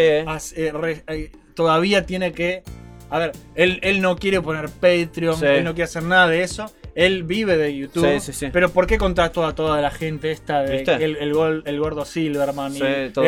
[0.55, 2.63] eh, re- eh, todavía tiene que.
[3.09, 5.45] A ver, él, él no quiere poner Patreon, Sí.
[5.45, 6.71] él no quiere hacer nada de eso.
[6.95, 8.05] Él vive de YouTube.
[8.13, 8.47] Sí, sí, sí.
[8.51, 12.05] Pero ¿por qué contrató a toda la gente esta de el, el, gol- el gordo
[12.05, 12.79] Silverman y.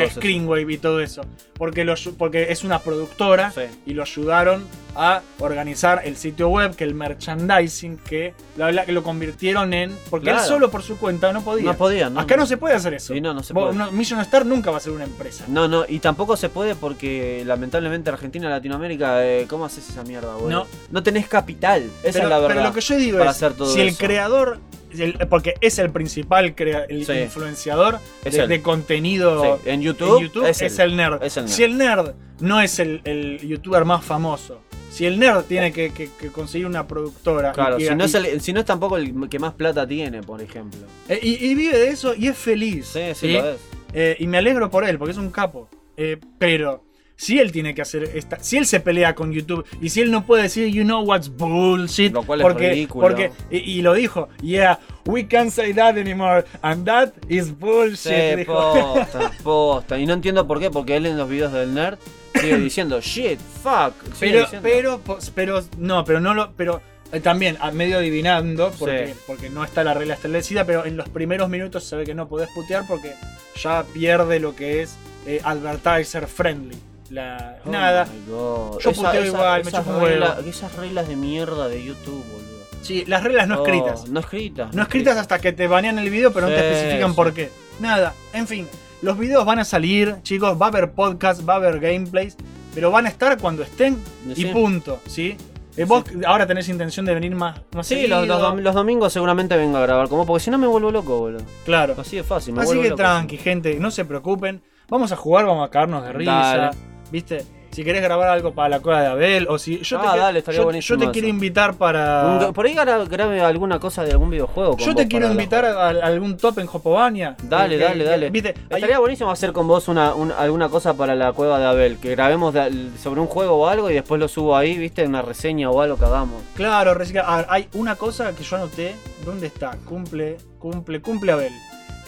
[0.10, 1.22] Screenwave y todo eso?
[1.54, 3.54] Porque, lo, porque es una productora
[3.86, 4.66] y lo ayudaron
[4.96, 9.98] a organizar el sitio web, que el merchandising, que, bla, bla, que lo convirtieron en.
[10.10, 11.66] Porque él solo por su cuenta no podía.
[11.66, 13.14] No podía, no, Acá no, se puede hacer eso.
[13.14, 13.74] Sí, no, no se puede.
[13.74, 15.46] no, Mission Star nunca va a ser una empresa.
[15.48, 20.34] No, no, y tampoco se puede porque lamentablemente Argentina Latinoamérica, eh, ¿cómo haces esa mierda,
[20.34, 20.50] boludo?
[20.50, 20.68] No.
[20.92, 22.48] No tenés capital, esa pero, es la verdad.
[22.56, 24.60] pero lo que yo digo es, si el creador,
[24.98, 27.14] el- porque es el principal crea- el Sí.
[27.14, 31.24] influenciador de, contenido Sí, en YouTube es, es el nerd.
[31.24, 31.54] Es el nerd.
[31.54, 34.62] Si el nerd no es el, el youtuber más famoso,
[34.92, 38.18] si el nerd tiene que, que- que conseguir una productora Claro, si no, es y-
[38.18, 40.80] el- si no es tampoco el que más plata tiene, por ejemplo.
[41.08, 42.88] eh, y- y vive de eso y es feliz.
[42.94, 43.60] Sí, sí, lo es.
[43.94, 45.70] Eh, y me alegro por él, porque es un capo.
[45.98, 46.84] Eh, pero
[47.20, 48.40] si él tiene que hacer esta.
[48.40, 51.28] Si él se pelea con YouTube y si él no puede decir, you know what's
[51.30, 52.14] bullshit.
[52.14, 53.08] Lo cual es porque, ridículo.
[53.08, 56.46] Porque, y, y lo dijo, yeah, we can't say that anymore.
[56.62, 58.38] And that is bullshit.
[58.40, 60.00] Sí, posta, posta.
[60.00, 61.98] Y no entiendo por qué, porque él en los videos del nerd
[62.36, 63.94] sigue diciendo shit, fuck.
[64.18, 64.60] pero, diciendo.
[64.70, 66.54] pero, pos- pero, no, pero no lo.
[66.54, 66.82] Pero
[67.12, 69.14] eh, también, a medio adivinando, porque, Sí.
[69.28, 72.30] porque no está la regla establecida, pero en los primeros minutos se ve que no
[72.30, 73.14] podés putear porque
[73.62, 76.78] ya pierde lo que es eh, advertiser friendly.
[77.10, 78.08] La, Oh nada.
[78.28, 80.06] Yo Esa- puteo esa- igual, me esas huevo.
[80.06, 82.60] reglas- Esas reglas de mierda de YouTube, boludo.
[82.82, 84.08] Sí, las reglas no Oh, escritas.
[84.10, 84.74] No escritas.
[84.74, 87.16] No escritas hasta que te banean el video, pero no te especifican sí.
[87.16, 87.50] por qué.
[87.80, 88.68] Nada, en fin.
[89.02, 92.36] Los videos van a salir, chicos, va a haber podcast, va a haber gameplays,
[92.76, 93.98] pero van a estar cuando estén
[94.36, 95.36] y punto, ¿sí?
[95.78, 99.56] Eh, vos ahora tenés intención de venir más, más Sí, los, los los domingos seguramente
[99.56, 101.44] vengo a grabar como porque si no me vuelvo loco, boludo.
[101.64, 101.96] Claro.
[101.98, 102.98] Así de fácil, me Así vuelvo que loco.
[103.02, 104.62] tranqui, gente, no se preocupen.
[104.90, 106.32] Vamos a jugar, vamos a caernos de risa.
[106.32, 106.78] Dale.
[107.12, 107.46] ¿Viste?
[107.72, 109.78] Si querés grabar algo para la cueva de Abel, o si.
[109.84, 111.12] Yo Ah, te, dale, estaría yo- buenísimo yo te eso.
[111.14, 112.50] quiero invitar para.
[112.52, 114.72] Por ahí gra- grabe alguna cosa de algún videojuego.
[114.76, 117.38] con Yo te quiero invitar a, a algún top en Jopovania.
[117.44, 118.30] Dale, Eh, dale, que- dale.
[118.32, 121.98] Viste, Estaría buenísimo hacer con vos una, un- alguna cosa para la cueva de Abel.
[122.00, 125.22] Que grabemos de- sobre un juego o algo y después lo subo ahí, viste, una
[125.22, 126.42] reseña o algo que hagamos.
[126.56, 128.96] Claro, recicla- hay una cosa que yo anoté.
[129.24, 129.78] ¿Dónde está?
[129.86, 131.54] Cumple, cumple, cumple Abel.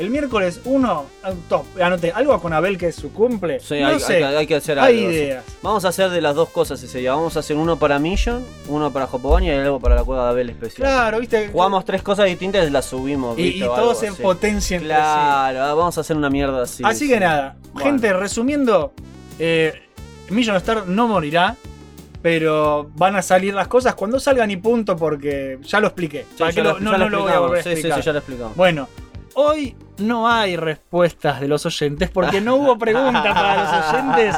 [0.01, 1.05] El miércoles 1,
[1.47, 1.65] top.
[1.79, 3.59] Anoté algo con Abel que es su cumple.
[3.59, 4.15] Sí, no hay, sé.
[4.15, 5.11] hay que- hay que hacer hay algo.
[5.11, 5.15] sí.
[5.15, 5.43] ideas.
[5.61, 7.13] Vamos a hacer de las dos cosas ese día.
[7.13, 10.29] Vamos a hacer uno para Mission, uno para Jopovania y algo para la cueva de
[10.31, 10.87] Abel especial.
[10.87, 11.49] Claro, viste.
[11.49, 13.37] Jugamos tres cosas distintas y las subimos.
[13.37, 13.59] Y, ¿viste?
[13.59, 14.21] y o todo algo se así.
[14.23, 14.89] potencia entre.
[14.95, 16.81] Claro, ah, vamos a hacer una mierda así.
[16.83, 17.13] Así sí.
[17.13, 17.89] que nada, Bueno.
[17.91, 18.93] gente, resumiendo,
[19.37, 19.83] eh,
[20.31, 21.55] Million Star no morirá,
[22.23, 26.25] pero van a salir las cosas cuando salgan y punto, porque ya lo expliqué.
[26.31, 27.63] Sí, ya que lo- lo- no, ya lo no lo voy a volver a explicamos.
[27.63, 27.99] Sí, sí, explicar.
[28.01, 28.55] sí, ya lo explicamos.
[28.57, 28.87] Bueno,
[29.33, 34.35] hoy no hay respuestas de los oyentes porque no hubo pregunta para los oyentes,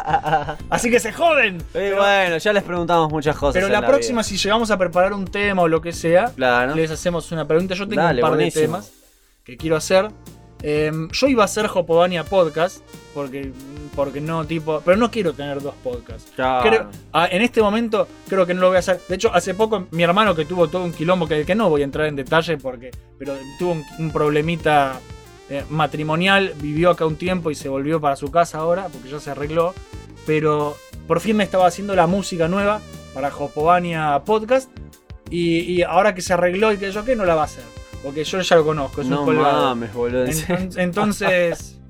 [0.70, 1.58] así que se joden.
[1.58, 3.54] Y Pero, bueno, ya les preguntamos muchas cosas.
[3.56, 4.24] pero en la la próxima, vida.
[4.30, 6.76] si llegamos a preparar un tema o lo que sea, Claro.
[6.76, 7.74] les hacemos una pregunta.
[7.76, 8.62] Yo tengo Dale, un par buenísimo.
[8.62, 8.92] de temas
[9.44, 10.10] que quiero hacer.
[10.66, 12.78] Em, yo iba a hacer Jopovania Podcast,
[13.14, 13.52] porque,
[13.98, 14.82] porque no tipo.
[14.86, 16.32] Pero no quiero tener dos podcasts.
[16.38, 16.70] Claro.
[16.70, 19.02] Creo- ah, en este momento creo que no lo voy a hacer.
[19.10, 21.82] De hecho, hace poco mi hermano que tuvo todo un quilombo, que, que no voy
[21.82, 22.92] a entrar en detalle porque.
[23.20, 24.94] Pero tuvo un, un problemita
[25.54, 29.20] eh, matrimonial, vivió acá un tiempo y se volvió para su casa ahora, porque ya
[29.20, 29.74] se arregló.
[30.26, 30.76] Pero
[31.08, 32.80] por fin me estaba haciendo la música nueva
[33.14, 34.70] para Jopovania Podcast.
[35.30, 37.64] Y, y ahora que se arregló y que yo qué, no la va a hacer.
[38.04, 39.64] Porque yo ya lo conozco, es No un colgado.
[39.64, 40.26] mames, boludo.
[40.76, 41.80] Entonces.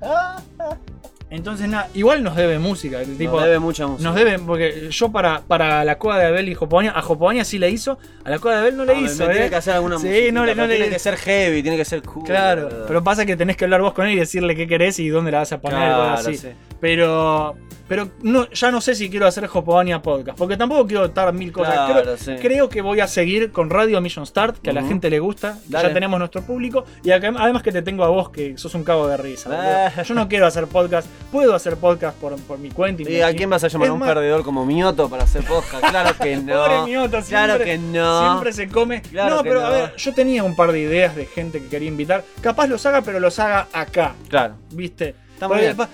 [1.34, 3.00] Entonces nada, igual nos debe música.
[3.02, 4.08] El tipo, Nos debe mucha música.
[4.08, 7.58] Nos debe, porque yo para, para la cueva de Abel y Jopoaña, a Jopoaña sí
[7.58, 9.24] le hizo, a la cueva de Abel no le No, hizo.
[9.26, 9.34] me ¿eh?
[9.34, 11.84] Tiene que hacer alguna Sí, no le, no le Tiene que ser heavy, tiene que
[11.84, 12.24] ser cool.
[12.24, 15.08] Claro, pero pasa que tenés que hablar vos con él y decirle qué querés y
[15.08, 16.36] dónde la vas a poner, Claro, algo así.
[16.36, 16.48] sí.
[16.80, 17.56] Pero,
[17.88, 21.52] pero no, ya no sé si quiero hacer Jopoania Podcast, porque tampoco quiero estar mil
[21.52, 21.74] cosas.
[21.74, 22.36] Claro, creo, sí.
[22.40, 25.58] creo que voy a seguir con Radio Mission Start, que a la gente le gusta,
[25.66, 28.84] que ya tenemos nuestro público, y además que te tengo a vos, que sos un
[28.84, 29.50] cabo de risa.
[29.52, 30.02] Ah.
[30.02, 33.02] Yo no quiero hacer podcast, puedo hacer podcast por, por mi cuenta.
[33.02, 33.86] ¿Y a quién vas a llamar?
[33.86, 35.84] Es ¿A un más, perdedor como Mioto para hacer podcast?
[35.86, 36.64] Claro que no.
[36.64, 38.30] Pobre claro que no.
[38.30, 39.02] Siempre se come.
[39.02, 41.88] Claro no, pero a ver, yo tenía un par de ideas de gente que quería
[41.88, 42.24] invitar.
[42.40, 44.14] Capaz los haga, pero los haga acá.
[44.28, 44.54] Claro.
[44.70, 45.23] ¿Viste?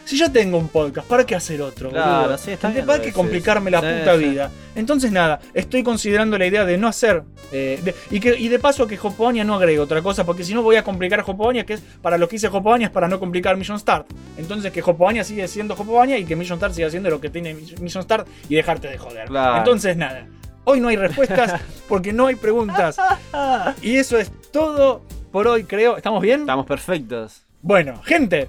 [0.05, 1.91] Si ya tengo un podcast, ¿para qué hacer otro?
[1.91, 4.51] Claro, sí, está bien ¿Para qué complicarme la puta Sí, vida?
[4.75, 7.23] Entonces, nada, estoy considerando la idea de no hacer.
[7.53, 10.55] eh, de- y, que, y de paso que Jopoania no agregue otra cosa, porque si
[10.55, 13.19] no voy a complicar Jopoania, que es para lo que hice Jopoania es para no
[13.19, 14.07] complicar Mission Start.
[14.37, 17.55] Entonces, que Jopoania sigue siendo Jopoania y que Mission Start siga siendo lo que tiene
[17.55, 19.27] Mission Start y dejarte de joder.
[19.27, 19.59] Claro.
[19.59, 20.29] Entonces, nada.
[20.65, 22.97] Hoy no hay respuestas porque no hay preguntas.
[23.83, 25.03] Y eso es todo
[25.33, 25.97] por hoy, creo.
[25.97, 26.41] ¿Estamos bien?
[26.43, 27.43] Estamos perfectos.
[27.63, 28.49] Bueno, gente,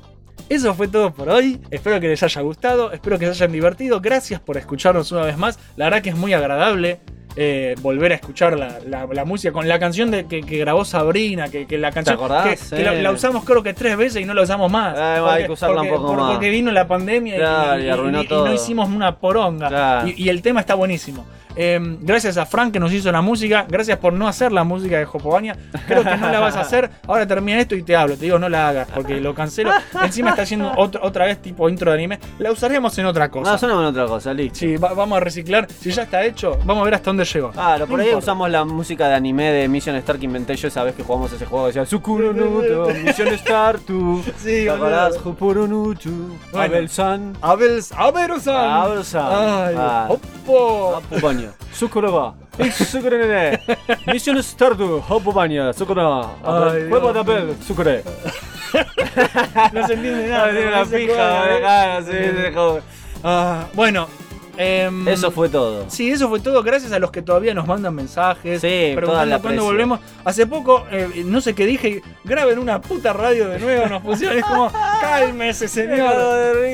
[0.55, 1.59] eso fue todo por hoy.
[1.71, 4.01] Espero que les haya gustado, espero que se hayan divertido.
[4.01, 5.59] Gracias por escucharnos una vez más.
[5.75, 6.99] La verdad que es muy agradable
[7.37, 10.83] eh, volver a escuchar la, la- la música con la canción de, que, que grabó
[10.83, 12.69] Sabrina, que, que la canción acordás?
[12.69, 14.97] que, que la, usamos creo que tres veces y no la usamos más.
[14.97, 16.31] Eh, hay que usarla un porque- poco porque- más.
[16.33, 18.45] Porque vino la pandemia y- Claro, y, y arruinó y- y todo.
[18.47, 19.69] no hicimos una poronga.
[19.69, 20.09] Claro.
[20.13, 21.25] Y el tema está buenísimo.
[21.55, 23.65] Eh, gracias a Frank que nos hizo la música.
[23.67, 25.55] Gracias por no hacer la música de Jopovania.
[25.87, 26.89] Creo que no la vas a hacer.
[27.07, 28.15] Ahora termina esto y te hablo.
[28.15, 29.71] Te digo, no la hagas porque lo cancelo.
[30.03, 32.19] Encima está haciendo otro- otra vez tipo intro de anime.
[32.39, 33.51] La usaremos en otra cosa.
[33.51, 34.59] No, sonamos en otra cosa, listo.
[34.59, 35.67] Sí, va- vamos a reciclar.
[35.79, 37.51] Si ya está hecho, vamos a ver hasta dónde llegó.
[37.51, 38.25] Claro, por No ahí importa.
[38.25, 41.31] usamos la música de anime de Mission Star que inventé yo esa vez que jugamos
[41.33, 41.67] ese juego.
[41.67, 44.21] Decía Sukuro Nuto, Mission Star tu.
[44.41, 45.17] Sí, ¿Te acordás?
[51.41, 51.53] Ay, Ah.
[51.53, 51.65] oppo.
[51.65, 51.73] Apubanya.
[51.73, 52.33] Sukuro wa.
[52.71, 53.59] Sukure ne.
[54.13, 55.01] Mission Star tu.
[55.09, 55.73] Apubanya.
[55.73, 56.23] Sukuro.
[56.43, 57.55] Ay, Juego Dios de Abel.
[57.67, 58.03] Sukure.
[59.73, 60.45] No se entiende nada.
[60.45, 61.57] Ah, tiene una pija.
[61.57, 61.63] ¿eh?
[61.65, 62.17] ah, sí.
[63.23, 64.07] Ah, bueno.
[64.61, 65.85] Em, Eso fue todo.
[65.89, 66.63] Sí, eso fue todo.
[66.63, 68.61] Gracias a los que todavía nos mandan mensajes.
[68.61, 69.99] Sí, preguntando cuándo volvemos.
[70.23, 73.87] Hace poco, eh, no sé qué dije, graben una puta radio de nuevo.
[73.87, 74.37] Nos pusieron.
[74.37, 74.71] Es como,
[75.01, 76.15] cálmese, señor.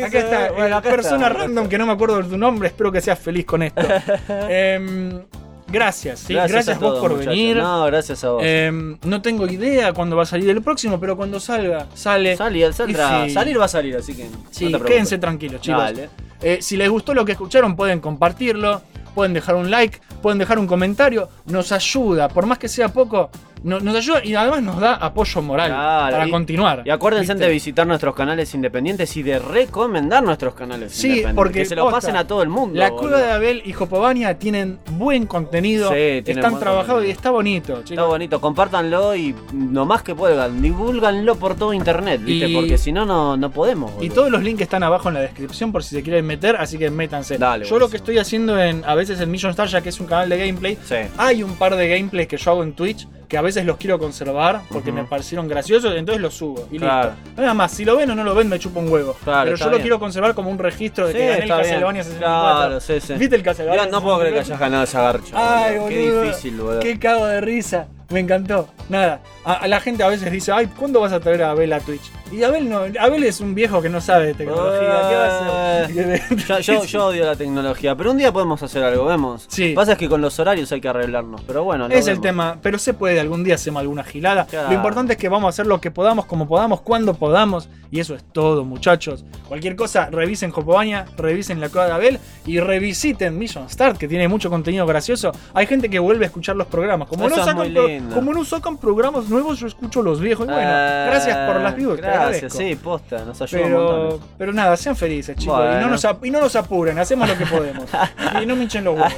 [0.05, 0.51] Acá está.
[0.51, 1.39] Bueno, eh, acá persona está.
[1.39, 2.67] random que no me acuerdo de tu nombre.
[2.67, 3.81] Espero que seas feliz con esto.
[4.49, 5.21] Em,
[5.69, 6.33] gracias, sí.
[6.33, 7.33] Gracias, a vos todos, por muchachos.
[7.33, 7.57] venir.
[7.57, 8.43] No, gracias a vos.
[8.45, 12.35] Em, no tengo idea cuándo va a salir el próximo, pero cuando salga, sale.
[12.37, 13.25] Salir, saldrá.
[13.25, 13.31] Sí.
[13.31, 14.25] Salir va a salir, así que.
[14.25, 15.81] no Sí, te quédense tranquilos, chicos.
[15.81, 16.09] Dale.
[16.41, 18.81] Eh, si les gustó lo que escucharon, pueden compartirlo,
[19.15, 21.29] pueden dejar un like, pueden dejar un comentario.
[21.45, 23.29] Nos ayuda, por más que sea poco,
[23.63, 26.83] no- nos ayuda y además nos da apoyo moral Claro, para y- continuar.
[26.85, 27.45] Y acuérdense ¿viste?
[27.45, 31.35] de visitar nuestros canales independientes y de recomendar nuestros canales Sí, independientes.
[31.35, 32.79] porque que se lo posta, pasen a todo el mundo.
[32.79, 32.91] La.
[32.91, 37.91] Cueva de Abel y Jopovania tienen buen contenido, Sí, están trabajados y está bonito, chicos.
[37.91, 42.47] Está bonito, compártanlo y nomás que puedan, divulganlo por todo internet, ¿viste?
[42.49, 43.05] Y- Porque si no,
[43.37, 43.91] no, podemos.
[44.01, 46.77] Y todos los links están abajo en la descripción por si se quieren meter, así
[46.77, 47.37] que métanse.
[47.37, 49.99] Dale, yo lo que estoy haciendo en a veces en Mission Star, ya que es
[49.99, 50.95] un canal de gameplay, Sí.
[51.17, 53.99] hay un par de gameplays que yo hago en Twitch que a veces los quiero
[53.99, 56.67] conservar porque me parecieron graciosos, entonces los subo.
[56.71, 57.11] Y Claro.
[57.25, 57.41] listo.
[57.41, 59.17] Nada más, si lo ven o no lo ven, me chupa un huevo.
[59.23, 59.81] Claro, Pero yo lo bien.
[59.81, 61.47] quiero conservar como un registro de Sí, que gané el.
[61.49, 62.57] Castlevania 64.
[62.57, 63.13] Claro, sí, sí.
[63.15, 63.85] ¿Viste el Castlevania?
[63.87, 64.65] No puedo creer que hayas 64?
[64.65, 65.65] ganado esa garcha.
[65.65, 65.89] Ay, boludo.
[65.89, 66.79] Qué difícil, boludo.
[66.79, 67.87] Qué cago de risa.
[68.09, 68.69] Me encantó.
[68.89, 69.21] Nada.
[69.43, 71.79] A, a la gente a veces dice, ay, ¿cuándo vas a traer a Abel a
[71.79, 72.11] Twitch?
[72.31, 74.79] Y Abel no, Abel es un viejo que no sabe de tecnología.
[74.79, 76.37] ¿Qué va a hacer?
[76.47, 79.45] yo, yo, yo odio la tecnología, pero un día podemos hacer algo, vemos.
[79.49, 79.73] Sí.
[79.73, 81.87] Pasa es que con los horarios hay que arreglarnos, pero bueno.
[81.87, 84.45] lo Es el tema, pero se puede, algún día hacemos alguna gilada.
[84.45, 84.69] Claro.
[84.69, 87.69] Lo importante es que vamos a hacer lo que podamos, como podamos, cuando podamos.
[87.89, 89.23] Y eso es todo, muchachos.
[89.47, 94.27] Cualquier cosa, revisen Jopobaña, revisen la Cueva de Abel y revisiten Mission Start, que tiene
[94.27, 95.31] mucho contenido gracioso.
[95.53, 97.07] Hay gente que vuelve a escuchar los programas.
[97.07, 98.15] Como, Eso no pro- lindo.
[98.15, 100.45] como no sacan programas nuevos, yo escucho los viejos.
[100.47, 101.97] Y bueno, Eh, gracias por las views.
[101.97, 104.19] Gracias, sí, posta, nos ayuda un Pero, montón.
[104.37, 105.59] pero nada, sean felices, chicos.
[105.59, 107.85] Y, no nos, ap- y no nos apuren, hacemos lo que podemos.
[108.41, 109.13] y no me hinchen los huevos.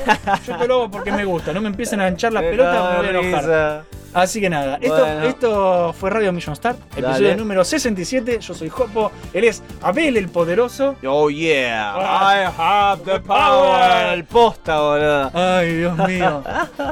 [0.48, 1.54] Yo te lo hago porque me gusta.
[1.54, 3.84] No me empiecen a hinchar la pelota me voy a enojar.
[4.14, 5.24] Así que nada, esto, Bueno.
[5.26, 7.36] esto fue Radio Million Star, episodio Dale.
[7.36, 8.40] número 67.
[8.40, 10.96] Yo soy Jopo, él es Abel el Poderoso.
[11.06, 14.14] Oh yeah, I have the power.
[14.14, 15.32] El posta, boludo.
[15.34, 16.44] Ay, Dios mío.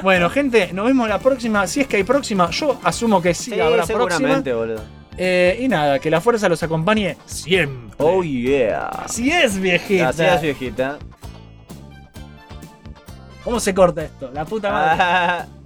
[0.04, 1.66] bueno, gente, nos vemos la próxima.
[1.66, 4.40] Si es que hay próxima, yo asumo que sí, Sí, habrá próxima.
[4.42, 4.82] boludo.
[5.18, 7.96] Eh, y nada, que la fuerza los acompañe siempre.
[7.98, 8.90] Oh yeah.
[8.90, 10.10] Así es, viejita.
[10.10, 11.00] Así es, viejita.
[13.44, 14.30] ¿Cómo se corta esto?
[14.34, 14.98] La puta madre.
[15.04, 15.46] Ah.